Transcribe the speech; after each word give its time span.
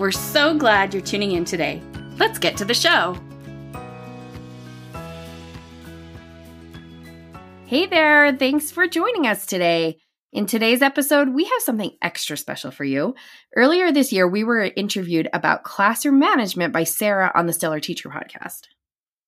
We're 0.00 0.12
so 0.12 0.56
glad 0.56 0.94
you're 0.94 1.02
tuning 1.02 1.32
in 1.32 1.44
today. 1.44 1.82
Let's 2.16 2.38
get 2.38 2.56
to 2.56 2.64
the 2.64 2.72
show. 2.72 3.18
Hey 7.66 7.84
there, 7.84 8.34
thanks 8.34 8.70
for 8.70 8.86
joining 8.86 9.26
us 9.26 9.44
today. 9.44 9.98
In 10.32 10.46
today's 10.46 10.80
episode, 10.80 11.28
we 11.28 11.44
have 11.44 11.60
something 11.60 11.98
extra 12.00 12.38
special 12.38 12.70
for 12.70 12.84
you. 12.84 13.14
Earlier 13.54 13.92
this 13.92 14.10
year, 14.10 14.26
we 14.26 14.42
were 14.42 14.70
interviewed 14.74 15.28
about 15.34 15.64
classroom 15.64 16.18
management 16.18 16.72
by 16.72 16.84
Sara 16.84 17.30
on 17.34 17.44
the 17.44 17.52
Stellar 17.52 17.78
Teacher 17.78 18.08
podcast. 18.08 18.62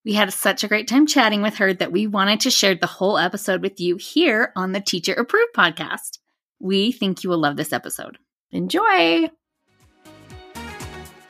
We 0.06 0.14
had 0.14 0.32
such 0.32 0.64
a 0.64 0.68
great 0.68 0.88
time 0.88 1.06
chatting 1.06 1.42
with 1.42 1.56
her 1.56 1.74
that 1.74 1.92
we 1.92 2.06
wanted 2.06 2.40
to 2.40 2.50
share 2.50 2.76
the 2.76 2.86
whole 2.86 3.18
episode 3.18 3.60
with 3.60 3.78
you 3.78 3.96
here 3.96 4.54
on 4.56 4.72
the 4.72 4.80
Teacher 4.80 5.12
Approved 5.12 5.52
podcast. 5.54 6.18
We 6.60 6.92
think 6.92 7.22
you 7.22 7.28
will 7.28 7.42
love 7.42 7.58
this 7.58 7.74
episode. 7.74 8.16
Enjoy! 8.50 9.28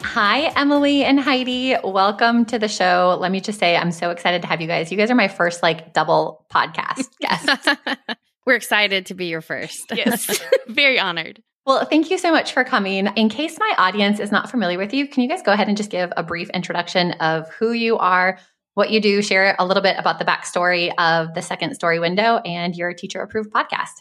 Hi, 0.04 0.52
Emily 0.56 1.04
and 1.04 1.18
Heidi. 1.18 1.76
Welcome 1.82 2.44
to 2.46 2.58
the 2.58 2.68
show. 2.68 3.16
Let 3.20 3.32
me 3.32 3.40
just 3.40 3.58
say, 3.58 3.76
I'm 3.76 3.92
so 3.92 4.10
excited 4.10 4.42
to 4.42 4.48
have 4.48 4.60
you 4.60 4.66
guys. 4.66 4.90
You 4.90 4.98
guys 4.98 5.10
are 5.10 5.14
my 5.14 5.28
first 5.28 5.62
like 5.62 5.94
double 5.94 6.44
podcast 6.52 7.08
guests. 7.20 7.68
We're 8.44 8.56
excited 8.56 9.06
to 9.06 9.14
be 9.14 9.26
your 9.26 9.40
first. 9.40 9.92
Yes, 9.94 10.42
very 10.68 10.98
honored. 10.98 11.42
Well, 11.64 11.84
thank 11.84 12.10
you 12.10 12.18
so 12.18 12.32
much 12.32 12.52
for 12.52 12.64
coming. 12.64 13.06
In 13.16 13.28
case 13.28 13.56
my 13.58 13.74
audience 13.78 14.18
is 14.18 14.32
not 14.32 14.50
familiar 14.50 14.76
with 14.76 14.92
you, 14.92 15.06
can 15.06 15.22
you 15.22 15.28
guys 15.28 15.42
go 15.42 15.52
ahead 15.52 15.68
and 15.68 15.76
just 15.76 15.90
give 15.90 16.12
a 16.16 16.22
brief 16.22 16.50
introduction 16.50 17.12
of 17.12 17.48
who 17.50 17.72
you 17.72 17.96
are, 17.98 18.38
what 18.74 18.90
you 18.90 19.00
do, 19.00 19.22
share 19.22 19.54
a 19.58 19.64
little 19.64 19.82
bit 19.82 19.96
about 19.98 20.18
the 20.18 20.24
backstory 20.24 20.92
of 20.98 21.32
the 21.34 21.42
Second 21.42 21.74
Story 21.74 22.00
Window 22.00 22.38
and 22.38 22.74
your 22.74 22.92
teacher 22.92 23.20
approved 23.20 23.50
podcast? 23.50 23.92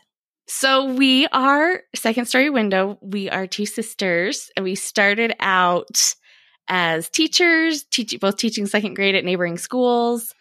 So 0.54 0.84
we 0.84 1.28
are 1.28 1.82
Second 1.96 2.26
Story 2.26 2.50
Window. 2.50 3.00
We 3.02 3.30
are 3.30 3.48
two 3.48 3.66
sisters, 3.66 4.52
and 4.58 4.66
we 4.66 4.76
started 4.76 5.34
out 5.40 6.14
as 6.68 7.10
teachers, 7.10 7.86
teach, 7.86 8.20
both 8.20 8.36
teaching 8.36 8.66
second 8.66 8.96
grade 8.96 9.16
at 9.16 9.24
neighboring 9.24 9.58
schools. 9.58 10.36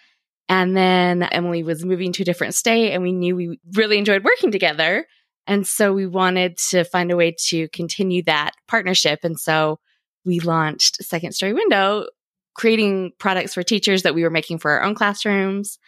And 0.48 0.77
then 0.77 1.22
Emily 1.22 1.62
was 1.62 1.84
moving 1.84 2.12
to 2.14 2.22
a 2.22 2.25
different 2.25 2.56
state, 2.56 2.92
and 2.92 3.05
we 3.05 3.12
knew 3.12 3.36
we 3.36 3.61
really 3.77 3.98
enjoyed 3.98 4.25
working 4.25 4.50
together. 4.50 5.06
And 5.47 5.64
so 5.64 5.92
we 5.92 6.08
wanted 6.08 6.58
to 6.70 6.83
find 6.83 7.12
a 7.12 7.16
way 7.16 7.36
to 7.47 7.69
continue 7.69 8.25
that 8.25 8.50
partnership. 8.66 9.20
And 9.22 9.38
so 9.38 9.78
we 10.25 10.41
launched 10.41 11.05
Second 11.05 11.33
Story 11.33 11.53
Window, 11.53 12.08
creating 12.55 13.12
products 13.20 13.55
for 13.55 13.62
teachers 13.62 14.03
that 14.03 14.16
we 14.16 14.25
were 14.25 14.28
making 14.31 14.58
for 14.58 14.72
our 14.72 14.83
own 14.83 14.97
classrooms. 14.97 15.78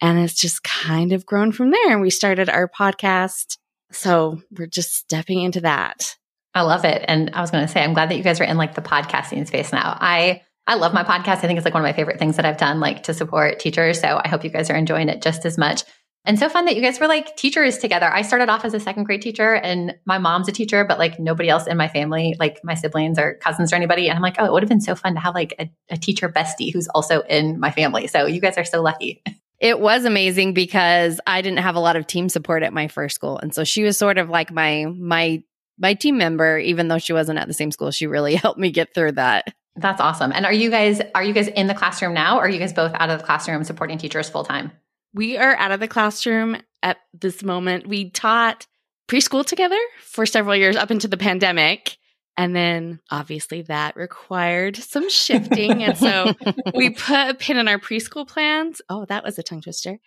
And 0.00 0.18
it's 0.18 0.34
just 0.34 0.64
kind 0.64 1.12
of 1.12 1.24
grown 1.24 1.52
from 1.52 1.70
there. 1.70 1.92
And 1.92 2.00
we 2.00 2.10
started 2.10 2.50
our 2.50 2.68
podcast 2.68 3.56
so 3.90 4.40
we're 4.50 4.66
just 4.66 4.94
stepping 4.94 5.40
into 5.40 5.60
that. 5.62 6.16
I 6.54 6.62
love 6.62 6.84
it. 6.84 7.04
And 7.06 7.30
I 7.34 7.40
was 7.40 7.50
going 7.50 7.66
to 7.66 7.72
say, 7.72 7.82
I'm 7.82 7.94
glad 7.94 8.10
that 8.10 8.16
you 8.16 8.22
guys 8.22 8.40
are 8.40 8.44
in 8.44 8.56
like 8.56 8.74
the 8.74 8.82
podcasting 8.82 9.46
space 9.46 9.72
now. 9.72 9.96
I, 10.00 10.42
I 10.66 10.74
love 10.74 10.92
my 10.92 11.04
podcast. 11.04 11.36
I 11.36 11.46
think 11.46 11.56
it's 11.56 11.64
like 11.64 11.74
one 11.74 11.82
of 11.82 11.88
my 11.88 11.92
favorite 11.92 12.18
things 12.18 12.36
that 12.36 12.44
I've 12.44 12.56
done, 12.56 12.80
like 12.80 13.04
to 13.04 13.14
support 13.14 13.60
teachers. 13.60 14.00
So 14.00 14.20
I 14.22 14.28
hope 14.28 14.44
you 14.44 14.50
guys 14.50 14.70
are 14.70 14.76
enjoying 14.76 15.08
it 15.08 15.22
just 15.22 15.46
as 15.46 15.56
much. 15.56 15.84
And 16.24 16.38
so 16.38 16.48
fun 16.48 16.66
that 16.66 16.76
you 16.76 16.82
guys 16.82 17.00
were 17.00 17.06
like 17.06 17.36
teachers 17.36 17.78
together. 17.78 18.12
I 18.12 18.22
started 18.22 18.50
off 18.50 18.64
as 18.64 18.74
a 18.74 18.80
second 18.80 19.04
grade 19.04 19.22
teacher 19.22 19.54
and 19.54 19.94
my 20.04 20.18
mom's 20.18 20.48
a 20.48 20.52
teacher, 20.52 20.84
but 20.84 20.98
like 20.98 21.18
nobody 21.18 21.48
else 21.48 21.66
in 21.66 21.76
my 21.76 21.88
family, 21.88 22.36
like 22.38 22.60
my 22.62 22.74
siblings 22.74 23.18
or 23.18 23.38
cousins 23.40 23.72
or 23.72 23.76
anybody. 23.76 24.08
And 24.08 24.16
I'm 24.16 24.22
like, 24.22 24.36
oh, 24.38 24.44
it 24.44 24.52
would 24.52 24.62
have 24.62 24.68
been 24.68 24.80
so 24.80 24.94
fun 24.94 25.14
to 25.14 25.20
have 25.20 25.34
like 25.34 25.54
a, 25.58 25.70
a 25.90 25.96
teacher 25.96 26.28
bestie 26.28 26.72
who's 26.72 26.88
also 26.88 27.22
in 27.22 27.58
my 27.58 27.70
family. 27.70 28.08
So 28.08 28.26
you 28.26 28.40
guys 28.40 28.58
are 28.58 28.64
so 28.64 28.82
lucky. 28.82 29.22
It 29.60 29.80
was 29.80 30.04
amazing 30.04 30.54
because 30.54 31.20
I 31.26 31.42
didn't 31.42 31.58
have 31.58 31.74
a 31.74 31.80
lot 31.80 31.96
of 31.96 32.06
team 32.06 32.28
support 32.28 32.62
at 32.62 32.72
my 32.72 32.88
first 32.88 33.14
school. 33.16 33.38
And 33.38 33.54
so 33.54 33.64
she 33.64 33.82
was 33.82 33.98
sort 33.98 34.18
of 34.18 34.28
like 34.28 34.52
my 34.52 34.86
my 34.96 35.42
my 35.78 35.94
team 35.94 36.18
member 36.18 36.58
even 36.58 36.88
though 36.88 36.98
she 36.98 37.12
wasn't 37.12 37.38
at 37.38 37.48
the 37.48 37.54
same 37.54 37.70
school. 37.70 37.90
She 37.90 38.06
really 38.06 38.34
helped 38.36 38.58
me 38.58 38.70
get 38.70 38.94
through 38.94 39.12
that. 39.12 39.52
That's 39.76 40.00
awesome. 40.00 40.32
And 40.32 40.44
are 40.44 40.52
you 40.52 40.70
guys 40.70 41.00
are 41.14 41.24
you 41.24 41.32
guys 41.32 41.48
in 41.48 41.66
the 41.66 41.74
classroom 41.74 42.14
now 42.14 42.38
or 42.38 42.42
are 42.42 42.48
you 42.48 42.58
guys 42.58 42.72
both 42.72 42.92
out 42.94 43.10
of 43.10 43.18
the 43.18 43.24
classroom 43.24 43.64
supporting 43.64 43.98
teachers 43.98 44.28
full 44.28 44.44
time? 44.44 44.72
We 45.14 45.36
are 45.36 45.56
out 45.56 45.72
of 45.72 45.80
the 45.80 45.88
classroom 45.88 46.56
at 46.82 46.98
this 47.12 47.42
moment. 47.42 47.86
We 47.86 48.10
taught 48.10 48.66
preschool 49.08 49.44
together 49.44 49.78
for 50.02 50.26
several 50.26 50.54
years 50.54 50.76
up 50.76 50.90
into 50.90 51.08
the 51.08 51.16
pandemic. 51.16 51.97
And 52.38 52.54
then 52.54 53.00
obviously 53.10 53.62
that 53.62 53.96
required 53.96 54.76
some 54.76 55.10
shifting. 55.10 55.82
and 55.82 55.98
so 55.98 56.32
we 56.74 56.90
put 56.90 57.30
a 57.30 57.34
pin 57.34 57.56
in 57.56 57.66
our 57.66 57.78
preschool 57.78 58.28
plans. 58.28 58.80
Oh, 58.88 59.04
that 59.06 59.24
was 59.24 59.40
a 59.40 59.42
tongue 59.42 59.60
twister. 59.60 59.98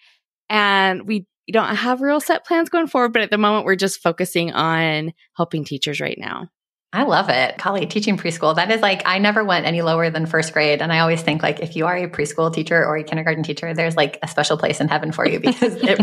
And 0.50 1.06
we 1.06 1.28
don't 1.52 1.76
have 1.76 2.02
real 2.02 2.22
set 2.22 2.46
plans 2.46 2.70
going 2.70 2.88
forward, 2.88 3.12
but 3.12 3.22
at 3.22 3.32
the 3.32 3.38
moment 3.38 3.66
we're 3.66 3.76
just 3.76 4.02
focusing 4.02 4.54
on 4.54 5.12
helping 5.36 5.66
teachers 5.66 6.00
right 6.00 6.18
now. 6.18 6.48
I 6.94 7.04
love 7.04 7.30
it. 7.30 7.58
Golly, 7.58 7.86
teaching 7.86 8.18
preschool. 8.18 8.54
That 8.54 8.70
is 8.70 8.82
like, 8.82 9.02
I 9.06 9.18
never 9.18 9.46
went 9.46 9.66
any 9.66 9.82
lower 9.82 10.10
than 10.10 10.26
first 10.26 10.52
grade. 10.52 10.82
And 10.82 10.92
I 10.92 11.00
always 11.00 11.22
think 11.22 11.42
like, 11.42 11.62
if 11.62 11.78
you 11.78 11.86
are 11.86 11.96
a 11.96 12.10
preschool 12.10 12.54
teacher 12.54 12.86
or 12.86 12.98
a 12.98 13.04
kindergarten 13.04 13.44
teacher, 13.44 13.74
there's 13.74 13.96
like 13.96 14.20
a 14.22 14.28
special 14.28 14.58
place 14.58 14.82
in 14.82 14.90
heaven 14.90 15.14
for 15.14 15.26
you 15.26 15.40
because 15.42 15.76
it, 15.76 15.98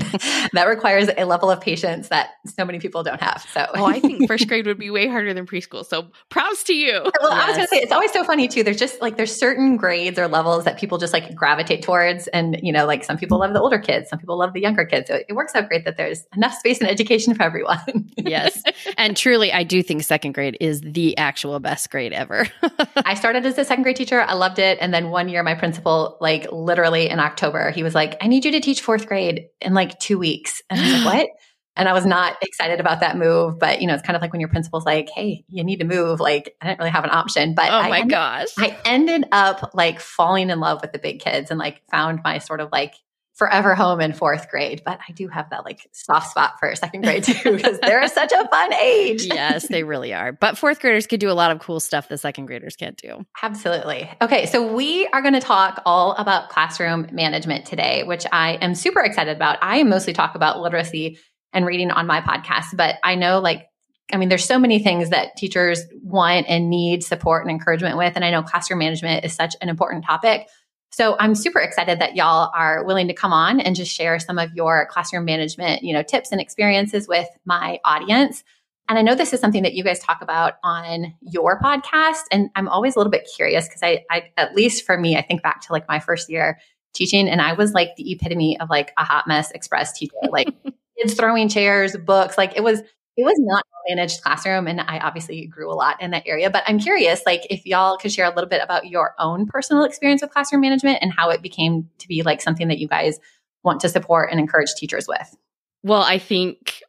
that 0.52 0.64
requires 0.66 1.10
a 1.18 1.26
level 1.26 1.50
of 1.50 1.60
patience 1.60 2.08
that 2.08 2.30
so 2.46 2.64
many 2.64 2.78
people 2.78 3.02
don't 3.02 3.20
have. 3.20 3.46
So, 3.52 3.66
oh, 3.74 3.84
I 3.84 4.00
think 4.00 4.26
first 4.26 4.48
grade 4.48 4.66
would 4.66 4.78
be 4.78 4.88
way 4.88 5.08
harder 5.08 5.34
than 5.34 5.46
preschool. 5.46 5.84
So 5.84 6.06
props 6.30 6.64
to 6.64 6.74
you. 6.74 7.02
Well, 7.20 7.36
yes. 7.36 7.44
I 7.44 7.46
was 7.48 7.56
going 7.56 7.66
to 7.66 7.74
say, 7.74 7.78
it's 7.78 7.92
always 7.92 8.12
so 8.12 8.24
funny 8.24 8.48
too. 8.48 8.62
There's 8.62 8.78
just 8.78 9.02
like, 9.02 9.18
there's 9.18 9.34
certain 9.34 9.76
grades 9.76 10.18
or 10.18 10.26
levels 10.26 10.64
that 10.64 10.78
people 10.78 10.96
just 10.96 11.12
like 11.12 11.34
gravitate 11.34 11.82
towards. 11.82 12.28
And, 12.28 12.58
you 12.62 12.72
know, 12.72 12.86
like 12.86 13.04
some 13.04 13.18
people 13.18 13.38
love 13.40 13.52
the 13.52 13.60
older 13.60 13.78
kids, 13.78 14.08
some 14.08 14.18
people 14.18 14.38
love 14.38 14.54
the 14.54 14.60
younger 14.60 14.86
kids. 14.86 15.08
So 15.08 15.18
it 15.28 15.34
works 15.34 15.54
out 15.54 15.68
great 15.68 15.84
that 15.84 15.98
there's 15.98 16.24
enough 16.34 16.54
space 16.54 16.78
in 16.80 16.86
education 16.86 17.34
for 17.34 17.42
everyone. 17.42 18.10
yes. 18.16 18.62
And 18.96 19.16
truly, 19.16 19.52
I 19.52 19.64
do 19.64 19.82
think 19.82 20.02
second 20.02 20.32
grade 20.32 20.56
is 20.60 20.77
the 20.80 21.16
actual 21.18 21.58
best 21.60 21.90
grade 21.90 22.12
ever. 22.12 22.46
I 22.96 23.14
started 23.14 23.46
as 23.46 23.58
a 23.58 23.64
second 23.64 23.82
grade 23.82 23.96
teacher. 23.96 24.20
I 24.20 24.34
loved 24.34 24.58
it. 24.58 24.78
And 24.80 24.92
then 24.92 25.10
one 25.10 25.28
year, 25.28 25.42
my 25.42 25.54
principal, 25.54 26.16
like 26.20 26.50
literally 26.50 27.08
in 27.08 27.20
October, 27.20 27.70
he 27.70 27.82
was 27.82 27.94
like, 27.94 28.16
I 28.20 28.26
need 28.26 28.44
you 28.44 28.52
to 28.52 28.60
teach 28.60 28.80
fourth 28.80 29.06
grade 29.06 29.48
in 29.60 29.74
like 29.74 29.98
two 29.98 30.18
weeks. 30.18 30.62
And 30.70 30.80
I 30.80 30.84
was 30.84 31.04
like, 31.04 31.04
what? 31.14 31.28
And 31.76 31.88
I 31.88 31.92
was 31.92 32.04
not 32.04 32.36
excited 32.42 32.80
about 32.80 33.00
that 33.00 33.16
move. 33.16 33.58
But, 33.58 33.80
you 33.80 33.86
know, 33.86 33.94
it's 33.94 34.02
kind 34.02 34.16
of 34.16 34.20
like 34.20 34.32
when 34.32 34.40
your 34.40 34.48
principal's 34.48 34.84
like, 34.84 35.08
hey, 35.14 35.44
you 35.48 35.62
need 35.62 35.78
to 35.78 35.84
move. 35.84 36.18
Like, 36.18 36.56
I 36.60 36.66
didn't 36.66 36.80
really 36.80 36.90
have 36.90 37.04
an 37.04 37.10
option. 37.10 37.54
But 37.54 37.70
oh 37.70 37.88
my 37.88 38.00
ended, 38.00 38.10
gosh. 38.10 38.48
I 38.58 38.76
ended 38.84 39.26
up 39.30 39.70
like 39.74 40.00
falling 40.00 40.50
in 40.50 40.58
love 40.58 40.80
with 40.82 40.92
the 40.92 40.98
big 40.98 41.20
kids 41.20 41.52
and 41.52 41.58
like 41.58 41.82
found 41.88 42.20
my 42.24 42.38
sort 42.38 42.60
of 42.60 42.70
like 42.72 42.94
forever 43.38 43.76
home 43.76 44.00
in 44.00 44.12
fourth 44.12 44.50
grade, 44.50 44.82
but 44.84 44.98
I 45.08 45.12
do 45.12 45.28
have 45.28 45.50
that 45.50 45.64
like 45.64 45.88
soft 45.92 46.30
spot 46.30 46.58
for 46.58 46.74
second 46.74 47.02
grade 47.02 47.22
too, 47.22 47.56
because 47.56 47.78
they're 47.78 48.06
such 48.08 48.32
a 48.32 48.48
fun 48.48 48.74
age. 48.74 49.24
yes, 49.26 49.68
they 49.68 49.84
really 49.84 50.12
are. 50.12 50.32
But 50.32 50.58
fourth 50.58 50.80
graders 50.80 51.06
could 51.06 51.20
do 51.20 51.30
a 51.30 51.32
lot 51.32 51.52
of 51.52 51.60
cool 51.60 51.78
stuff 51.78 52.08
the 52.08 52.18
second 52.18 52.46
graders 52.46 52.74
can't 52.74 52.96
do. 52.96 53.24
Absolutely. 53.40 54.10
Okay, 54.20 54.46
so 54.46 54.74
we 54.74 55.06
are 55.06 55.22
going 55.22 55.34
to 55.34 55.40
talk 55.40 55.80
all 55.86 56.12
about 56.14 56.48
classroom 56.48 57.06
management 57.12 57.64
today, 57.64 58.02
which 58.02 58.26
I 58.30 58.54
am 58.54 58.74
super 58.74 59.00
excited 59.00 59.36
about. 59.36 59.58
I 59.62 59.84
mostly 59.84 60.12
talk 60.12 60.34
about 60.34 60.60
literacy 60.60 61.18
and 61.52 61.64
reading 61.64 61.92
on 61.92 62.08
my 62.08 62.20
podcast, 62.20 62.76
but 62.76 62.96
I 63.04 63.14
know 63.14 63.38
like 63.38 63.68
I 64.10 64.16
mean, 64.16 64.30
there's 64.30 64.46
so 64.46 64.58
many 64.58 64.78
things 64.78 65.10
that 65.10 65.36
teachers 65.36 65.82
want 66.02 66.46
and 66.48 66.70
need 66.70 67.04
support 67.04 67.44
and 67.44 67.50
encouragement 67.50 67.98
with. 67.98 68.14
And 68.16 68.24
I 68.24 68.30
know 68.30 68.42
classroom 68.42 68.78
management 68.78 69.22
is 69.24 69.34
such 69.34 69.54
an 69.60 69.68
important 69.68 70.06
topic. 70.06 70.48
So 70.90 71.16
I'm 71.18 71.34
super 71.34 71.60
excited 71.60 72.00
that 72.00 72.16
y'all 72.16 72.50
are 72.54 72.84
willing 72.84 73.08
to 73.08 73.14
come 73.14 73.32
on 73.32 73.60
and 73.60 73.76
just 73.76 73.94
share 73.94 74.18
some 74.18 74.38
of 74.38 74.52
your 74.54 74.86
classroom 74.90 75.24
management, 75.24 75.82
you 75.82 75.92
know, 75.92 76.02
tips 76.02 76.32
and 76.32 76.40
experiences 76.40 77.06
with 77.06 77.28
my 77.44 77.78
audience. 77.84 78.42
And 78.88 78.98
I 78.98 79.02
know 79.02 79.14
this 79.14 79.34
is 79.34 79.40
something 79.40 79.62
that 79.64 79.74
you 79.74 79.84
guys 79.84 79.98
talk 79.98 80.22
about 80.22 80.54
on 80.64 81.14
your 81.20 81.60
podcast. 81.60 82.22
And 82.32 82.48
I'm 82.56 82.68
always 82.68 82.96
a 82.96 82.98
little 82.98 83.10
bit 83.10 83.28
curious 83.36 83.68
because 83.68 83.82
I, 83.82 84.04
I, 84.10 84.30
at 84.38 84.54
least 84.54 84.86
for 84.86 84.96
me, 84.98 85.16
I 85.16 85.22
think 85.22 85.42
back 85.42 85.60
to 85.62 85.72
like 85.72 85.86
my 85.88 86.00
first 86.00 86.30
year 86.30 86.58
teaching 86.94 87.28
and 87.28 87.42
I 87.42 87.52
was 87.52 87.74
like 87.74 87.90
the 87.96 88.10
epitome 88.10 88.58
of 88.58 88.70
like 88.70 88.92
a 88.96 89.04
hot 89.04 89.28
mess 89.28 89.50
express 89.50 89.92
teacher, 89.92 90.14
like 90.30 90.48
kids 90.98 91.14
throwing 91.14 91.50
chairs, 91.50 91.96
books. 91.98 92.38
Like 92.38 92.56
it 92.56 92.62
was, 92.62 92.80
it 93.18 93.24
was 93.24 93.34
not 93.38 93.64
a 93.64 93.94
managed 93.94 94.22
classroom. 94.22 94.68
And 94.68 94.80
I 94.80 95.00
obviously 95.00 95.44
grew 95.46 95.72
a 95.72 95.74
lot 95.74 96.00
in 96.00 96.12
that 96.12 96.22
area. 96.24 96.50
But 96.50 96.62
I'm 96.68 96.78
curious, 96.78 97.22
like, 97.26 97.44
if 97.50 97.66
y'all 97.66 97.96
could 97.96 98.12
share 98.12 98.26
a 98.26 98.34
little 98.34 98.48
bit 98.48 98.62
about 98.62 98.86
your 98.86 99.16
own 99.18 99.46
personal 99.46 99.82
experience 99.82 100.22
with 100.22 100.30
classroom 100.30 100.60
management 100.60 101.00
and 101.02 101.12
how 101.12 101.30
it 101.30 101.42
became 101.42 101.90
to 101.98 102.06
be 102.06 102.22
like 102.22 102.40
something 102.40 102.68
that 102.68 102.78
you 102.78 102.86
guys 102.86 103.18
want 103.64 103.80
to 103.80 103.88
support 103.88 104.30
and 104.30 104.38
encourage 104.38 104.72
teachers 104.76 105.08
with. 105.08 105.36
Well, 105.82 106.02
I 106.02 106.18
think, 106.18 106.80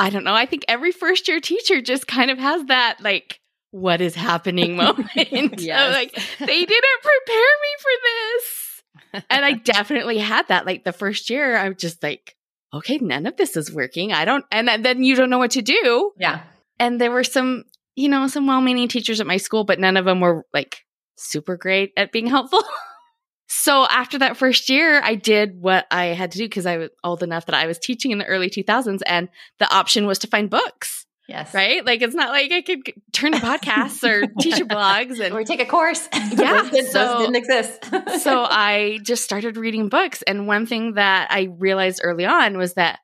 I 0.00 0.10
don't 0.10 0.24
know, 0.24 0.34
I 0.34 0.46
think 0.46 0.64
every 0.66 0.90
first 0.90 1.28
year 1.28 1.38
teacher 1.38 1.80
just 1.80 2.08
kind 2.08 2.32
of 2.32 2.38
has 2.38 2.64
that 2.64 2.96
like 3.00 3.38
what 3.70 4.00
is 4.00 4.16
happening 4.16 4.76
moment. 4.76 5.10
Yes. 5.14 5.92
Like 5.92 6.12
they 6.40 6.64
didn't 6.64 7.02
prepare 7.02 7.52
me 7.62 7.72
for 7.78 7.92
this. 8.02 9.24
And 9.30 9.44
I 9.44 9.52
definitely 9.52 10.18
had 10.18 10.48
that. 10.48 10.66
Like 10.66 10.82
the 10.82 10.92
first 10.92 11.30
year, 11.30 11.56
I 11.56 11.68
was 11.68 11.78
just 11.78 12.02
like, 12.02 12.34
okay, 12.72 12.98
none 12.98 13.26
of 13.26 13.36
this 13.36 13.56
is 13.56 13.72
working. 13.72 14.12
I 14.12 14.24
don't, 14.24 14.44
and 14.50 14.84
then 14.84 15.02
you 15.02 15.14
don't 15.14 15.30
know 15.30 15.38
what 15.38 15.52
to 15.52 15.62
do. 15.62 16.12
Yeah. 16.18 16.42
And 16.78 17.00
there 17.00 17.10
were 17.10 17.24
some, 17.24 17.64
you 17.96 18.08
know, 18.08 18.26
some 18.28 18.46
well 18.46 18.60
meaning 18.60 18.88
teachers 18.88 19.20
at 19.20 19.26
my 19.26 19.36
school, 19.36 19.64
but 19.64 19.80
none 19.80 19.96
of 19.96 20.04
them 20.04 20.20
were 20.20 20.44
like 20.52 20.78
super 21.16 21.56
great 21.56 21.92
at 21.96 22.12
being 22.12 22.26
helpful. 22.28 22.62
so 23.48 23.86
after 23.90 24.18
that 24.18 24.36
first 24.36 24.68
year, 24.68 25.00
I 25.02 25.14
did 25.14 25.60
what 25.60 25.86
I 25.90 26.06
had 26.06 26.32
to 26.32 26.38
do 26.38 26.44
because 26.44 26.66
I 26.66 26.76
was 26.76 26.90
old 27.02 27.22
enough 27.22 27.46
that 27.46 27.56
I 27.56 27.66
was 27.66 27.78
teaching 27.78 28.10
in 28.10 28.18
the 28.18 28.26
early 28.26 28.50
2000s 28.50 29.00
and 29.06 29.28
the 29.58 29.72
option 29.74 30.06
was 30.06 30.18
to 30.20 30.26
find 30.26 30.50
books, 30.50 30.97
Yes. 31.28 31.52
right? 31.52 31.84
Like 31.84 32.00
it's 32.00 32.14
not 32.14 32.30
like 32.30 32.50
I 32.50 32.62
could 32.62 32.90
turn 33.12 33.32
to 33.32 33.38
podcasts 33.38 34.02
or 34.02 34.26
teacher 34.40 34.64
blogs 34.64 35.20
and 35.20 35.34
Or 35.34 35.44
take 35.44 35.60
a 35.60 35.66
course. 35.66 36.08
Yeah, 36.32 36.62
those, 36.62 36.70
did, 36.70 36.86
so- 36.86 36.98
those 36.98 37.18
didn't 37.26 37.36
exist. 37.36 37.84
so 38.22 38.42
I 38.48 38.98
just 39.02 39.24
started 39.24 39.56
reading 39.56 39.88
books. 39.88 40.22
And 40.22 40.46
one 40.46 40.64
thing 40.66 40.94
that 40.94 41.28
I 41.30 41.48
realized 41.58 42.00
early 42.02 42.24
on 42.24 42.56
was 42.56 42.74
that 42.74 43.00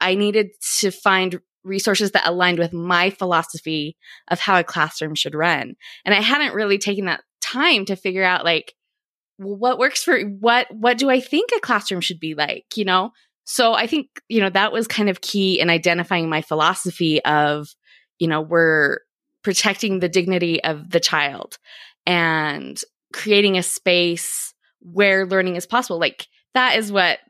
I 0.00 0.14
needed 0.14 0.48
to 0.78 0.90
find 0.90 1.40
resources 1.64 2.12
that 2.12 2.26
aligned 2.26 2.58
with 2.58 2.72
my 2.72 3.10
philosophy 3.10 3.96
of 4.28 4.40
how 4.40 4.58
a 4.58 4.64
classroom 4.64 5.14
should 5.14 5.34
run. 5.34 5.74
And 6.04 6.14
I 6.14 6.20
hadn't 6.20 6.54
really 6.54 6.78
taken 6.78 7.06
that 7.06 7.22
time 7.40 7.84
to 7.86 7.96
figure 7.96 8.24
out 8.24 8.44
like, 8.44 8.74
well, 9.38 9.56
what 9.56 9.78
works 9.78 10.02
for 10.02 10.18
what, 10.20 10.66
what 10.70 10.96
do 10.96 11.10
I 11.10 11.20
think 11.20 11.50
a 11.54 11.60
classroom 11.60 12.00
should 12.00 12.20
be 12.20 12.34
like, 12.34 12.64
you 12.76 12.84
know? 12.84 13.10
So 13.46 13.74
I 13.74 13.86
think, 13.86 14.08
you 14.28 14.40
know, 14.40 14.50
that 14.50 14.72
was 14.72 14.88
kind 14.88 15.08
of 15.08 15.20
key 15.20 15.60
in 15.60 15.70
identifying 15.70 16.28
my 16.28 16.42
philosophy 16.42 17.24
of, 17.24 17.68
you 18.18 18.26
know, 18.26 18.40
we're 18.40 18.98
protecting 19.42 20.00
the 20.00 20.08
dignity 20.08 20.62
of 20.62 20.90
the 20.90 20.98
child 20.98 21.56
and 22.04 22.78
creating 23.12 23.56
a 23.56 23.62
space 23.62 24.52
where 24.80 25.26
learning 25.26 25.54
is 25.54 25.64
possible. 25.64 26.00
Like 26.00 26.26
that 26.54 26.76
is 26.76 26.90
what 26.90 27.20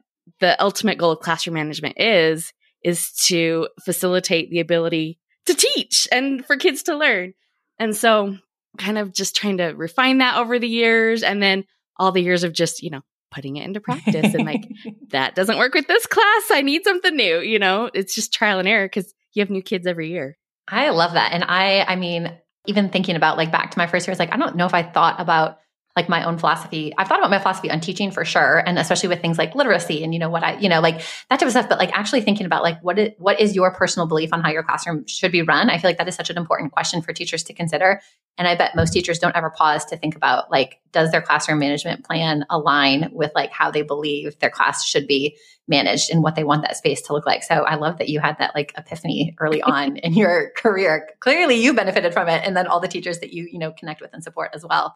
the 0.40 0.60
ultimate 0.60 0.96
goal 0.96 1.12
of 1.12 1.20
classroom 1.20 1.54
management 1.54 2.00
is, 2.00 2.50
is 2.82 3.12
to 3.26 3.68
facilitate 3.84 4.48
the 4.50 4.60
ability 4.60 5.18
to 5.44 5.54
teach 5.54 6.08
and 6.10 6.44
for 6.46 6.56
kids 6.56 6.84
to 6.84 6.96
learn. 6.96 7.34
And 7.78 7.94
so 7.94 8.36
kind 8.78 8.96
of 8.96 9.12
just 9.12 9.36
trying 9.36 9.58
to 9.58 9.66
refine 9.66 10.18
that 10.18 10.38
over 10.38 10.58
the 10.58 10.68
years 10.68 11.22
and 11.22 11.42
then 11.42 11.64
all 11.98 12.10
the 12.10 12.22
years 12.22 12.42
of 12.42 12.54
just, 12.54 12.82
you 12.82 12.88
know, 12.88 13.02
putting 13.36 13.56
it 13.56 13.64
into 13.64 13.80
practice 13.80 14.34
and 14.34 14.46
like 14.46 14.64
that 15.10 15.34
doesn't 15.34 15.58
work 15.58 15.74
with 15.74 15.86
this 15.86 16.06
class. 16.06 16.50
I 16.50 16.62
need 16.62 16.82
something 16.84 17.14
new, 17.14 17.40
you 17.40 17.58
know. 17.58 17.90
It's 17.92 18.14
just 18.14 18.32
trial 18.32 18.58
and 18.58 18.66
error 18.66 18.88
cuz 18.88 19.12
you 19.34 19.42
have 19.42 19.50
new 19.50 19.62
kids 19.62 19.86
every 19.86 20.08
year. 20.10 20.38
I 20.66 20.88
love 20.88 21.12
that. 21.12 21.32
And 21.32 21.44
I, 21.44 21.82
I 21.82 21.96
mean, 21.96 22.32
even 22.66 22.88
thinking 22.88 23.14
about 23.14 23.36
like 23.36 23.52
back 23.52 23.70
to 23.70 23.78
my 23.78 23.86
first 23.86 24.06
year, 24.06 24.12
it's 24.12 24.18
like, 24.18 24.32
I 24.32 24.38
don't 24.38 24.56
know 24.56 24.66
if 24.66 24.74
I 24.74 24.82
thought 24.82 25.20
about 25.20 25.58
like 25.96 26.10
my 26.10 26.24
own 26.24 26.36
philosophy. 26.36 26.92
I've 26.98 27.08
thought 27.08 27.18
about 27.18 27.30
my 27.30 27.38
philosophy 27.38 27.70
on 27.70 27.80
teaching 27.80 28.10
for 28.10 28.24
sure. 28.24 28.58
And 28.58 28.78
especially 28.78 29.08
with 29.08 29.22
things 29.22 29.38
like 29.38 29.54
literacy 29.54 30.04
and, 30.04 30.12
you 30.12 30.20
know, 30.20 30.28
what 30.28 30.44
I, 30.44 30.58
you 30.58 30.68
know, 30.68 30.80
like 30.80 31.00
that 31.30 31.40
type 31.40 31.46
of 31.46 31.50
stuff. 31.50 31.70
But 31.70 31.78
like 31.78 31.90
actually 31.96 32.20
thinking 32.20 32.44
about 32.44 32.62
like, 32.62 32.78
what 32.82 32.98
is, 32.98 33.12
what 33.18 33.40
is 33.40 33.54
your 33.54 33.72
personal 33.72 34.06
belief 34.06 34.32
on 34.34 34.42
how 34.42 34.50
your 34.50 34.62
classroom 34.62 35.06
should 35.06 35.32
be 35.32 35.40
run? 35.40 35.70
I 35.70 35.78
feel 35.78 35.88
like 35.88 35.96
that 35.96 36.06
is 36.06 36.14
such 36.14 36.28
an 36.28 36.36
important 36.36 36.72
question 36.72 37.00
for 37.00 37.14
teachers 37.14 37.42
to 37.44 37.54
consider. 37.54 38.02
And 38.36 38.46
I 38.46 38.54
bet 38.54 38.76
most 38.76 38.92
teachers 38.92 39.18
don't 39.18 39.34
ever 39.34 39.48
pause 39.48 39.86
to 39.86 39.96
think 39.96 40.14
about 40.14 40.50
like, 40.50 40.80
does 40.92 41.10
their 41.10 41.22
classroom 41.22 41.58
management 41.58 42.04
plan 42.04 42.44
align 42.50 43.08
with 43.12 43.32
like 43.34 43.50
how 43.50 43.70
they 43.70 43.82
believe 43.82 44.38
their 44.38 44.50
class 44.50 44.84
should 44.84 45.06
be 45.06 45.36
managed 45.66 46.10
and 46.10 46.22
what 46.22 46.36
they 46.36 46.44
want 46.44 46.62
that 46.62 46.76
space 46.76 47.02
to 47.02 47.12
look 47.12 47.26
like. 47.26 47.42
So 47.42 47.54
I 47.54 47.76
love 47.76 47.98
that 47.98 48.08
you 48.08 48.20
had 48.20 48.38
that 48.38 48.54
like 48.54 48.72
epiphany 48.76 49.34
early 49.40 49.62
on 49.62 49.96
in 49.96 50.12
your 50.12 50.50
career. 50.56 51.08
Clearly 51.20 51.56
you 51.56 51.72
benefited 51.72 52.12
from 52.12 52.28
it 52.28 52.42
and 52.44 52.56
then 52.56 52.66
all 52.66 52.80
the 52.80 52.88
teachers 52.88 53.20
that 53.20 53.32
you, 53.32 53.48
you 53.50 53.58
know, 53.58 53.72
connect 53.72 54.02
with 54.02 54.12
and 54.12 54.22
support 54.22 54.50
as 54.54 54.64
well. 54.64 54.94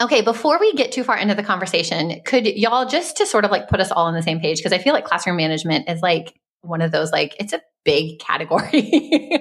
Okay, 0.00 0.20
before 0.20 0.58
we 0.60 0.74
get 0.74 0.92
too 0.92 1.04
far 1.04 1.16
into 1.16 1.34
the 1.34 1.42
conversation, 1.42 2.20
could 2.24 2.46
y'all 2.46 2.86
just 2.86 3.16
to 3.16 3.26
sort 3.26 3.44
of 3.46 3.50
like 3.50 3.68
put 3.68 3.80
us 3.80 3.90
all 3.90 4.06
on 4.06 4.14
the 4.14 4.22
same 4.22 4.40
page 4.40 4.58
because 4.58 4.72
I 4.72 4.78
feel 4.78 4.92
like 4.92 5.06
classroom 5.06 5.36
management 5.36 5.88
is 5.88 6.02
like 6.02 6.38
one 6.60 6.82
of 6.82 6.90
those 6.92 7.12
like 7.12 7.34
it's 7.40 7.52
a 7.52 7.62
big 7.84 8.18
category. 8.20 9.40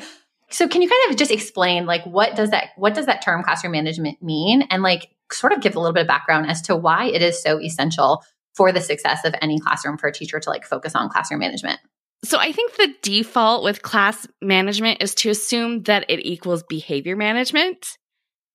so 0.50 0.68
can 0.68 0.82
you 0.82 0.90
kind 0.90 1.12
of 1.12 1.18
just 1.18 1.32
explain 1.32 1.86
like 1.86 2.06
what 2.06 2.36
does 2.36 2.52
that 2.52 2.70
what 2.78 2.94
does 2.94 3.08
that 3.08 3.24
term 3.24 3.44
classroom 3.44 3.74
management 3.74 4.22
mean 4.22 4.62
and 4.70 4.82
like 4.82 5.10
sort 5.32 5.52
of 5.52 5.62
give 5.62 5.76
a 5.76 5.80
little 5.80 5.94
bit 5.94 6.02
of 6.02 6.08
background 6.08 6.50
as 6.50 6.62
to 6.62 6.76
why 6.76 7.06
it 7.06 7.22
is 7.22 7.42
so 7.42 7.60
essential 7.60 8.24
for 8.54 8.72
the 8.72 8.80
success 8.80 9.26
of 9.26 9.36
any 9.42 9.60
classroom 9.60 9.98
for 9.98 10.08
a 10.08 10.14
teacher 10.14 10.40
to 10.40 10.50
like 10.50 10.64
focus 10.64 10.96
on 10.96 11.10
classroom 11.10 11.42
management? 11.42 11.80
So 12.24 12.40
I 12.40 12.52
think 12.52 12.76
the 12.76 12.94
default 13.02 13.64
with 13.64 13.82
class 13.82 14.26
management 14.42 15.02
is 15.04 15.14
to 15.16 15.30
assume 15.30 15.84
that 15.84 16.06
it 16.10 16.26
equals 16.26 16.64
behavior 16.64 17.16
management, 17.16 17.98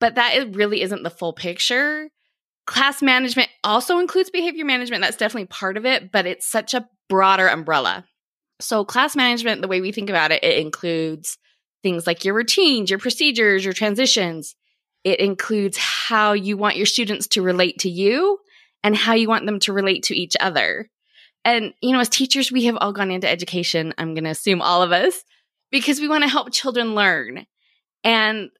but 0.01 0.17
that 0.17 0.55
really 0.55 0.83
isn't 0.83 1.03
the 1.03 1.11
full 1.11 1.33
picture. 1.33 2.09
Class 2.67 3.03
management 3.03 3.49
also 3.65 3.99
includes 3.99 4.31
behavior 4.31 4.65
management. 4.65 5.03
That's 5.03 5.17
definitely 5.17 5.47
part 5.47 5.77
of 5.77 5.87
it, 5.87 6.11
but 6.11 6.27
it's 6.27 6.47
such 6.47 6.75
a 6.75 6.89
broader 7.09 7.49
umbrella. 7.49 8.05
So 8.61 8.85
class 8.85 9.17
management, 9.17 9.63
the 9.63 9.69
way 9.69 9.81
we 9.81 9.93
think 9.93 10.11
about 10.11 10.33
it, 10.33 10.45
it 10.45 10.59
includes 10.59 11.39
things 11.83 12.07
like 12.07 12.25
your 12.25 12.35
routines, 12.35 12.91
your 12.91 12.99
procedures, 12.99 13.65
your 13.65 13.73
transitions. 13.73 14.55
It 15.03 15.19
includes 15.21 15.79
how 15.79 16.33
you 16.35 16.57
want 16.57 16.77
your 16.77 16.87
students 16.87 17.27
to 17.29 17.43
relate 17.43 17.79
to 17.81 17.91
you 17.91 18.39
and 18.85 18.95
how 18.95 19.15
you 19.15 19.29
want 19.29 19.47
them 19.47 19.59
to 19.61 19.73
relate 19.73 20.05
to 20.05 20.17
each 20.17 20.37
other. 20.39 20.89
And, 21.45 21.73
you 21.81 21.93
know, 21.93 22.01
as 22.01 22.11
teachers, 22.11 22.53
we 22.53 22.65
have 22.65 22.77
all 22.77 22.93
gone 22.93 23.11
into 23.11 23.29
education, 23.29 23.95
I'm 23.97 24.13
going 24.13 24.25
to 24.25 24.31
assume 24.31 24.61
all 24.61 24.83
of 24.83 24.93
us, 24.93 25.25
because 25.71 26.01
we 26.01 26.09
want 26.09 26.23
to 26.23 26.29
help 26.29 26.53
children 26.53 26.95
learn. 26.95 27.47
And 28.05 28.51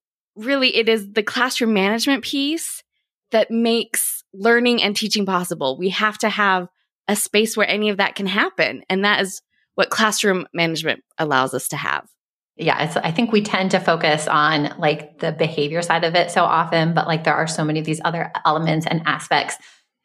really, 0.45 0.77
it 0.77 0.89
is 0.89 1.13
the 1.13 1.23
classroom 1.23 1.73
management 1.75 2.25
piece 2.25 2.83
that 3.31 3.51
makes 3.51 4.25
learning 4.33 4.83
and 4.83 4.97
teaching 4.97 5.27
possible. 5.27 5.77
We 5.79 5.91
have 5.91 6.19
to 6.19 6.29
have 6.29 6.69
a 7.09 7.17
space 7.17 7.57
where 7.57 7.69
any 7.69 7.89
of 7.89 7.97
that 7.99 8.15
can 8.15 8.27
happen. 8.27 8.83
And 8.89 9.05
that 9.05 9.21
is 9.21 9.43
what 9.75 9.91
classroom 9.91 10.47
management 10.53 11.03
allows 11.19 11.55
us 11.55 11.69
to 11.69 11.77
have. 11.77 12.09
Yeah, 12.57 12.93
I 13.03 13.11
think 13.11 13.33
we 13.33 13.41
tend 13.43 13.71
to 13.71 13.81
focus 13.81 14.29
on 14.29 14.75
like 14.79 15.19
the 15.19 15.33
behavior 15.33 15.81
side 15.81 16.05
of 16.05 16.15
it 16.15 16.31
so 16.31 16.45
often, 16.45 16.93
but 16.93 17.07
like 17.07 17.25
there 17.25 17.35
are 17.35 17.47
so 17.47 17.65
many 17.65 17.79
of 17.79 17.87
these 17.87 18.01
other 18.05 18.31
elements 18.45 18.87
and 18.87 19.03
aspects 19.07 19.57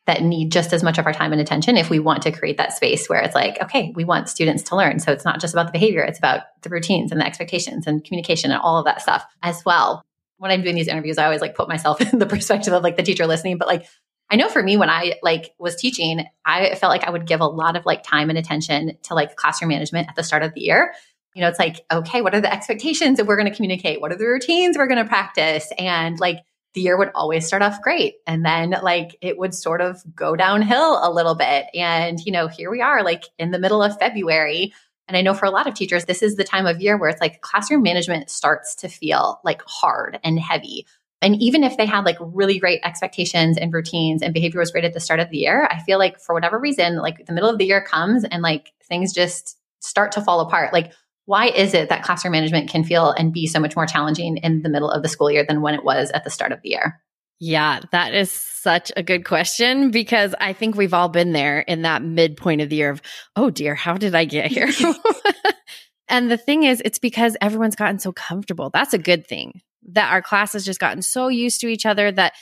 that 0.07 0.23
need 0.23 0.51
just 0.51 0.71
as 0.71 0.83
much 0.83 0.97
of 0.97 1.05
our 1.05 1.11
time 1.11 1.31
and 1.33 1.41
attention 1.41 1.75
if 1.77 1.89
we 1.89 1.99
want 1.99 2.21
to 2.21 2.31
create 2.31 2.57
that 2.57 2.71
space 2.71 3.09
where 3.09 3.19
it's 3.21 3.35
like, 3.35 3.61
okay, 3.61 3.91
we 3.95 4.05
want 4.05 4.29
students 4.29 4.63
to 4.63 4.75
learn. 4.75 4.99
So 4.99 5.11
it's 5.11 5.25
not 5.25 5.41
just 5.41 5.53
about 5.53 5.65
the 5.65 5.71
behavior, 5.71 6.03
it's 6.03 6.19
about 6.19 6.43
the 6.61 6.69
routines 6.69 7.11
and 7.11 7.19
the 7.19 7.25
expectations 7.25 7.87
and 7.87 8.03
communication 8.03 8.51
and 8.51 8.61
all 8.61 8.77
of 8.77 8.85
that 8.85 9.01
stuff 9.01 9.25
as 9.43 9.63
well. 9.65 10.05
When 10.37 10.51
I'm 10.51 10.61
doing 10.61 10.75
these 10.75 10.87
interviews, 10.87 11.17
I 11.17 11.25
always 11.25 11.41
like 11.41 11.55
put 11.55 11.69
myself 11.69 12.01
in 12.13 12.19
the 12.19 12.25
perspective 12.25 12.73
of 12.73 12.83
like 12.83 12.97
the 12.97 13.03
teacher 13.03 13.27
listening, 13.27 13.57
but 13.57 13.67
like 13.67 13.85
I 14.29 14.37
know 14.37 14.49
for 14.49 14.63
me 14.63 14.75
when 14.77 14.89
I 14.89 15.15
like 15.21 15.53
was 15.59 15.75
teaching, 15.75 16.25
I 16.45 16.75
felt 16.75 16.89
like 16.89 17.03
I 17.03 17.11
would 17.11 17.27
give 17.27 17.41
a 17.41 17.47
lot 17.47 17.75
of 17.75 17.85
like 17.85 18.03
time 18.03 18.29
and 18.29 18.39
attention 18.39 18.97
to 19.03 19.13
like 19.13 19.35
classroom 19.35 19.69
management 19.69 20.09
at 20.09 20.15
the 20.15 20.23
start 20.23 20.43
of 20.43 20.53
the 20.53 20.61
year. 20.61 20.93
You 21.35 21.41
know, 21.41 21.49
it's 21.49 21.59
like, 21.59 21.85
okay, 21.91 22.21
what 22.21 22.33
are 22.33 22.41
the 22.41 22.51
expectations 22.51 23.17
that 23.17 23.25
we're 23.25 23.35
going 23.35 23.49
to 23.49 23.55
communicate? 23.55 24.01
What 24.01 24.11
are 24.11 24.17
the 24.17 24.25
routines 24.25 24.77
we're 24.77 24.87
going 24.87 25.03
to 25.03 25.07
practice? 25.07 25.71
And 25.77 26.19
like 26.19 26.39
the 26.73 26.81
year 26.81 26.97
would 26.97 27.11
always 27.13 27.45
start 27.45 27.61
off 27.61 27.81
great. 27.81 28.15
And 28.25 28.45
then 28.45 28.75
like 28.81 29.17
it 29.21 29.37
would 29.37 29.53
sort 29.53 29.81
of 29.81 30.01
go 30.15 30.35
downhill 30.35 30.99
a 31.01 31.11
little 31.11 31.35
bit. 31.35 31.67
And, 31.73 32.19
you 32.25 32.31
know, 32.31 32.47
here 32.47 32.71
we 32.71 32.81
are 32.81 33.03
like 33.03 33.25
in 33.37 33.51
the 33.51 33.59
middle 33.59 33.83
of 33.83 33.97
February. 33.99 34.73
And 35.07 35.15
I 35.15 35.21
know 35.21 35.33
for 35.33 35.45
a 35.45 35.51
lot 35.51 35.67
of 35.67 35.73
teachers, 35.73 36.05
this 36.05 36.23
is 36.23 36.35
the 36.35 36.43
time 36.43 36.65
of 36.65 36.81
year 36.81 36.97
where 36.97 37.09
it's 37.09 37.21
like 37.21 37.41
classroom 37.41 37.83
management 37.83 38.29
starts 38.29 38.75
to 38.75 38.89
feel 38.89 39.39
like 39.43 39.61
hard 39.67 40.19
and 40.23 40.39
heavy. 40.39 40.85
And 41.21 41.41
even 41.41 41.63
if 41.63 41.77
they 41.77 41.85
had 41.85 42.05
like 42.05 42.17
really 42.19 42.59
great 42.59 42.81
expectations 42.83 43.57
and 43.57 43.73
routines 43.73 44.21
and 44.21 44.33
behavior 44.33 44.59
was 44.59 44.71
great 44.71 44.83
at 44.83 44.93
the 44.93 44.99
start 44.99 45.19
of 45.19 45.29
the 45.29 45.37
year, 45.37 45.67
I 45.71 45.81
feel 45.81 45.97
like 45.97 46.19
for 46.19 46.33
whatever 46.33 46.59
reason, 46.59 46.97
like 46.97 47.25
the 47.25 47.33
middle 47.33 47.49
of 47.49 47.57
the 47.57 47.65
year 47.65 47.81
comes 47.81 48.23
and 48.23 48.41
like 48.41 48.73
things 48.83 49.13
just 49.13 49.57
start 49.79 50.11
to 50.13 50.21
fall 50.21 50.39
apart. 50.41 50.73
Like, 50.73 50.91
why 51.25 51.47
is 51.47 51.73
it 51.73 51.89
that 51.89 52.03
classroom 52.03 52.33
management 52.33 52.69
can 52.69 52.83
feel 52.83 53.11
and 53.11 53.33
be 53.33 53.47
so 53.47 53.59
much 53.59 53.75
more 53.75 53.87
challenging 53.87 54.37
in 54.37 54.61
the 54.61 54.69
middle 54.69 54.91
of 54.91 55.01
the 55.01 55.09
school 55.09 55.31
year 55.31 55.45
than 55.47 55.61
when 55.61 55.73
it 55.73 55.83
was 55.83 56.11
at 56.11 56.23
the 56.23 56.29
start 56.29 56.51
of 56.51 56.61
the 56.61 56.69
year? 56.69 57.01
Yeah, 57.39 57.81
that 57.91 58.13
is 58.13 58.31
such 58.31 58.91
a 58.95 59.03
good 59.03 59.25
question 59.25 59.91
because 59.91 60.33
I 60.39 60.53
think 60.53 60.75
we've 60.75 60.93
all 60.93 61.09
been 61.09 61.33
there 61.33 61.59
in 61.59 61.81
that 61.81 62.01
midpoint 62.01 62.61
of 62.61 62.69
the 62.69 62.77
year 62.77 62.89
of, 62.89 63.01
oh 63.35 63.49
dear, 63.49 63.75
how 63.75 63.97
did 63.97 64.15
I 64.15 64.25
get 64.25 64.51
here? 64.51 64.69
and 66.07 66.31
the 66.31 66.37
thing 66.37 66.63
is, 66.63 66.81
it's 66.85 66.99
because 66.99 67.35
everyone's 67.41 67.75
gotten 67.75 67.99
so 67.99 68.13
comfortable. 68.13 68.69
That's 68.69 68.93
a 68.93 68.97
good 68.97 69.27
thing 69.27 69.61
that 69.89 70.11
our 70.11 70.21
class 70.21 70.53
has 70.53 70.65
just 70.65 70.79
gotten 70.79 71.01
so 71.01 71.27
used 71.27 71.61
to 71.61 71.67
each 71.67 71.85
other 71.85 72.11
that 72.11 72.33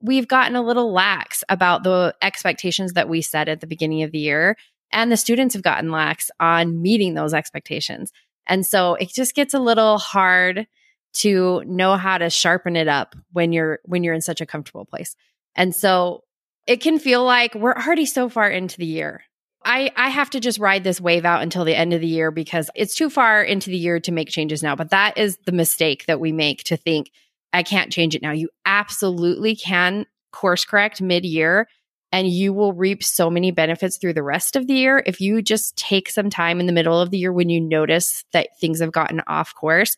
we've 0.00 0.28
gotten 0.28 0.56
a 0.56 0.62
little 0.62 0.92
lax 0.92 1.44
about 1.48 1.82
the 1.82 2.14
expectations 2.22 2.94
that 2.94 3.08
we 3.08 3.20
set 3.20 3.48
at 3.48 3.60
the 3.60 3.66
beginning 3.66 4.02
of 4.02 4.12
the 4.12 4.18
year. 4.18 4.56
And 4.92 5.12
the 5.12 5.16
students 5.16 5.54
have 5.54 5.62
gotten 5.62 5.90
lax 5.90 6.30
on 6.40 6.80
meeting 6.80 7.14
those 7.14 7.34
expectations. 7.34 8.10
And 8.46 8.64
so 8.64 8.94
it 8.94 9.10
just 9.10 9.34
gets 9.34 9.52
a 9.52 9.58
little 9.58 9.98
hard 9.98 10.66
to 11.14 11.62
know 11.66 11.96
how 11.96 12.18
to 12.18 12.30
sharpen 12.30 12.76
it 12.76 12.88
up 12.88 13.16
when 13.32 13.52
you're 13.52 13.80
when 13.84 14.04
you're 14.04 14.14
in 14.14 14.20
such 14.20 14.40
a 14.40 14.46
comfortable 14.46 14.84
place. 14.84 15.16
And 15.54 15.74
so 15.74 16.24
it 16.66 16.80
can 16.80 16.98
feel 16.98 17.24
like 17.24 17.54
we're 17.54 17.74
already 17.74 18.06
so 18.06 18.28
far 18.28 18.48
into 18.48 18.78
the 18.78 18.86
year. 18.86 19.22
I 19.64 19.90
I 19.96 20.08
have 20.10 20.30
to 20.30 20.40
just 20.40 20.58
ride 20.58 20.84
this 20.84 21.00
wave 21.00 21.24
out 21.24 21.42
until 21.42 21.64
the 21.64 21.76
end 21.76 21.92
of 21.92 22.00
the 22.00 22.06
year 22.06 22.30
because 22.30 22.70
it's 22.74 22.94
too 22.94 23.10
far 23.10 23.42
into 23.42 23.70
the 23.70 23.76
year 23.76 24.00
to 24.00 24.12
make 24.12 24.28
changes 24.28 24.62
now, 24.62 24.76
but 24.76 24.90
that 24.90 25.18
is 25.18 25.38
the 25.46 25.52
mistake 25.52 26.06
that 26.06 26.20
we 26.20 26.32
make 26.32 26.62
to 26.64 26.76
think 26.76 27.10
I 27.52 27.62
can't 27.62 27.92
change 27.92 28.14
it 28.14 28.22
now. 28.22 28.32
You 28.32 28.50
absolutely 28.66 29.56
can 29.56 30.06
course 30.32 30.64
correct 30.64 31.00
mid 31.00 31.24
year 31.24 31.66
and 32.12 32.28
you 32.28 32.52
will 32.52 32.72
reap 32.72 33.02
so 33.02 33.28
many 33.28 33.50
benefits 33.50 33.98
through 33.98 34.14
the 34.14 34.22
rest 34.22 34.56
of 34.56 34.66
the 34.66 34.74
year 34.74 35.02
if 35.06 35.20
you 35.20 35.42
just 35.42 35.76
take 35.76 36.08
some 36.08 36.30
time 36.30 36.60
in 36.60 36.66
the 36.66 36.72
middle 36.72 37.00
of 37.00 37.10
the 37.10 37.18
year 37.18 37.32
when 37.32 37.48
you 37.48 37.60
notice 37.60 38.24
that 38.32 38.48
things 38.60 38.80
have 38.80 38.92
gotten 38.92 39.20
off 39.26 39.54
course 39.54 39.96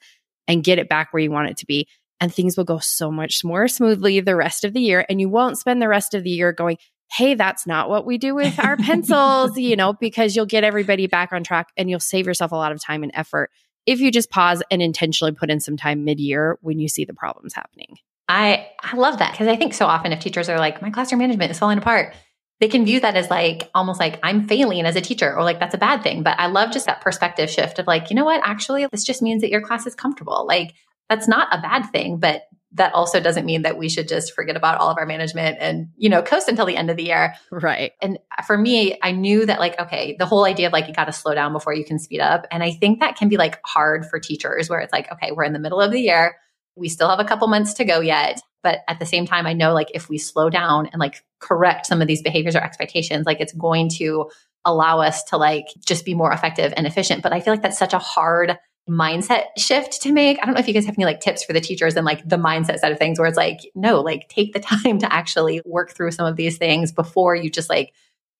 and 0.48 0.64
get 0.64 0.78
it 0.78 0.88
back 0.88 1.12
where 1.12 1.22
you 1.22 1.30
want 1.30 1.50
it 1.50 1.56
to 1.56 1.66
be 1.66 1.86
and 2.20 2.32
things 2.32 2.56
will 2.56 2.64
go 2.64 2.78
so 2.78 3.10
much 3.10 3.42
more 3.44 3.66
smoothly 3.66 4.20
the 4.20 4.36
rest 4.36 4.64
of 4.64 4.72
the 4.72 4.80
year 4.80 5.04
and 5.08 5.20
you 5.20 5.28
won't 5.28 5.58
spend 5.58 5.80
the 5.80 5.88
rest 5.88 6.14
of 6.14 6.24
the 6.24 6.30
year 6.30 6.52
going 6.52 6.76
hey 7.12 7.34
that's 7.34 7.66
not 7.66 7.88
what 7.88 8.06
we 8.06 8.18
do 8.18 8.34
with 8.34 8.58
our 8.58 8.76
pencils 8.78 9.56
you 9.58 9.76
know 9.76 9.92
because 9.92 10.36
you'll 10.36 10.46
get 10.46 10.64
everybody 10.64 11.06
back 11.06 11.32
on 11.32 11.42
track 11.42 11.68
and 11.76 11.90
you'll 11.90 12.00
save 12.00 12.26
yourself 12.26 12.52
a 12.52 12.56
lot 12.56 12.72
of 12.72 12.82
time 12.82 13.02
and 13.02 13.12
effort 13.14 13.50
if 13.86 14.00
you 14.00 14.10
just 14.10 14.30
pause 14.30 14.62
and 14.70 14.82
intentionally 14.82 15.32
put 15.32 15.50
in 15.50 15.60
some 15.60 15.76
time 15.76 16.04
mid-year 16.04 16.58
when 16.60 16.78
you 16.78 16.88
see 16.88 17.04
the 17.04 17.14
problems 17.14 17.54
happening. 17.54 17.96
I 18.28 18.68
I 18.82 18.96
love 18.96 19.18
that 19.18 19.32
because 19.32 19.48
I 19.48 19.56
think 19.56 19.74
so 19.74 19.86
often 19.86 20.12
if 20.12 20.20
teachers 20.20 20.48
are 20.48 20.58
like, 20.58 20.80
my 20.80 20.90
classroom 20.90 21.18
management 21.18 21.50
is 21.50 21.58
falling 21.58 21.78
apart, 21.78 22.14
they 22.60 22.68
can 22.68 22.84
view 22.84 23.00
that 23.00 23.16
as 23.16 23.30
like 23.30 23.70
almost 23.74 23.98
like 23.98 24.20
I'm 24.22 24.46
failing 24.46 24.84
as 24.84 24.94
a 24.94 25.00
teacher 25.00 25.34
or 25.34 25.42
like 25.42 25.58
that's 25.58 25.74
a 25.74 25.78
bad 25.78 26.02
thing. 26.02 26.22
But 26.22 26.38
I 26.38 26.46
love 26.46 26.70
just 26.70 26.86
that 26.86 27.00
perspective 27.00 27.50
shift 27.50 27.78
of 27.78 27.86
like, 27.86 28.10
you 28.10 28.16
know 28.16 28.26
what? 28.26 28.42
Actually, 28.44 28.86
this 28.86 29.04
just 29.04 29.22
means 29.22 29.40
that 29.40 29.50
your 29.50 29.62
class 29.62 29.86
is 29.86 29.94
comfortable. 29.94 30.46
Like 30.46 30.74
that's 31.08 31.26
not 31.26 31.48
a 31.52 31.60
bad 31.60 31.90
thing, 31.90 32.18
but 32.18 32.42
that 32.72 32.94
also 32.94 33.18
doesn't 33.18 33.46
mean 33.46 33.62
that 33.62 33.78
we 33.78 33.88
should 33.88 34.06
just 34.06 34.32
forget 34.32 34.56
about 34.56 34.78
all 34.78 34.90
of 34.90 34.98
our 34.98 35.06
management 35.06 35.56
and, 35.58 35.88
you 35.96 36.08
know, 36.08 36.22
coast 36.22 36.48
until 36.48 36.66
the 36.66 36.76
end 36.76 36.88
of 36.88 36.96
the 36.96 37.04
year. 37.04 37.34
Right. 37.50 37.92
And 38.00 38.18
for 38.46 38.56
me, 38.56 38.96
I 39.02 39.10
knew 39.10 39.44
that 39.46 39.58
like, 39.58 39.80
okay, 39.80 40.14
the 40.18 40.26
whole 40.26 40.44
idea 40.44 40.68
of 40.68 40.72
like, 40.72 40.86
you 40.86 40.94
got 40.94 41.06
to 41.06 41.12
slow 41.12 41.34
down 41.34 41.52
before 41.52 41.74
you 41.74 41.84
can 41.84 41.98
speed 41.98 42.20
up. 42.20 42.46
And 42.52 42.62
I 42.62 42.70
think 42.70 43.00
that 43.00 43.16
can 43.16 43.28
be 43.28 43.38
like 43.38 43.58
hard 43.64 44.06
for 44.06 44.20
teachers 44.20 44.70
where 44.70 44.78
it's 44.78 44.92
like, 44.92 45.10
okay, 45.10 45.32
we're 45.32 45.44
in 45.44 45.52
the 45.52 45.58
middle 45.58 45.80
of 45.80 45.90
the 45.90 46.00
year 46.00 46.36
we 46.76 46.88
still 46.88 47.08
have 47.08 47.20
a 47.20 47.24
couple 47.24 47.48
months 47.48 47.74
to 47.74 47.84
go 47.84 48.00
yet. 48.00 48.40
But 48.62 48.80
at 48.88 48.98
the 48.98 49.06
same 49.06 49.26
time, 49.26 49.46
I 49.46 49.52
know 49.52 49.72
like 49.72 49.90
if 49.94 50.08
we 50.08 50.18
slow 50.18 50.50
down 50.50 50.88
and 50.92 51.00
like 51.00 51.24
correct 51.38 51.86
some 51.86 52.02
of 52.02 52.08
these 52.08 52.22
behaviors 52.22 52.54
or 52.54 52.60
expectations, 52.60 53.26
like 53.26 53.40
it's 53.40 53.52
going 53.52 53.88
to 53.96 54.30
allow 54.64 55.00
us 55.00 55.24
to 55.24 55.36
like 55.36 55.66
just 55.84 56.04
be 56.04 56.14
more 56.14 56.32
effective 56.32 56.74
and 56.76 56.86
efficient. 56.86 57.22
But 57.22 57.32
I 57.32 57.40
feel 57.40 57.54
like 57.54 57.62
that's 57.62 57.78
such 57.78 57.94
a 57.94 57.98
hard 57.98 58.58
mindset 58.88 59.44
shift 59.56 60.02
to 60.02 60.12
make. 60.12 60.38
I 60.40 60.46
don't 60.46 60.54
know 60.54 60.60
if 60.60 60.68
you 60.68 60.74
guys 60.74 60.86
have 60.86 60.96
any 60.98 61.04
like 61.04 61.20
tips 61.20 61.44
for 61.44 61.52
the 61.52 61.60
teachers 61.60 61.96
and 61.96 62.04
like 62.04 62.28
the 62.28 62.36
mindset 62.36 62.78
side 62.78 62.92
of 62.92 62.98
things 62.98 63.18
where 63.18 63.28
it's 63.28 63.36
like, 63.36 63.60
no, 63.74 64.00
like 64.00 64.28
take 64.28 64.52
the 64.52 64.60
time 64.60 64.98
to 64.98 65.12
actually 65.12 65.62
work 65.64 65.92
through 65.92 66.10
some 66.10 66.26
of 66.26 66.36
these 66.36 66.58
things 66.58 66.92
before 66.92 67.34
you 67.34 67.50
just 67.50 67.70
like, 67.70 67.92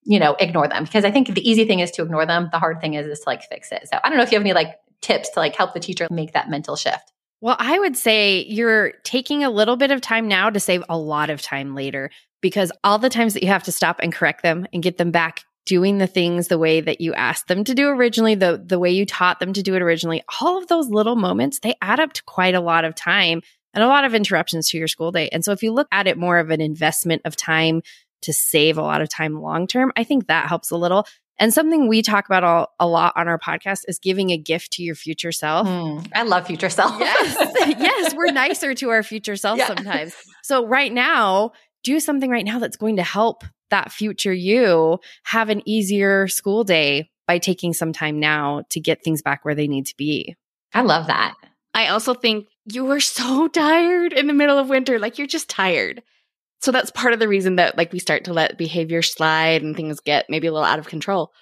you 0.03 0.19
know, 0.19 0.35
ignore 0.39 0.69
them. 0.69 0.85
Because 0.85 1.05
I 1.05 1.11
think 1.11 1.35
the 1.35 1.49
easy 1.49 1.65
thing 1.65 1.81
is 1.81 1.91
to 1.93 2.03
ignore 2.03 2.27
them. 2.27 2.49
The 2.53 2.59
hard 2.59 2.81
thing 2.81 2.95
is, 2.95 3.07
is 3.07 3.21
to 3.21 3.29
like 3.29 3.43
fix 3.45 3.71
it. 3.73 3.89
So 3.91 3.99
I 4.03 4.09
don't 4.09 4.19
know 4.19 4.25
if 4.25 4.33
you 4.33 4.37
have 4.37 4.43
any 4.43 4.55
like 4.55 4.77
tips 5.01 5.31
to 5.31 5.41
like 5.41 5.57
help 5.57 5.75
the 5.75 5.81
teacher 5.81 6.09
make 6.11 6.33
that 6.33 6.51
mental 6.51 6.77
shift. 6.77 7.10
Well, 7.41 7.57
I 7.59 7.79
would 7.79 7.97
say 7.97 8.45
you're 8.45 8.93
taking 9.03 9.45
a 9.45 9.51
little 9.51 9.77
bit 9.77 9.91
of 9.91 10.01
time 10.01 10.29
now 10.29 10.51
to 10.51 10.61
save 10.61 10.85
a 10.89 10.99
lot 10.99 11.31
of 11.31 11.41
time 11.41 11.75
later 11.75 12.11
because 12.43 12.71
all 12.85 12.99
the 12.99 13.11
times 13.11 13.35
that 13.35 13.43
you 13.43 13.49
have 13.49 13.63
to 13.65 13.73
stop 13.73 14.01
and 14.03 14.13
correct 14.13 14.43
them 14.43 14.67
and 14.73 14.83
get 14.83 14.99
them 14.99 15.11
back 15.11 15.45
doing 15.67 15.99
the 15.99 16.07
things 16.07 16.49
the 16.49 16.59
way 16.59 16.81
that 16.81 17.01
you 17.01 17.15
asked 17.15 17.49
them 17.49 17.65
to 17.65 17.75
do 17.75 17.89
originally, 17.89 18.35
the 18.35 18.63
the 18.65 18.79
way 18.79 18.91
you 18.91 19.07
taught 19.07 19.41
them 19.41 19.53
to 19.53 19.63
do 19.63 19.75
it 19.75 19.83
originally, 19.83 20.23
all 20.41 20.59
of 20.59 20.69
those 20.69 20.89
little 20.89 21.17
moments, 21.17 21.61
they 21.61 21.75
add 21.81 22.01
up 22.01 22.13
to 22.13 22.23
quite 22.25 22.55
a 22.55 22.61
lot 22.61 22.85
of 22.85 22.95
time 22.95 23.43
and 23.73 23.85
a 23.85 23.89
lot 23.89 24.05
of 24.05 24.15
interruptions 24.15 24.69
to 24.69 24.79
your 24.79 24.89
school 24.89 25.13
day. 25.13 25.29
And 25.31 25.45
so 25.45 25.53
if 25.53 25.63
you 25.63 25.73
look 25.73 25.89
at 25.93 26.07
it 26.07 26.19
more 26.19 26.39
of 26.39 26.51
an 26.51 26.61
investment 26.61 27.23
of 27.25 27.37
time 27.37 27.83
to 28.23 28.33
save 28.33 28.77
a 28.77 28.83
lot 28.83 29.01
of 29.01 29.09
time 29.09 29.41
long 29.41 29.67
term, 29.67 29.93
I 29.97 30.05
think 30.05 30.27
that 30.27 30.49
helps 30.49 30.71
a 30.71 30.77
little. 30.77 31.07
And 31.41 31.55
something 31.55 31.89
we 31.89 32.03
talk 32.03 32.27
about 32.27 32.45
all, 32.45 32.75
a 32.79 32.87
lot 32.87 33.15
on 33.17 33.27
our 33.27 33.39
podcast 33.39 33.81
is 33.89 33.99
giving 33.99 34.31
a 34.31 34.37
gift 34.37 34.73
to 34.73 34.83
your 34.83 34.95
future 34.95 35.33
self. 35.33 35.67
Mm, 35.67 36.07
I 36.15 36.23
love 36.23 36.47
future 36.47 36.69
self. 36.69 37.01
Yes. 37.01 37.35
yes, 37.79 38.15
we're 38.15 38.31
nicer 38.31 38.75
to 38.75 38.91
our 38.91 39.03
future 39.03 39.37
self 39.37 39.59
yeah. 39.59 39.67
sometimes. 39.67 40.15
So 40.43 40.67
right 40.67 40.93
now, 40.93 41.53
do 41.83 41.99
something 41.99 42.31
right 42.31 42.45
now 42.45 42.59
that's 42.59 42.77
going 42.77 42.97
to 42.97 43.03
help 43.03 43.43
that 43.71 43.91
future 43.91 44.35
you 44.35 44.99
have 45.25 45.49
an 45.49 45.63
easier 45.65 46.29
school 46.29 46.63
day 46.63 47.09
by 47.27 47.39
taking 47.39 47.73
some 47.73 47.93
time 47.93 48.21
now 48.21 48.65
to 48.71 48.81
get 48.81 49.03
things 49.03 49.23
back 49.23 49.45
where 49.45 49.55
they 49.55 49.69
need 49.69 49.87
to 49.87 49.97
be. 49.97 50.37
I 50.75 50.83
love 50.83 51.07
that. 51.07 51.35
I 51.73 51.89
also 51.89 52.13
think 52.13 52.49
you 52.67 52.85
were 52.85 53.01
so 53.01 53.49
tired 53.53 54.13
in 54.13 54.27
the 54.27 54.35
middle 54.35 54.59
of 54.59 54.69
winter. 54.69 54.99
Like 54.99 55.17
you're 55.17 55.27
just 55.27 55.49
tired. 55.49 56.03
So 56.61 56.73
that's 56.73 56.91
part 56.91 57.15
of 57.15 57.21
the 57.21 57.29
reason 57.29 57.57
that 57.57 57.77
like 57.77 57.93
we 57.93 57.99
start 57.99 58.25
to 58.25 58.33
let 58.33 58.59
behavior 58.59 59.03
slide 59.03 59.63
and 59.63 59.75
things 59.75 60.01
get 60.01 60.27
maybe 60.29 60.47
a 60.47 60.53
little 60.53 60.67
out 60.67 60.79
of 60.79 60.89
control. 60.89 61.33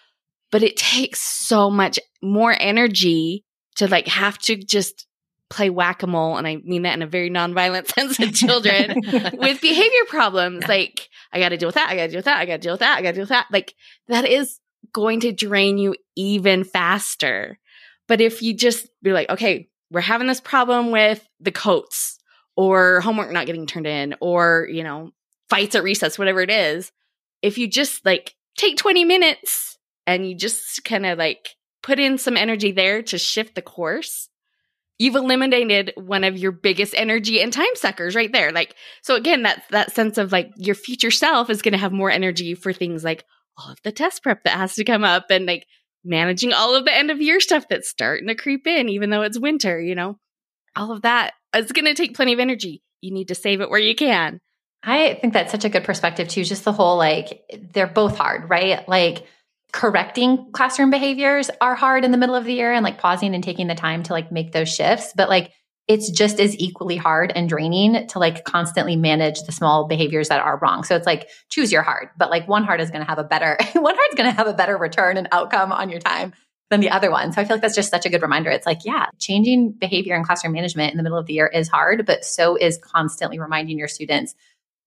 But 0.51 0.63
it 0.63 0.77
takes 0.77 1.21
so 1.21 1.71
much 1.71 1.99
more 2.23 2.55
energy 2.59 3.45
to 3.77 3.89
like 3.89 4.07
have 4.09 4.39
to 4.39 4.57
just 4.57 5.07
play 5.51 5.71
whack-a-mole 5.71 6.37
and 6.37 6.47
I 6.47 6.57
mean 6.57 6.83
that 6.83 6.95
in 6.95 7.03
a 7.03 7.07
very 7.07 7.31
nonviolent 7.31 7.87
sense 7.95 8.19
of 8.21 8.35
children 8.35 9.01
with 9.39 9.61
behavior 9.61 10.05
problems. 10.09 10.63
Yeah. 10.63 10.69
Like 10.69 11.09
I 11.33 11.41
got 11.41 11.51
to 11.51 11.57
deal 11.57 11.69
with 11.69 11.75
that, 11.75 11.89
I 11.89 11.97
got 11.97 12.03
to 12.03 12.09
deal 12.09 12.19
with 12.19 12.25
that, 12.27 12.39
I 12.39 12.45
got 12.47 12.57
to 12.57 12.59
deal 12.59 12.73
with 12.73 12.81
that, 12.81 12.99
I 12.99 13.03
got 13.03 13.09
to 13.11 13.15
deal 13.15 13.23
with 13.23 13.29
that. 13.31 13.47
Like 13.51 13.75
that 14.09 14.25
is 14.25 14.61
going 14.93 15.21
to 15.21 15.33
drain 15.33 15.79
you 15.79 15.95
even 16.17 16.65
faster. 16.65 17.59
But 18.07 18.21
if 18.21 18.43
you 18.43 18.55
just 18.55 18.89
be 19.03 19.13
like, 19.13 19.29
okay, 19.31 19.69
we're 19.91 20.01
having 20.01 20.27
this 20.27 20.41
problem 20.41 20.91
with 20.91 21.27
the 21.41 21.53
coats 21.53 22.18
or 22.59 23.01
homework 23.01 23.31
not 23.31 23.47
getting 23.47 23.69
turned 23.69 23.87
in 23.87 24.17
or, 24.21 24.67
you 24.69 24.83
know, 24.83 25.13
fights 25.49 25.77
at 25.77 25.85
recess, 25.85 26.19
whatever 26.19 26.41
it 26.41 26.51
is, 26.51 26.91
if 27.41 27.57
you 27.57 27.69
just 27.69 28.05
like 28.05 28.35
take 28.57 28.77
20 28.77 29.05
minutes 29.05 29.79
and 30.09 30.29
you 30.29 30.35
just 30.35 30.85
kind 30.85 31.07
of 31.07 31.17
like 31.19 31.51
put 31.85 32.01
in 32.01 32.19
some 32.19 32.37
energy 32.37 32.73
there 32.73 33.01
to 33.01 33.17
shift 33.17 33.55
the 33.55 33.63
course, 33.63 34.29
you've 34.99 35.15
eliminated 35.15 35.93
one 35.95 36.25
of 36.25 36.37
your 36.37 36.51
biggest 36.51 36.95
energy 36.97 37.41
and 37.41 37.53
time 37.53 37.77
suckers 37.77 38.17
right 38.17 38.33
there. 38.33 38.51
Like, 38.51 38.75
so 39.03 39.15
again, 39.15 39.45
that 39.45 39.63
that 39.71 39.93
sense 39.93 40.19
of 40.19 40.33
like 40.33 40.51
your 40.57 40.75
future 40.75 41.13
self 41.13 41.51
is 41.51 41.63
going 41.63 41.75
to 41.75 41.79
have 41.79 41.93
more 41.93 42.11
energy 42.11 42.57
for 42.57 42.73
things 42.73 43.05
like 43.05 43.25
all 43.57 43.71
of 43.71 43.79
the 43.85 43.93
test 43.93 44.25
prep 44.25 44.43
that 44.43 44.57
has 44.57 44.75
to 44.75 44.85
come 44.85 45.05
up 45.05 45.27
and 45.31 45.47
like 45.47 45.65
managing 46.05 46.53
all 46.53 46.75
of 46.75 46.85
the 46.85 46.95
end 46.95 47.13
of 47.13 47.23
year 47.23 47.39
stuff 47.39 47.69
that's 47.71 47.89
starting 47.89 48.27
to 48.27 48.35
creep 48.35 48.67
in, 48.67 48.89
even 48.89 49.11
though 49.11 49.23
it's 49.23 49.39
winter, 49.39 49.81
you 49.81 49.95
know, 49.95 50.19
all 50.75 50.91
of 50.91 51.03
that 51.03 51.35
it's 51.55 51.73
going 51.73 51.85
to 51.85 51.95
take 51.95 52.15
plenty 52.15 52.33
of 52.33 52.41
energy. 52.41 52.83
You 53.01 53.13
need 53.13 53.29
to 53.29 53.35
save 53.35 53.61
it 53.61 53.71
where 53.71 53.81
you 53.81 53.95
can. 53.95 54.41
I 54.83 55.19
think 55.21 55.33
that's 55.33 55.51
such 55.53 55.65
a 55.65 55.69
good 55.69 55.85
perspective 55.85 56.29
too. 56.29 56.45
Just 56.45 56.65
the 56.65 56.73
whole 56.73 56.97
like, 56.97 57.43
they're 57.73 57.87
both 57.87 58.17
hard, 58.17 58.49
right? 58.49 58.89
Like, 58.89 59.27
correcting 59.73 60.51
classroom 60.53 60.91
behaviors 60.91 61.51
are 61.61 61.75
hard 61.75 62.05
in 62.05 62.11
the 62.11 62.17
middle 62.17 62.35
of 62.35 62.45
the 62.45 62.55
year 62.55 62.73
and 62.73 62.83
like 62.83 62.99
pausing 62.99 63.35
and 63.35 63.45
taking 63.45 63.67
the 63.67 63.75
time 63.75 64.03
to 64.03 64.13
like 64.13 64.33
make 64.33 64.53
those 64.53 64.73
shifts. 64.73 65.13
But 65.15 65.29
like, 65.29 65.53
it's 65.87 66.11
just 66.11 66.39
as 66.39 66.57
equally 66.59 66.97
hard 66.97 67.33
and 67.35 67.49
draining 67.49 68.07
to 68.09 68.19
like 68.19 68.45
constantly 68.45 68.95
manage 68.95 69.43
the 69.43 69.53
small 69.53 69.87
behaviors 69.87 70.29
that 70.29 70.41
are 70.41 70.59
wrong. 70.59 70.85
So 70.85 70.95
it's 70.97 71.07
like 71.07 71.29
choose 71.49 71.73
your 71.73 71.83
heart, 71.83 72.11
but 72.19 72.31
like 72.31 72.47
one 72.47 72.65
heart 72.65 72.81
is 72.81 72.91
going 72.91 73.03
to 73.03 73.09
have 73.09 73.19
a 73.19 73.25
better, 73.25 73.59
one 73.75 73.95
heart's 73.95 74.15
going 74.15 74.31
to 74.31 74.37
have 74.37 74.47
a 74.47 74.53
better 74.53 74.77
return 74.77 75.17
and 75.17 75.29
outcome 75.33 75.73
on 75.73 75.89
your 75.89 76.01
time 76.01 76.35
than 76.71 76.81
the 76.81 76.91
other 76.91 77.11
one. 77.11 77.33
So 77.33 77.41
I 77.41 77.45
feel 77.45 77.57
like 77.57 77.63
that's 77.63 77.75
just 77.75 77.91
such 77.91 78.05
a 78.05 78.11
good 78.11 78.23
reminder. 78.23 78.51
It's 78.51 78.67
like, 78.67 78.85
yeah, 78.85 79.07
changing 79.19 79.73
behavior 79.73 80.15
in 80.15 80.25
classroom 80.25 80.53
management 80.53 80.93
in 80.93 80.97
the 80.97 81.03
middle 81.03 81.19
of 81.19 81.27
the 81.27 81.35
year 81.35 81.47
is 81.47 81.69
hard, 81.69 82.05
but 82.05 82.25
so 82.25 82.57
is 82.57 82.79
constantly 82.79 83.39
reminding 83.39 83.79
your 83.79 83.89
students, 83.89 84.35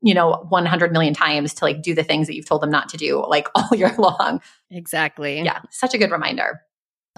you 0.01 0.13
know, 0.13 0.45
100 0.49 0.91
million 0.91 1.13
times 1.13 1.55
to 1.55 1.65
like 1.65 1.81
do 1.81 1.95
the 1.95 2.03
things 2.03 2.27
that 2.27 2.35
you've 2.35 2.45
told 2.45 2.61
them 2.61 2.69
not 2.69 2.89
to 2.89 2.97
do 2.97 3.25
like 3.27 3.47
all 3.55 3.69
year 3.75 3.93
long. 3.97 4.41
Exactly. 4.69 5.41
Yeah, 5.41 5.61
such 5.69 5.93
a 5.93 5.97
good 5.97 6.11
reminder. 6.11 6.61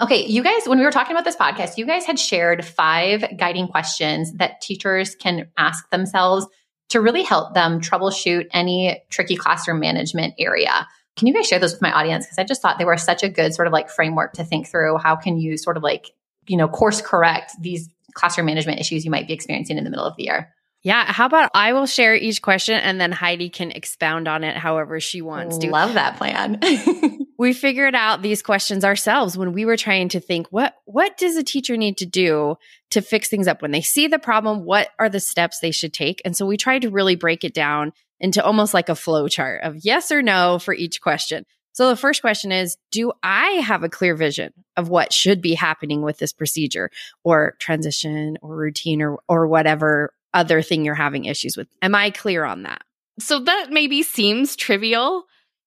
Okay, 0.01 0.25
you 0.25 0.41
guys, 0.41 0.65
when 0.65 0.79
we 0.79 0.86
were 0.86 0.91
talking 0.91 1.15
about 1.15 1.24
this 1.24 1.36
podcast, 1.36 1.77
you 1.77 1.86
guys 1.86 2.05
had 2.05 2.17
shared 2.17 2.65
five 2.65 3.38
guiding 3.38 3.67
questions 3.67 4.34
that 4.34 4.60
teachers 4.60 5.13
can 5.13 5.50
ask 5.55 5.88
themselves 5.91 6.48
to 6.89 7.00
really 7.00 7.22
help 7.22 7.53
them 7.53 7.79
troubleshoot 7.79 8.48
any 8.51 9.03
tricky 9.10 9.36
classroom 9.36 9.79
management 9.79 10.34
area. 10.39 10.88
Can 11.15 11.27
you 11.27 11.34
guys 11.34 11.48
share 11.48 11.60
those 11.60 11.74
with 11.74 11.82
my 11.82 11.91
audience? 11.91 12.25
Because 12.25 12.39
I 12.39 12.43
just 12.43 12.62
thought 12.62 12.79
they 12.79 12.86
were 12.86 12.98
such 12.98 13.24
a 13.24 13.29
good 13.29 13.53
sort 13.53 13.67
of 13.67 13.74
like 13.74 13.89
framework 13.89 14.34
to 14.34 14.43
think 14.43 14.67
through. 14.67 14.98
How 14.98 15.15
can 15.15 15.38
you 15.38 15.58
sort 15.58 15.77
of 15.77 15.84
like, 15.84 16.12
you 16.48 16.58
know, 16.58 16.67
course 16.67 17.01
correct 17.01 17.51
these 17.62 17.89
classroom 18.13 18.48
management 18.48 18.79
issues 18.79 19.05
you 19.05 19.12
might 19.12 19.27
be 19.27 19.34
experiencing 19.34 19.77
in 19.77 19.84
the 19.84 19.89
middle 19.89 20.05
of 20.05 20.15
the 20.17 20.24
year? 20.24 20.53
Yeah. 20.84 21.05
How 21.10 21.27
about 21.27 21.50
I 21.53 21.72
will 21.72 21.86
share 21.86 22.13
each 22.13 22.41
question 22.41 22.75
and 22.75 23.00
then 23.00 23.13
Heidi 23.13 23.50
can 23.50 23.72
expound 23.72 24.27
on 24.27 24.43
it 24.43 24.58
however 24.58 25.00
she 25.00 25.22
wants 25.22 25.58
to. 25.60 25.70
Love 25.70 25.93
that 25.93 26.17
plan. 26.17 26.60
we 27.38 27.53
figured 27.53 27.96
out 27.96 28.22
these 28.22 28.41
questions 28.41 28.84
ourselves 28.84 29.38
when 29.38 29.53
we 29.53 29.65
were 29.65 29.77
trying 29.77 30.10
to 30.10 30.20
think 30.20 30.48
what 30.50 30.75
what 30.86 31.17
does 31.17 31.38
a 31.38 31.43
teacher 31.43 31.77
need 31.77 31.98
to 31.98 32.05
do 32.05 32.55
to 32.91 33.01
fix 33.01 33.29
things 33.29 33.48
up 33.48 33.62
when 33.62 33.72
they 33.72 33.82
see 33.82 34.08
the 34.08 34.20
problem 34.20 34.65
what 34.65 34.89
are 35.00 35.10
the 35.10 35.20
steps 35.20 35.60
they 35.60 35.72
should 35.72 35.93
take 35.93 36.22
and 36.25 36.36
so 36.36 36.46
we 36.46 36.58
tried 36.58 36.82
to 36.84 36.89
really 36.89 37.15
break 37.15 37.43
it 37.43 37.53
down 37.53 37.91
into 38.24 38.44
almost 38.44 38.74
like 38.74 38.89
a 38.89 38.96
flow 38.96 39.27
chart 39.27 39.62
of 39.63 39.75
yes 39.86 40.12
or 40.12 40.24
no 40.24 40.58
for 40.58 40.74
each 40.74 41.01
question. 41.01 41.46
So 41.74 41.89
the 41.89 41.98
first 41.98 42.22
question 42.22 42.51
is 42.51 42.77
Do 42.89 43.12
I 43.22 43.50
have 43.65 43.84
a 43.84 43.89
clear 43.89 44.15
vision 44.15 44.53
of 44.77 44.89
what 44.89 45.13
should 45.13 45.42
be 45.42 45.53
happening 45.53 46.01
with 46.01 46.18
this 46.18 46.34
procedure 46.34 46.89
or 47.24 47.56
transition 47.60 48.38
or 48.42 48.56
routine 48.56 49.01
or, 49.01 49.20
or 49.27 49.46
whatever 49.48 50.13
other 50.34 50.62
thing 50.62 50.86
you're 50.86 50.96
having 50.96 51.25
issues 51.25 51.58
with? 51.58 51.68
Am 51.82 51.94
I 51.94 52.10
clear 52.10 52.46
on 52.46 52.63
that? 52.63 52.84
So 53.20 53.42
that 53.42 53.68
maybe 53.70 54.01
seems 54.01 54.56
trivial 54.56 55.25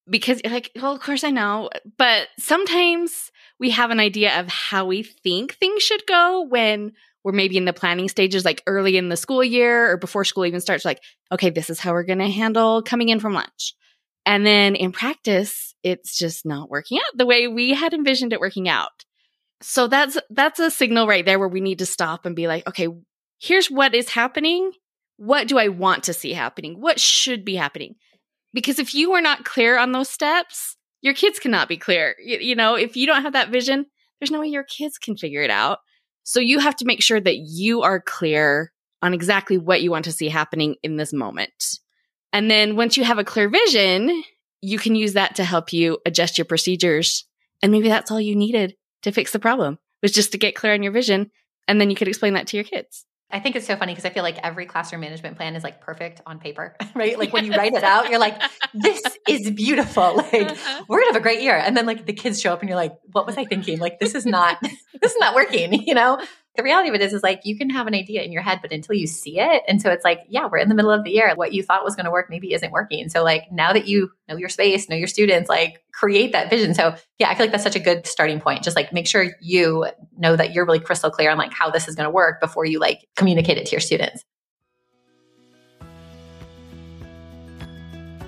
because, 0.08 0.40
like, 0.44 0.70
well, 0.76 0.94
of 0.94 1.00
course 1.00 1.24
I 1.24 1.30
know, 1.30 1.68
but 1.98 2.28
sometimes 2.38 3.30
we 3.60 3.70
have 3.70 3.90
an 3.90 4.00
idea 4.00 4.40
of 4.40 4.48
how 4.48 4.86
we 4.86 5.02
think 5.02 5.54
things 5.54 5.82
should 5.82 6.06
go 6.06 6.42
when 6.48 6.92
we're 7.26 7.32
maybe 7.32 7.56
in 7.56 7.64
the 7.64 7.72
planning 7.72 8.08
stages, 8.08 8.44
like 8.44 8.62
early 8.68 8.96
in 8.96 9.08
the 9.08 9.16
school 9.16 9.42
year 9.42 9.90
or 9.90 9.96
before 9.96 10.24
school 10.24 10.46
even 10.46 10.60
starts, 10.60 10.84
like, 10.84 11.00
okay, 11.32 11.50
this 11.50 11.68
is 11.68 11.80
how 11.80 11.90
we're 11.90 12.04
going 12.04 12.20
to 12.20 12.30
handle 12.30 12.82
coming 12.82 13.08
in 13.08 13.18
from 13.18 13.34
lunch. 13.34 13.74
And 14.24 14.46
then 14.46 14.76
in 14.76 14.92
practice, 14.92 15.74
it's 15.82 16.16
just 16.16 16.46
not 16.46 16.70
working 16.70 16.98
out 16.98 17.18
the 17.18 17.26
way 17.26 17.48
we 17.48 17.74
had 17.74 17.92
envisioned 17.92 18.32
it 18.32 18.38
working 18.38 18.68
out. 18.68 18.92
So 19.60 19.88
that's, 19.88 20.16
that's 20.30 20.60
a 20.60 20.70
signal 20.70 21.08
right 21.08 21.24
there 21.24 21.40
where 21.40 21.48
we 21.48 21.60
need 21.60 21.80
to 21.80 21.86
stop 21.86 22.26
and 22.26 22.36
be 22.36 22.46
like, 22.46 22.64
okay, 22.68 22.86
here's 23.40 23.72
what 23.72 23.92
is 23.92 24.10
happening. 24.10 24.70
What 25.16 25.48
do 25.48 25.58
I 25.58 25.66
want 25.66 26.04
to 26.04 26.12
see 26.12 26.32
happening? 26.32 26.80
What 26.80 27.00
should 27.00 27.44
be 27.44 27.56
happening? 27.56 27.96
Because 28.54 28.78
if 28.78 28.94
you 28.94 29.14
are 29.14 29.20
not 29.20 29.44
clear 29.44 29.76
on 29.76 29.90
those 29.90 30.08
steps, 30.08 30.76
your 31.00 31.14
kids 31.14 31.40
cannot 31.40 31.66
be 31.68 31.76
clear. 31.76 32.14
You, 32.24 32.38
you 32.38 32.54
know, 32.54 32.76
if 32.76 32.96
you 32.96 33.04
don't 33.04 33.22
have 33.22 33.32
that 33.32 33.50
vision, 33.50 33.86
there's 34.20 34.30
no 34.30 34.38
way 34.38 34.46
your 34.46 34.62
kids 34.62 34.96
can 34.96 35.16
figure 35.16 35.42
it 35.42 35.50
out. 35.50 35.80
So 36.26 36.40
you 36.40 36.58
have 36.58 36.74
to 36.76 36.84
make 36.84 37.02
sure 37.02 37.20
that 37.20 37.36
you 37.36 37.82
are 37.82 38.00
clear 38.00 38.72
on 39.00 39.14
exactly 39.14 39.58
what 39.58 39.80
you 39.80 39.92
want 39.92 40.06
to 40.06 40.12
see 40.12 40.28
happening 40.28 40.74
in 40.82 40.96
this 40.96 41.12
moment. 41.12 41.78
And 42.32 42.50
then 42.50 42.74
once 42.74 42.96
you 42.96 43.04
have 43.04 43.18
a 43.18 43.24
clear 43.24 43.48
vision, 43.48 44.24
you 44.60 44.76
can 44.76 44.96
use 44.96 45.12
that 45.12 45.36
to 45.36 45.44
help 45.44 45.72
you 45.72 45.98
adjust 46.04 46.36
your 46.36 46.44
procedures. 46.44 47.24
And 47.62 47.70
maybe 47.70 47.88
that's 47.88 48.10
all 48.10 48.20
you 48.20 48.34
needed 48.34 48.74
to 49.02 49.12
fix 49.12 49.30
the 49.30 49.38
problem 49.38 49.78
was 50.02 50.10
just 50.10 50.32
to 50.32 50.38
get 50.38 50.56
clear 50.56 50.74
on 50.74 50.82
your 50.82 50.90
vision. 50.90 51.30
And 51.68 51.80
then 51.80 51.90
you 51.90 51.96
could 51.96 52.08
explain 52.08 52.34
that 52.34 52.48
to 52.48 52.56
your 52.56 52.64
kids. 52.64 53.06
I 53.30 53.40
think 53.40 53.56
it's 53.56 53.66
so 53.66 53.76
funny 53.76 53.92
because 53.92 54.04
I 54.04 54.10
feel 54.10 54.22
like 54.22 54.38
every 54.42 54.66
classroom 54.66 55.00
management 55.00 55.36
plan 55.36 55.56
is 55.56 55.64
like 55.64 55.80
perfect 55.80 56.20
on 56.26 56.38
paper, 56.38 56.76
right? 56.94 57.18
Like 57.18 57.32
when 57.32 57.44
you 57.44 57.52
write 57.52 57.74
it 57.74 57.82
out, 57.82 58.08
you're 58.08 58.20
like, 58.20 58.40
this 58.72 59.02
is 59.28 59.50
beautiful. 59.50 60.22
Like 60.32 60.50
uh-huh. 60.50 60.84
we're 60.88 61.00
gonna 61.00 61.12
have 61.12 61.20
a 61.20 61.22
great 61.22 61.42
year. 61.42 61.56
And 61.56 61.76
then 61.76 61.86
like 61.86 62.06
the 62.06 62.12
kids 62.12 62.40
show 62.40 62.52
up 62.52 62.60
and 62.60 62.68
you're 62.68 62.76
like, 62.76 62.92
what 63.12 63.26
was 63.26 63.36
I 63.36 63.44
thinking? 63.44 63.78
Like 63.78 63.98
this 63.98 64.14
is 64.14 64.26
not, 64.26 64.58
this 64.62 65.12
is 65.12 65.18
not 65.18 65.34
working, 65.34 65.72
you 65.72 65.94
know? 65.94 66.20
The 66.56 66.62
reality 66.62 66.88
of 66.88 66.94
it 66.94 67.02
is, 67.02 67.12
is 67.12 67.22
like 67.22 67.40
you 67.44 67.56
can 67.56 67.70
have 67.70 67.86
an 67.86 67.94
idea 67.94 68.22
in 68.22 68.32
your 68.32 68.42
head, 68.42 68.60
but 68.62 68.72
until 68.72 68.94
you 68.94 69.06
see 69.06 69.38
it. 69.38 69.62
And 69.68 69.80
so 69.80 69.90
it's 69.90 70.04
like, 70.04 70.20
yeah, 70.28 70.48
we're 70.50 70.58
in 70.58 70.68
the 70.68 70.74
middle 70.74 70.90
of 70.90 71.04
the 71.04 71.10
year. 71.10 71.32
What 71.34 71.52
you 71.52 71.62
thought 71.62 71.84
was 71.84 71.96
going 71.96 72.04
to 72.04 72.10
work 72.10 72.28
maybe 72.30 72.52
isn't 72.52 72.72
working. 72.72 73.08
So 73.08 73.22
like 73.22 73.50
now 73.52 73.72
that 73.72 73.86
you 73.86 74.10
know 74.28 74.36
your 74.36 74.48
space, 74.48 74.88
know 74.88 74.96
your 74.96 75.06
students, 75.06 75.48
like 75.48 75.82
create 75.92 76.32
that 76.32 76.50
vision. 76.50 76.74
So 76.74 76.94
yeah, 77.18 77.28
I 77.28 77.34
feel 77.34 77.44
like 77.44 77.52
that's 77.52 77.64
such 77.64 77.76
a 77.76 77.80
good 77.80 78.06
starting 78.06 78.40
point. 78.40 78.62
Just 78.62 78.76
like 78.76 78.92
make 78.92 79.06
sure 79.06 79.26
you 79.40 79.86
know 80.18 80.36
that 80.36 80.52
you're 80.52 80.66
really 80.66 80.80
crystal 80.80 81.10
clear 81.10 81.30
on 81.30 81.38
like 81.38 81.52
how 81.52 81.70
this 81.70 81.88
is 81.88 81.94
going 81.94 82.06
to 82.06 82.10
work 82.10 82.40
before 82.40 82.64
you 82.64 82.78
like 82.78 83.06
communicate 83.16 83.58
it 83.58 83.66
to 83.66 83.72
your 83.72 83.80
students. 83.80 84.24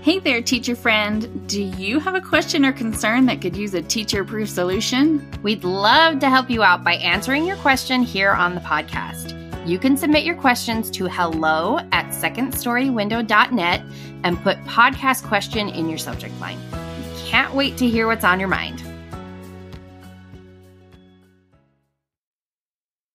Hey 0.08 0.20
there, 0.20 0.40
teacher 0.40 0.74
friend. 0.74 1.46
Do 1.48 1.62
you 1.62 2.00
have 2.00 2.14
a 2.14 2.20
question 2.22 2.64
or 2.64 2.72
concern 2.72 3.26
that 3.26 3.42
could 3.42 3.54
use 3.54 3.74
a 3.74 3.82
teacher 3.82 4.24
proof 4.24 4.48
solution? 4.48 5.30
We'd 5.42 5.64
love 5.64 6.18
to 6.20 6.30
help 6.30 6.48
you 6.48 6.62
out 6.62 6.82
by 6.82 6.94
answering 6.94 7.44
your 7.44 7.58
question 7.58 8.00
here 8.00 8.32
on 8.32 8.54
the 8.54 8.62
podcast. 8.62 9.36
You 9.68 9.78
can 9.78 9.98
submit 9.98 10.24
your 10.24 10.34
questions 10.34 10.90
to 10.92 11.08
hello 11.08 11.80
at 11.92 12.06
secondstorywindow.net 12.06 13.82
and 14.24 14.42
put 14.42 14.56
podcast 14.64 15.24
question 15.24 15.68
in 15.68 15.90
your 15.90 15.98
subject 15.98 16.40
line. 16.40 16.58
Can't 17.26 17.52
wait 17.52 17.76
to 17.76 17.86
hear 17.86 18.06
what's 18.06 18.24
on 18.24 18.40
your 18.40 18.48
mind. 18.48 18.82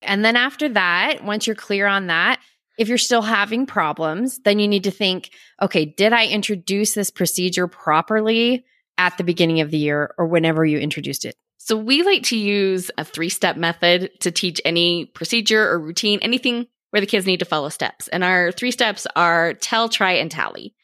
And 0.04 0.24
then 0.24 0.36
after 0.36 0.70
that, 0.70 1.24
once 1.24 1.48
you're 1.48 1.56
clear 1.56 1.88
on 1.88 2.06
that, 2.06 2.40
if 2.78 2.88
you're 2.88 2.98
still 2.98 3.22
having 3.22 3.66
problems, 3.66 4.40
then 4.40 4.60
you 4.60 4.68
need 4.68 4.86
to 4.86 4.92
think, 4.92 5.30
okay, 5.62 5.86
did 5.86 6.14
I 6.14 6.28
introduce 6.28 6.94
this 6.94 7.12
procedure 7.12 7.68
properly 7.68 8.66
at 8.98 9.18
the 9.18 9.24
beginning 9.24 9.62
of 9.62 9.72
the 9.72 9.78
year 9.78 10.14
or 10.18 10.28
whenever 10.28 10.66
you 10.66 10.80
introduced 10.80 11.26
it? 11.26 11.36
So 11.58 11.78
we 11.78 12.04
like 12.04 12.24
to 12.24 12.38
use 12.38 12.92
a 12.98 13.06
three 13.06 13.30
step 13.30 13.56
method 13.56 14.12
to 14.20 14.32
teach 14.32 14.60
any 14.66 15.06
procedure 15.06 15.70
or 15.70 15.80
routine, 15.80 16.20
anything 16.22 16.68
where 16.90 17.00
the 17.00 17.08
kids 17.08 17.26
need 17.26 17.40
to 17.40 17.46
follow 17.46 17.70
steps. 17.70 18.08
And 18.10 18.24
our 18.24 18.52
three 18.52 18.72
steps 18.72 19.08
are 19.16 19.54
tell, 19.54 19.88
try, 19.88 20.14
and 20.14 20.30
tally. 20.30 20.76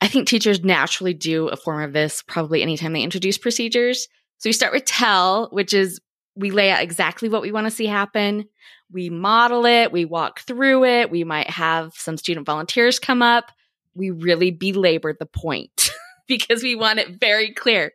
I 0.00 0.08
think 0.08 0.26
teachers 0.26 0.64
naturally 0.64 1.14
do 1.14 1.48
a 1.48 1.56
form 1.56 1.82
of 1.82 1.92
this 1.92 2.22
probably 2.22 2.62
anytime 2.62 2.92
they 2.92 3.02
introduce 3.02 3.38
procedures. 3.38 4.08
So 4.38 4.48
we 4.48 4.52
start 4.52 4.72
with 4.72 4.84
tell, 4.84 5.48
which 5.52 5.72
is 5.72 6.00
we 6.36 6.50
lay 6.50 6.70
out 6.70 6.82
exactly 6.82 7.28
what 7.28 7.42
we 7.42 7.52
want 7.52 7.66
to 7.66 7.70
see 7.70 7.86
happen 7.86 8.46
we 8.94 9.10
model 9.10 9.66
it, 9.66 9.90
we 9.92 10.04
walk 10.04 10.40
through 10.40 10.84
it, 10.84 11.10
we 11.10 11.24
might 11.24 11.50
have 11.50 11.92
some 11.94 12.16
student 12.16 12.46
volunteers 12.46 13.00
come 13.00 13.20
up. 13.20 13.50
We 13.94 14.10
really 14.10 14.52
belabor 14.52 15.14
the 15.18 15.26
point 15.26 15.90
because 16.28 16.62
we 16.62 16.76
want 16.76 17.00
it 17.00 17.20
very 17.20 17.52
clear. 17.52 17.92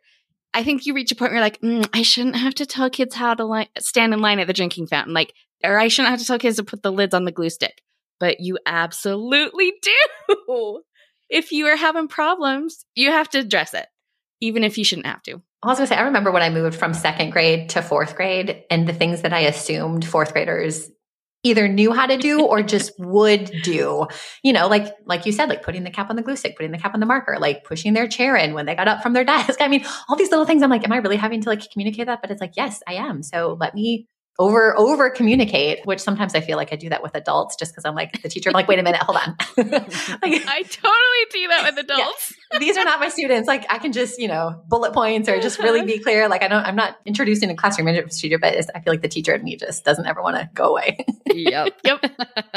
I 0.52 0.62
think 0.62 0.84
you 0.84 0.94
reach 0.94 1.10
a 1.10 1.14
point 1.14 1.30
where 1.30 1.38
you're 1.38 1.44
like, 1.44 1.60
mm, 1.60 1.88
I 1.92 2.02
shouldn't 2.02 2.36
have 2.36 2.54
to 2.56 2.66
tell 2.66 2.90
kids 2.90 3.14
how 3.14 3.34
to 3.34 3.44
li- 3.44 3.70
stand 3.78 4.12
in 4.12 4.20
line 4.20 4.40
at 4.40 4.46
the 4.46 4.52
drinking 4.52 4.88
fountain, 4.88 5.14
like, 5.14 5.32
or 5.64 5.78
I 5.78 5.88
shouldn't 5.88 6.10
have 6.10 6.20
to 6.20 6.26
tell 6.26 6.38
kids 6.38 6.56
to 6.56 6.64
put 6.64 6.82
the 6.82 6.92
lids 6.92 7.14
on 7.14 7.24
the 7.24 7.32
glue 7.32 7.50
stick. 7.50 7.82
But 8.18 8.40
you 8.40 8.58
absolutely 8.66 9.72
do. 10.48 10.82
if 11.30 11.52
you 11.52 11.66
are 11.66 11.76
having 11.76 12.08
problems, 12.08 12.84
you 12.94 13.10
have 13.10 13.30
to 13.30 13.38
address 13.38 13.72
it, 13.72 13.86
even 14.40 14.64
if 14.64 14.76
you 14.76 14.84
shouldn't 14.84 15.06
have 15.06 15.22
to. 15.22 15.40
I 15.62 15.66
was 15.66 15.78
gonna 15.78 15.88
say, 15.88 15.96
I 15.96 16.02
remember 16.02 16.30
when 16.30 16.42
I 16.42 16.50
moved 16.50 16.76
from 16.78 16.94
second 16.94 17.30
grade 17.30 17.70
to 17.70 17.82
fourth 17.82 18.16
grade 18.16 18.64
and 18.70 18.88
the 18.88 18.94
things 18.94 19.22
that 19.22 19.32
I 19.32 19.40
assumed 19.40 20.06
fourth 20.06 20.32
graders 20.32 20.90
either 21.42 21.68
knew 21.68 21.92
how 21.92 22.06
to 22.06 22.16
do 22.16 22.44
or 22.44 22.62
just 22.74 22.92
would 22.98 23.50
do. 23.62 24.06
You 24.42 24.52
know, 24.52 24.68
like 24.68 24.94
like 25.04 25.26
you 25.26 25.32
said, 25.32 25.48
like 25.48 25.62
putting 25.62 25.84
the 25.84 25.90
cap 25.90 26.08
on 26.08 26.16
the 26.16 26.22
glue 26.22 26.36
stick, 26.36 26.56
putting 26.56 26.72
the 26.72 26.78
cap 26.78 26.94
on 26.94 27.00
the 27.00 27.06
marker, 27.06 27.36
like 27.38 27.64
pushing 27.64 27.92
their 27.92 28.08
chair 28.08 28.36
in 28.36 28.54
when 28.54 28.66
they 28.66 28.74
got 28.74 28.88
up 28.88 29.02
from 29.02 29.12
their 29.12 29.24
desk. 29.32 29.60
I 29.60 29.68
mean, 29.68 29.84
all 30.08 30.16
these 30.16 30.30
little 30.30 30.46
things. 30.46 30.62
I'm 30.62 30.70
like, 30.70 30.84
am 30.84 30.92
I 30.92 30.98
really 30.98 31.16
having 31.16 31.42
to 31.42 31.48
like 31.48 31.70
communicate 31.70 32.06
that? 32.06 32.22
But 32.22 32.30
it's 32.30 32.40
like, 32.40 32.54
yes, 32.56 32.82
I 32.86 32.94
am. 32.94 33.22
So 33.22 33.56
let 33.60 33.74
me 33.74 34.08
over 34.40 34.76
over 34.78 35.10
communicate 35.10 35.84
which 35.84 36.00
sometimes 36.00 36.34
i 36.34 36.40
feel 36.40 36.56
like 36.56 36.72
i 36.72 36.76
do 36.76 36.88
that 36.88 37.02
with 37.02 37.14
adults 37.14 37.54
just 37.54 37.72
because 37.72 37.84
i'm 37.84 37.94
like 37.94 38.22
the 38.22 38.28
teacher 38.28 38.48
i'm 38.48 38.54
like 38.54 38.66
wait 38.66 38.78
a 38.78 38.82
minute 38.82 39.00
hold 39.02 39.18
on. 39.18 39.36
Like, 40.22 40.42
i 40.46 40.62
totally 40.62 41.24
do 41.30 41.48
that 41.48 41.62
with 41.64 41.84
adults. 41.84 42.34
Yeah, 42.52 42.58
these 42.58 42.76
are 42.76 42.84
not 42.84 43.00
my 43.00 43.08
students. 43.08 43.46
Like 43.46 43.66
i 43.70 43.78
can 43.78 43.92
just 43.92 44.18
you 44.18 44.28
know 44.28 44.62
bullet 44.66 44.92
points 44.92 45.28
or 45.28 45.38
just 45.40 45.58
really 45.58 45.84
be 45.84 45.98
clear. 45.98 46.28
Like 46.28 46.42
i 46.42 46.48
don't 46.48 46.64
i'm 46.64 46.74
not 46.74 46.96
introducing 47.04 47.50
a 47.50 47.54
classroom 47.54 47.84
management 47.84 48.08
procedure 48.08 48.38
but 48.38 48.54
i 48.74 48.80
feel 48.80 48.92
like 48.92 49.02
the 49.02 49.08
teacher 49.08 49.34
in 49.34 49.44
me 49.44 49.56
just 49.56 49.84
doesn't 49.84 50.06
ever 50.06 50.22
want 50.22 50.36
to 50.36 50.48
go 50.54 50.70
away. 50.70 51.04
Yep. 51.32 51.80
Yep. 51.84 52.04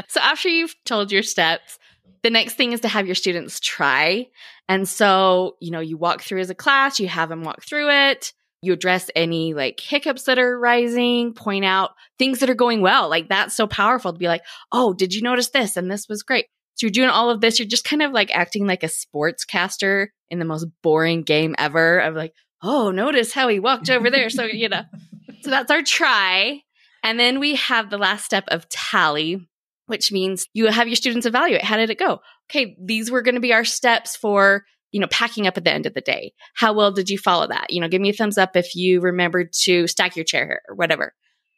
So 0.08 0.19
after 0.19 0.50
you've 0.50 0.76
told 0.84 1.12
your 1.12 1.22
steps 1.22 1.78
the 2.24 2.30
next 2.30 2.56
thing 2.56 2.72
is 2.72 2.82
to 2.82 2.88
have 2.88 3.06
your 3.06 3.15
students 3.15 3.60
try. 3.60 4.28
And 4.67 4.89
so 4.89 5.58
you 5.60 5.69
know 5.69 5.80
you 5.80 5.98
walk 5.98 6.22
through 6.22 6.39
as 6.39 6.50
a 6.50 6.56
class 6.56 7.00
you 7.00 7.08
have 7.08 7.30
them 7.30 7.43
walk 7.43 7.62
through 7.63 7.89
it 7.89 8.34
you 8.63 8.73
address 8.73 9.10
any 9.15 9.54
like 9.54 9.80
hiccups 9.80 10.23
that 10.23 10.39
are 10.39 10.58
rising, 10.58 11.34
point 11.34 11.65
out 11.65 11.91
things 12.17 12.39
that 12.39 12.49
are 12.49 12.56
going 12.56 12.82
well. 12.82 13.10
Like 13.10 13.30
that's 13.30 13.56
so 13.56 13.67
powerful 13.67 14.13
to 14.13 14.19
be 14.19 14.28
like, 14.28 14.41
oh, 14.71 14.93
did 14.93 15.13
you 15.13 15.21
notice 15.21 15.49
this? 15.49 15.76
And 15.76 15.91
this 15.91 16.08
was 16.08 16.23
great. 16.23 16.45
So 16.76 16.86
you're 16.88 16.91
doing 16.91 17.10
all 17.10 17.30
of 17.30 17.41
this. 17.41 17.60
You're 17.60 17.67
just 17.67 17.84
kind 17.84 18.02
of 18.02 18.12
like 18.12 18.36
acting 18.36 18.65
like 18.65 18.84
a 18.84 18.88
sportscaster 18.88 20.08
in 20.30 20.39
the 20.39 20.45
most 20.45 20.65
boring 20.82 21.23
game 21.23 21.56
ever 21.58 21.99
of 21.99 22.15
like, 22.15 22.34
oh, 22.62 22.91
notice 22.91 23.34
how 23.34 23.47
he 23.49 23.60
walked 23.60 23.89
over 23.89 24.10
there. 24.10 24.30
So, 24.30 24.45
you 24.45 24.69
know, 24.69 24.84
so 25.41 25.49
that's 25.49 25.69
our 25.69 25.82
try. 25.82 26.62
And 27.04 27.19
then 27.19 27.39
we 27.39 27.56
have 27.56 27.89
the 27.89 27.97
last 27.97 28.23
step 28.23 28.45
of 28.47 28.67
tally, 28.69 29.45
which 29.88 30.12
means 30.12 30.47
you 30.54 30.67
have 30.67 30.88
your 30.88 30.95
students 30.95 31.26
evaluate. 31.26 31.63
How 31.63 31.76
did 31.76 31.89
it 31.89 31.99
go? 31.99 32.21
Okay, 32.49 32.78
these 32.82 33.12
were 33.12 33.21
going 33.21 33.36
to 33.36 33.41
be 33.41 33.54
our 33.54 33.65
steps 33.65 34.15
for 34.15 34.63
you 34.93 34.99
know, 34.99 35.08
packing 35.08 35.47
up 35.47 35.58
at 35.58 35.65
the 35.65 35.73
end 35.73 35.86
of 35.86 35.95
the 35.95 36.01
day. 36.01 36.32
How 36.56 36.71
well 36.71 36.91
did 36.91 37.10
you 37.10 37.17
follow 37.17 37.47
that? 37.47 37.71
You 37.71 37.82
know, 37.82 37.89
give 37.89 37.99
me 37.99 38.10
a 38.10 38.13
thumbs 38.13 38.38
up 38.38 38.56
if 38.56 38.75
you 38.75 39.01
remembered 39.01 39.51
to 39.63 39.88
stack 39.88 40.15
your 40.15 40.23
chair 40.23 40.62
or 40.69 40.75
whatever. 40.75 41.13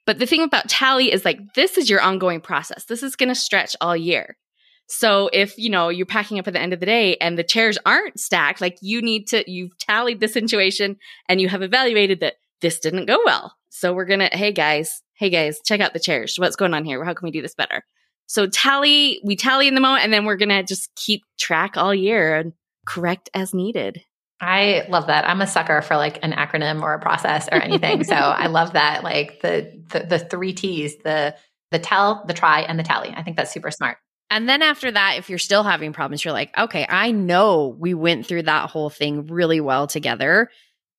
But 0.06 0.20
the 0.20 0.26
thing 0.26 0.42
about 0.42 0.70
tally 0.70 1.12
is 1.12 1.26
like, 1.26 1.54
this 1.54 1.78
is 1.78 1.90
your 1.90 2.02
ongoing 2.02 2.40
process. 2.40 2.86
This 2.86 3.04
is 3.04 3.16
going 3.16 3.30
to 3.30 3.36
stretch 3.36 3.76
all 3.82 3.96
year. 3.96 4.38
So 4.88 5.30
if, 5.34 5.58
you 5.58 5.70
know, 5.70 5.90
you're 5.90 6.06
packing 6.06 6.40
up 6.40 6.48
at 6.48 6.54
the 6.54 6.62
end 6.62 6.72
of 6.72 6.80
the 6.80 6.86
day 6.86 7.18
and 7.18 7.38
the 7.38 7.44
chairs 7.44 7.78
aren't 7.86 8.20
stacked, 8.20 8.62
like 8.62 8.78
you 8.82 9.02
need 9.02 9.28
to, 9.28 9.50
you've 9.52 9.78
tallied 9.80 10.22
the 10.22 10.28
situation 10.28 10.98
and 11.28 11.42
you 11.42 11.50
have 11.50 11.62
evaluated 11.62 12.22
that 12.22 12.36
this 12.62 12.80
didn't 12.80 13.08
go 13.08 13.20
well. 13.26 13.54
So 13.70 13.94
we're 13.94 14.06
going 14.06 14.22
to, 14.22 14.30
hey 14.32 14.54
guys, 14.54 15.02
hey 15.16 15.30
guys, 15.30 15.60
check 15.66 15.82
out 15.82 15.94
the 15.94 16.00
chairs. 16.00 16.36
What's 16.38 16.56
going 16.56 16.74
on 16.74 16.86
here? 16.86 17.04
How 17.04 17.16
can 17.16 17.26
we 17.26 17.32
do 17.32 17.42
this 17.42 17.56
better? 17.56 17.84
So 18.28 18.48
tally, 18.48 19.20
we 19.24 19.36
tally 19.36 19.68
in 19.68 19.76
the 19.76 19.82
moment 19.82 20.04
and 20.04 20.14
then 20.14 20.24
we're 20.24 20.38
going 20.38 20.50
to 20.50 20.64
just 20.64 20.90
keep 20.96 21.24
track 21.38 21.76
all 21.76 21.94
year 21.94 22.36
and 22.36 22.54
correct 22.86 23.30
as 23.34 23.54
needed. 23.54 24.04
I 24.42 24.86
love 24.90 25.08
that. 25.08 25.28
I'm 25.28 25.42
a 25.42 25.48
sucker 25.48 25.82
for 25.82 25.96
like 25.96 26.20
an 26.22 26.34
acronym 26.34 26.82
or 26.82 26.94
a 26.94 27.00
process 27.00 27.48
or 27.52 27.56
anything. 27.56 28.04
so 28.04 28.16
I 28.16 28.48
love 28.48 28.74
that. 28.74 29.04
Like 29.04 29.42
the, 29.42 29.82
the 29.90 30.00
the 30.02 30.20
three 30.20 30.54
T's, 30.54 30.98
the 30.98 31.36
the 31.72 31.80
tell, 31.80 32.24
the 32.26 32.34
try, 32.34 32.62
and 32.62 32.78
the 32.78 32.84
tally. 32.84 33.14
I 33.16 33.24
think 33.24 33.38
that's 33.38 33.52
super 33.52 33.72
smart. 33.72 33.98
And 34.30 34.50
then 34.50 34.62
after 34.62 34.92
that, 34.92 35.16
if 35.18 35.30
you're 35.30 35.40
still 35.40 35.64
having 35.64 35.94
problems, 35.94 36.24
you're 36.24 36.34
like, 36.34 36.58
okay, 36.58 36.86
I 36.90 37.12
know 37.12 37.76
we 37.78 37.94
went 37.94 38.26
through 38.26 38.44
that 38.44 38.70
whole 38.70 38.90
thing 38.90 39.28
really 39.28 39.62
well 39.62 39.88
together. 39.88 40.50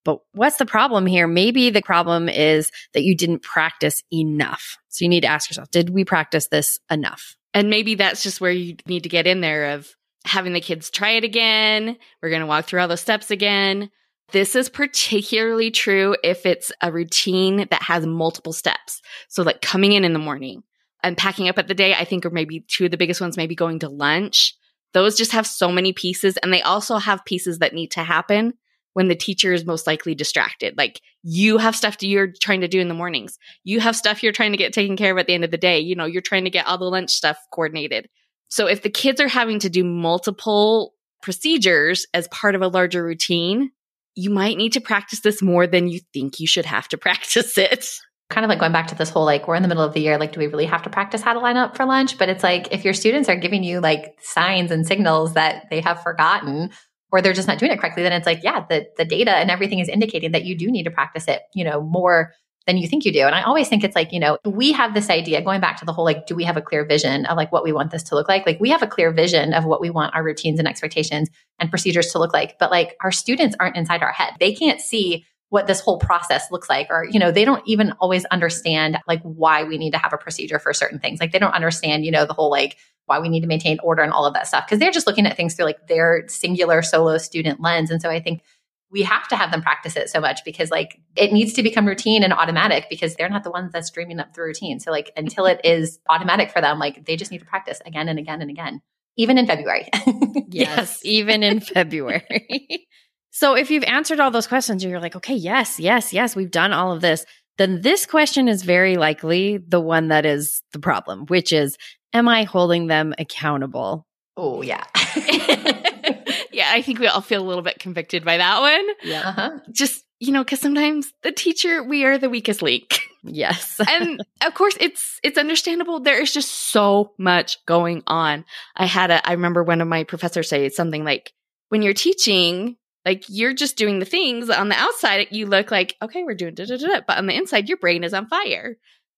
But 0.05 0.21
what's 0.33 0.59
the 0.59 0.67
problem 0.67 1.05
here? 1.05 1.27
Maybe 1.27 1.71
the 1.71 1.83
problem 1.83 2.29
is 2.29 2.71
that 2.95 3.03
you 3.03 3.17
didn't 3.17 3.43
practice 3.43 4.03
enough. 4.13 4.79
So 4.89 5.05
you 5.05 5.09
need 5.09 5.23
to 5.23 5.27
ask 5.27 5.51
yourself, 5.51 5.71
did 5.73 5.91
we 5.91 6.05
practice 6.05 6.47
this 6.47 6.79
enough? 6.89 7.37
And 7.53 7.71
maybe 7.71 7.97
that's 7.97 8.23
just 8.23 8.41
where 8.41 8.53
you 8.53 8.77
need 8.87 9.03
to 9.03 9.09
get 9.09 9.27
in 9.27 9.41
there 9.41 9.73
of 9.73 9.91
having 10.27 10.53
the 10.53 10.61
kids 10.61 10.91
try 10.91 11.11
it 11.11 11.25
again. 11.25 11.97
We're 12.23 12.31
going 12.31 12.41
to 12.41 12.47
walk 12.47 12.67
through 12.67 12.81
all 12.81 12.89
the 12.89 12.97
steps 12.97 13.31
again. 13.31 13.91
This 14.33 14.57
is 14.57 14.69
particularly 14.69 15.71
true 15.71 16.17
if 16.25 16.47
it's 16.47 16.73
a 16.81 16.91
routine 16.91 17.67
that 17.71 17.83
has 17.83 18.07
multiple 18.07 18.53
steps. 18.53 19.01
So, 19.29 19.43
like 19.43 19.63
coming 19.63 19.93
in 19.93 20.05
in 20.05 20.13
the 20.13 20.19
morning, 20.19 20.63
and 21.07 21.17
packing 21.17 21.49
up 21.49 21.57
at 21.57 21.69
the 21.69 21.75
day, 21.75 21.95
I 21.95 22.05
think 22.05 22.27
are 22.27 22.31
maybe 22.31 22.65
two 22.67 22.87
of 22.87 22.91
the 22.91 22.97
biggest 22.97 23.21
ones, 23.21 23.37
maybe 23.37 23.55
going 23.55 23.79
to 23.81 23.89
lunch. 23.89 24.57
Those 24.93 25.17
just 25.17 25.33
have 25.33 25.47
so 25.47 25.71
many 25.71 25.93
pieces 25.93 26.37
and 26.39 26.53
they 26.53 26.63
also 26.63 26.97
have 26.97 27.25
pieces 27.25 27.61
that 27.61 27.75
need 27.75 27.93
to 27.93 28.03
happen 28.03 28.55
when 28.95 29.07
the 29.09 29.15
teacher 29.15 29.53
is 29.53 29.65
most 29.65 29.87
likely 29.87 30.17
distracted. 30.17 30.77
Like 30.77 31.01
you 31.23 31.59
have 31.59 31.77
stuff 31.77 32.03
you're 32.03 32.33
trying 32.41 32.63
to 32.63 32.69
do 32.69 32.81
in 32.81 32.89
the 32.89 32.95
mornings. 32.95 33.39
You 33.63 33.79
have 33.81 33.95
stuff 33.95 34.23
you're 34.23 34.33
trying 34.33 34.53
to 34.53 34.59
get 34.59 34.73
taken 34.73 34.97
care 34.97 35.13
of 35.13 35.19
at 35.19 35.27
the 35.27 35.35
end 35.35 35.45
of 35.45 35.51
the 35.51 35.59
day. 35.59 35.79
You 35.79 35.95
know, 35.95 36.07
you're 36.07 36.23
trying 36.23 36.45
to 36.45 36.51
get 36.51 36.67
all 36.67 36.79
the 36.79 36.87
lunch 36.87 37.11
stuff 37.11 37.39
coordinated. 37.53 38.09
So 38.49 38.67
if 38.67 38.83
the 38.83 38.91
kids 38.91 39.21
are 39.21 39.29
having 39.29 39.59
to 39.61 39.71
do 39.71 39.85
multiple 39.85 40.95
procedures 41.23 42.07
as 42.15 42.29
part 42.29 42.55
of 42.55 42.63
a 42.63 42.69
larger 42.69 43.03
routine, 43.05 43.71
you 44.15 44.31
might 44.31 44.57
need 44.57 44.73
to 44.73 44.81
practice 44.81 45.21
this 45.21 45.43
more 45.43 45.67
than 45.67 45.89
you 45.89 46.01
think 46.13 46.41
you 46.41 46.47
should 46.47 46.67
have 46.67 46.89
to 46.89 46.99
practice 46.99 47.59
it. 47.59 47.89
Kind 48.29 48.45
of 48.45 48.49
like 48.49 48.59
going 48.59 48.73
back 48.73 48.89
to 48.89 48.97
this 48.97 49.09
whole 49.09 49.25
like, 49.25 49.47
we're 49.47 49.55
in 49.55 49.63
the 49.63 49.69
middle 49.69 49.85
of 49.85 49.95
the 49.95 50.01
year, 50.01 50.19
like, 50.19 50.33
do 50.33 50.41
we 50.41 50.49
really 50.49 50.67
have 50.67 50.83
to 50.83 50.91
practice 50.91 51.23
how 51.23 51.33
to 51.33 51.39
line 51.39 51.57
up 51.57 51.77
for 51.77 51.85
lunch? 51.85 52.19
But 52.19 52.29
it's 52.29 52.43
like, 52.43 52.73
if 52.73 52.85
your 52.85 52.95
students 52.95 53.29
are 53.29 53.37
giving 53.37 53.63
you 53.63 53.81
like 53.81 54.17
signs 54.21 54.73
and 54.73 54.85
signals 54.85 55.35
that 55.35 55.67
they 55.71 55.81
have 55.81 56.03
forgotten 56.03 56.71
or 57.13 57.23
they're 57.23 57.33
just 57.33 57.47
not 57.47 57.59
doing 57.59 57.71
it 57.71 57.79
correctly, 57.79 58.03
then 58.03 58.13
it's 58.13 58.27
like, 58.27 58.43
yeah, 58.43 58.65
the, 58.69 58.87
the 58.97 59.05
data 59.05 59.31
and 59.31 59.49
everything 59.49 59.79
is 59.79 59.89
indicating 59.89 60.33
that 60.33 60.45
you 60.45 60.57
do 60.57 60.73
need 60.73 60.85
to 60.85 60.91
practice 60.91 61.29
it, 61.29 61.43
you 61.55 61.63
know, 61.63 61.81
more 61.81 62.33
than 62.67 62.77
you 62.77 62.89
think 62.89 63.05
you 63.05 63.13
do. 63.13 63.21
And 63.21 63.35
I 63.35 63.43
always 63.43 63.69
think 63.69 63.85
it's 63.85 63.95
like, 63.95 64.13
you 64.13 64.19
know, 64.19 64.39
we 64.45 64.73
have 64.73 64.93
this 64.93 65.09
idea 65.09 65.41
going 65.41 65.61
back 65.61 65.79
to 65.79 65.85
the 65.85 65.93
whole 65.93 66.05
like, 66.05 66.27
do 66.27 66.35
we 66.35 66.45
have 66.45 66.57
a 66.57 66.63
clear 66.63 66.85
vision 66.85 67.25
of 67.27 67.37
like 67.37 67.53
what 67.53 67.63
we 67.63 67.73
want 67.73 67.93
this 67.93 68.03
to 68.05 68.15
look 68.17 68.29
like? 68.29 68.45
Like, 68.45 68.61
we 68.61 68.71
have 68.71 68.83
a 68.83 68.87
clear 68.87 69.13
vision 69.13 69.55
of 69.55 69.65
what 69.65 69.81
we 69.81 69.91
want 69.91 70.15
our 70.15 70.25
routines 70.25 70.59
and 70.59 70.67
expectations 70.67 71.29
and 71.59 71.71
procedures 71.71 72.09
to 72.09 72.19
look 72.19 72.33
like. 72.33 72.59
But 72.59 72.71
like, 72.71 72.97
our 73.01 73.13
students 73.13 73.57
aren't 73.61 73.77
inside 73.77 74.03
our 74.03 74.13
head. 74.13 74.35
They 74.41 74.53
can't 74.53 74.81
see 74.81 75.25
what 75.49 75.69
this 75.69 75.81
whole 75.81 75.99
process 75.99 76.51
looks 76.51 76.69
like 76.69 76.89
or 76.91 77.07
you 77.09 77.21
know 77.21 77.31
they 77.31 77.45
don't 77.45 77.63
even 77.67 77.93
always 78.01 78.25
understand 78.27 78.99
like 79.07 79.23
why 79.23 79.63
we 79.63 79.79
need 79.79 79.93
to 79.93 79.99
have 79.99 80.13
a 80.13 80.19
procedure 80.19 80.59
for 80.59 80.73
certain 80.73 80.99
things 80.99 81.21
like 81.21 81.31
they 81.31 81.39
don't 81.39 81.55
understand 81.55 82.05
you 82.05 82.11
know 82.11 82.27
the 82.27 82.33
whole 82.33 82.51
like 82.51 82.77
why 83.05 83.21
we 83.21 83.29
need 83.29 83.43
to 83.43 83.47
maintain 83.47 83.79
order 83.83 84.03
and 84.03 84.13
all 84.13 84.27
of 84.27 84.35
that 84.35 84.49
stuff 84.49 84.67
because 84.67 84.81
they're 84.81 84.91
just 84.91 85.07
looking 85.07 85.25
at 85.25 85.37
things 85.37 85.55
through 85.55 85.65
like 85.65 85.87
their 85.87 86.25
singular 86.27 86.83
solo 86.83 87.17
student 87.17 87.61
lens 87.61 87.93
and 87.93 88.03
so 88.03 88.11
i 88.11 88.19
think 88.19 88.43
we 88.91 89.03
have 89.03 89.27
to 89.29 89.37
have 89.37 89.51
them 89.51 89.63
practice 89.63 89.97
it 89.97 90.09
so 90.09 90.21
much 90.21 90.45
because 90.45 90.71
like 90.71 91.01
it 91.17 91.33
needs 91.33 91.53
to 91.55 91.63
become 91.63 91.87
routine 91.87 92.23
and 92.23 92.33
automatic 92.33 92.87
because 92.89 93.15
they're 93.17 93.29
not 93.29 93.43
the 93.43 93.51
ones 93.51 93.73
that's 93.73 93.91
dreaming 93.91 94.21
up 94.21 94.33
the 94.35 94.43
routine. 94.43 94.79
So 94.79 94.91
like 94.91 95.13
until 95.17 95.47
it 95.47 95.61
is 95.65 95.99
automatic 96.09 96.51
for 96.51 96.61
them, 96.61 96.79
like 96.79 97.05
they 97.05 97.17
just 97.17 97.31
need 97.31 97.41
to 97.41 97.47
practice 97.47 97.81
again 97.85 98.09
and 98.09 98.19
again 98.19 98.41
and 98.41 98.51
again, 98.51 98.81
even 99.17 99.39
in 99.39 99.47
February. 99.47 99.89
yes, 99.95 100.51
yes, 100.51 101.01
even 101.03 101.43
in 101.43 101.61
February. 101.75 102.87
so 103.31 103.55
if 103.55 103.71
you've 103.71 103.85
answered 103.85 104.21
all 104.21 104.31
those 104.31 104.47
questions 104.47 104.83
and 104.83 104.91
you're 104.91 105.01
like, 105.01 105.17
okay, 105.17 105.35
yes, 105.35 105.81
yes, 105.81 106.13
yes, 106.13 106.37
we've 106.37 106.51
done 106.51 106.73
all 106.73 106.93
of 106.93 107.01
this, 107.01 107.25
then 107.59 107.81
this 107.81 108.07
question 108.07 108.49
is 108.49 108.63
very 108.63 108.97
likely 108.97 109.59
the 109.59 109.81
one 109.81 110.09
that 110.09 110.27
is 110.27 110.63
the 110.73 110.79
problem, 110.79 111.27
which 111.27 111.53
is, 111.53 111.77
am 112.13 112.29
I 112.29 112.45
holding 112.45 112.87
them 112.87 113.15
accountable? 113.19 114.07
Oh, 114.37 114.63
yeah. 114.63 114.85
yeah, 116.57 116.71
I 116.73 116.81
think 116.81 116.99
we 116.99 117.07
all 117.07 117.21
feel 117.21 117.43
a 117.43 117.47
little 117.47 117.63
bit 117.63 117.79
convicted 117.79 118.25
by 118.25 118.39
that 118.39 118.61
one. 118.61 118.87
Yeah. 119.03 119.29
Uh-huh. 119.29 119.51
Just, 119.71 120.05
you 120.19 120.33
know, 120.33 120.43
cuz 120.43 120.59
sometimes 120.59 121.13
the 121.23 121.33
teacher 121.33 121.83
we 121.85 122.05
are 122.05 122.17
the 122.19 122.31
weakest 122.31 122.63
link. 122.63 122.99
Yes. 123.29 123.81
and 123.89 124.23
of 124.41 124.55
course 124.55 124.77
it's 124.79 125.19
it's 125.25 125.37
understandable 125.37 125.99
there 125.99 126.23
is 126.23 126.33
just 126.33 126.49
so 126.71 127.13
much 127.19 127.59
going 127.67 128.05
on. 128.07 128.45
I 128.77 128.87
had 128.87 129.11
a 129.11 129.29
I 129.29 129.33
remember 129.33 129.65
one 129.65 129.81
of 129.81 129.89
my 129.89 130.05
professors 130.05 130.49
say 130.49 130.69
something 130.69 131.03
like 131.05 131.33
when 131.71 131.83
you're 131.83 131.93
teaching 131.93 132.77
like 133.05 133.25
you're 133.29 133.53
just 133.53 133.77
doing 133.77 133.99
the 133.99 134.05
things 134.05 134.49
on 134.49 134.69
the 134.69 134.77
outside 134.77 135.27
you 135.33 135.47
look 135.47 135.73
like 135.73 135.97
okay 136.01 136.23
we're 136.23 136.35
doing 136.35 136.55
da 136.55 136.67
da 136.67 136.77
da 136.77 137.01
but 137.05 137.19
on 137.19 137.27
the 137.27 137.35
inside 137.35 137.69
your 137.69 137.79
brain 137.79 138.05
is 138.05 138.15
on 138.15 138.29
fire 138.29 138.77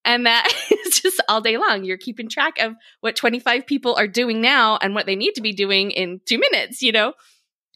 and 0.09 0.25
that 0.25 0.51
is 0.87 1.01
just 1.01 1.23
all 1.29 1.41
day 1.41 1.59
long. 1.59 1.85
You're 1.85 1.99
keeping 1.99 2.29
track 2.29 2.59
of 2.59 2.75
what 3.01 3.15
25 3.15 3.67
people 3.67 3.95
are 3.95 4.09
doing 4.09 4.41
now 4.41 4.79
and 4.81 4.95
what 4.95 5.07
they 5.07 5.15
need 5.15 5.35
to 5.35 5.43
be 5.43 5.53
doing 5.53 5.91
in 5.91 6.21
two 6.27 6.39
minutes, 6.39 6.83
you 6.83 6.93
know? 6.93 7.13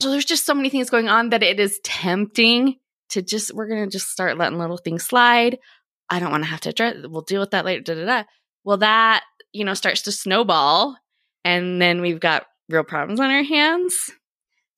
So 0.01 0.11
there's 0.11 0.25
just 0.25 0.47
so 0.47 0.55
many 0.55 0.71
things 0.71 0.90
going 0.90 1.09
on 1.09 1.29
that 1.29 1.42
it 1.42 1.61
is 1.61 1.79
tempting 1.85 2.77
to 3.11 3.21
just, 3.21 3.55
we're 3.55 3.68
going 3.68 3.85
to 3.85 3.90
just 3.90 4.09
start 4.09 4.38
letting 4.38 4.59
little 4.59 4.79
things 4.79 5.05
slide. 5.05 5.59
I 6.09 6.18
don't 6.18 6.31
want 6.31 6.42
to 6.45 6.51
have 6.51 6.62
to 6.62 6.71
address, 6.71 6.97
we'll 7.05 7.21
deal 7.21 7.40
with 7.40 7.51
that 7.51 7.66
later. 7.66 7.83
Da, 7.83 7.95
da, 7.95 8.07
da. 8.07 8.25
Well, 8.64 8.79
that, 8.79 9.23
you 9.53 9.64
know, 9.64 9.75
starts 9.75 10.03
to 10.03 10.12
snowball. 10.12 10.97
And 11.45 11.83
then 11.83 12.01
we've 12.01 12.21
got 12.21 12.47
real 12.71 12.83
problems 12.83 13.21
on 13.21 13.31
our 13.31 13.42
hands. 13.42 13.95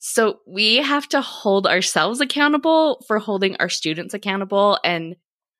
So 0.00 0.40
we 0.46 0.76
have 0.76 1.08
to 1.10 1.20
hold 1.20 1.66
ourselves 1.66 2.20
accountable 2.20 3.02
for 3.06 3.18
holding 3.20 3.56
our 3.56 3.68
students 3.68 4.12
accountable 4.12 4.78
and 4.84 5.14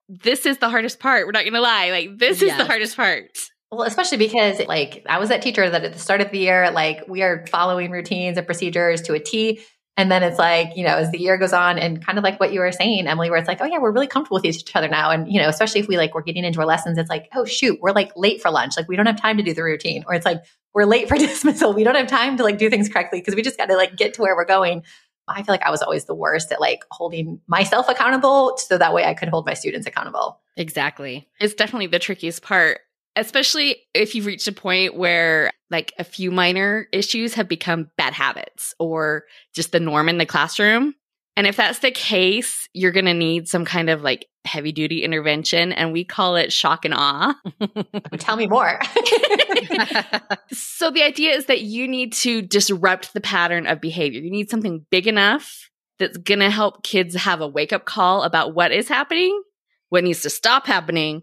this 0.08 0.46
is 0.46 0.58
the 0.58 0.68
hardest 0.68 1.00
part. 1.00 1.26
We're 1.26 1.32
not 1.32 1.44
going 1.44 1.54
to 1.54 1.60
lie. 1.60 1.90
Like, 1.90 2.18
this 2.18 2.40
yes. 2.40 2.52
is 2.52 2.58
the 2.58 2.64
hardest 2.64 2.96
part. 2.96 3.30
Well, 3.70 3.82
especially 3.82 4.18
because, 4.18 4.60
like, 4.66 5.04
I 5.08 5.18
was 5.18 5.30
that 5.30 5.42
teacher 5.42 5.68
that 5.68 5.84
at 5.84 5.92
the 5.92 5.98
start 5.98 6.20
of 6.20 6.30
the 6.30 6.38
year, 6.38 6.70
like, 6.70 7.08
we 7.08 7.22
are 7.22 7.44
following 7.48 7.90
routines 7.90 8.38
and 8.38 8.46
procedures 8.46 9.02
to 9.02 9.14
a 9.14 9.18
T. 9.18 9.60
And 9.96 10.10
then 10.10 10.22
it's 10.24 10.38
like, 10.38 10.76
you 10.76 10.84
know, 10.84 10.96
as 10.96 11.10
the 11.12 11.20
year 11.20 11.38
goes 11.38 11.52
on 11.52 11.78
and 11.78 12.04
kind 12.04 12.18
of 12.18 12.24
like 12.24 12.40
what 12.40 12.52
you 12.52 12.60
were 12.60 12.72
saying, 12.72 13.06
Emily, 13.06 13.30
where 13.30 13.38
it's 13.38 13.46
like, 13.46 13.60
oh 13.60 13.64
yeah, 13.64 13.78
we're 13.78 13.92
really 13.92 14.08
comfortable 14.08 14.36
with 14.36 14.44
each 14.44 14.74
other 14.74 14.88
now. 14.88 15.10
And, 15.10 15.32
you 15.32 15.40
know, 15.40 15.48
especially 15.48 15.80
if 15.80 15.88
we 15.88 15.96
like, 15.96 16.14
we're 16.14 16.22
getting 16.22 16.44
into 16.44 16.58
our 16.58 16.66
lessons, 16.66 16.98
it's 16.98 17.08
like, 17.08 17.28
oh 17.32 17.44
shoot, 17.44 17.78
we're 17.80 17.92
like 17.92 18.10
late 18.16 18.42
for 18.42 18.50
lunch. 18.50 18.76
Like 18.76 18.88
we 18.88 18.96
don't 18.96 19.06
have 19.06 19.20
time 19.20 19.36
to 19.36 19.44
do 19.44 19.54
the 19.54 19.62
routine. 19.62 20.04
Or 20.08 20.14
it's 20.14 20.26
like, 20.26 20.42
we're 20.74 20.84
late 20.84 21.08
for 21.08 21.14
dismissal. 21.18 21.72
We 21.72 21.84
don't 21.84 21.94
have 21.94 22.08
time 22.08 22.36
to 22.38 22.42
like 22.42 22.58
do 22.58 22.68
things 22.68 22.88
correctly 22.88 23.20
because 23.20 23.36
we 23.36 23.42
just 23.42 23.56
got 23.56 23.66
to 23.66 23.76
like 23.76 23.96
get 23.96 24.14
to 24.14 24.22
where 24.22 24.34
we're 24.34 24.44
going. 24.44 24.82
I 25.28 25.42
feel 25.42 25.52
like 25.52 25.62
I 25.62 25.70
was 25.70 25.82
always 25.82 26.04
the 26.04 26.14
worst 26.14 26.52
at 26.52 26.60
like 26.60 26.84
holding 26.90 27.40
myself 27.46 27.88
accountable 27.88 28.56
so 28.58 28.78
that 28.78 28.92
way 28.92 29.04
I 29.04 29.14
could 29.14 29.28
hold 29.28 29.46
my 29.46 29.54
students 29.54 29.86
accountable. 29.86 30.40
Exactly. 30.56 31.28
It's 31.40 31.54
definitely 31.54 31.86
the 31.86 31.98
trickiest 31.98 32.42
part, 32.42 32.80
especially 33.16 33.76
if 33.94 34.14
you've 34.14 34.26
reached 34.26 34.48
a 34.48 34.52
point 34.52 34.96
where 34.96 35.50
like 35.70 35.92
a 35.98 36.04
few 36.04 36.30
minor 36.30 36.88
issues 36.92 37.34
have 37.34 37.48
become 37.48 37.90
bad 37.96 38.12
habits 38.12 38.74
or 38.78 39.24
just 39.54 39.72
the 39.72 39.80
norm 39.80 40.08
in 40.08 40.18
the 40.18 40.26
classroom. 40.26 40.94
And 41.36 41.46
if 41.46 41.56
that's 41.56 41.80
the 41.80 41.90
case, 41.90 42.68
you're 42.74 42.92
going 42.92 43.06
to 43.06 43.14
need 43.14 43.48
some 43.48 43.64
kind 43.64 43.90
of 43.90 44.02
like 44.02 44.26
heavy 44.44 44.72
duty 44.72 45.02
intervention. 45.02 45.72
And 45.72 45.92
we 45.92 46.04
call 46.04 46.36
it 46.36 46.52
shock 46.52 46.84
and 46.84 46.94
awe. 46.94 47.34
Tell 48.18 48.36
me 48.36 48.46
more. 48.46 48.78
so 50.52 50.90
the 50.90 51.02
idea 51.02 51.32
is 51.32 51.46
that 51.46 51.62
you 51.62 51.88
need 51.88 52.12
to 52.14 52.42
disrupt 52.42 53.14
the 53.14 53.20
pattern 53.20 53.66
of 53.66 53.80
behavior. 53.80 54.20
You 54.20 54.30
need 54.30 54.50
something 54.50 54.84
big 54.90 55.06
enough 55.06 55.70
that's 55.98 56.18
going 56.18 56.40
to 56.40 56.50
help 56.50 56.82
kids 56.82 57.14
have 57.14 57.40
a 57.40 57.48
wake 57.48 57.72
up 57.72 57.84
call 57.84 58.22
about 58.22 58.54
what 58.54 58.72
is 58.72 58.88
happening, 58.88 59.42
what 59.88 60.04
needs 60.04 60.22
to 60.22 60.30
stop 60.30 60.66
happening, 60.66 61.22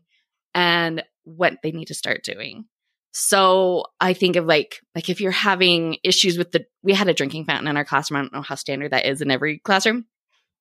and 0.54 1.04
what 1.24 1.58
they 1.62 1.72
need 1.72 1.88
to 1.88 1.94
start 1.94 2.24
doing. 2.24 2.66
So 3.14 3.86
I 4.00 4.14
think 4.14 4.38
of 4.38 4.46
like 4.46 4.80
like 4.96 5.10
if 5.10 5.20
you're 5.20 5.32
having 5.32 5.98
issues 6.04 6.38
with 6.38 6.52
the 6.52 6.66
we 6.82 6.94
had 6.94 7.10
a 7.10 7.14
drinking 7.14 7.46
fountain 7.46 7.68
in 7.68 7.76
our 7.76 7.84
classroom. 7.84 8.20
I 8.20 8.22
don't 8.22 8.34
know 8.34 8.42
how 8.42 8.56
standard 8.56 8.92
that 8.92 9.06
is 9.06 9.22
in 9.22 9.30
every 9.30 9.60
classroom. 9.60 10.06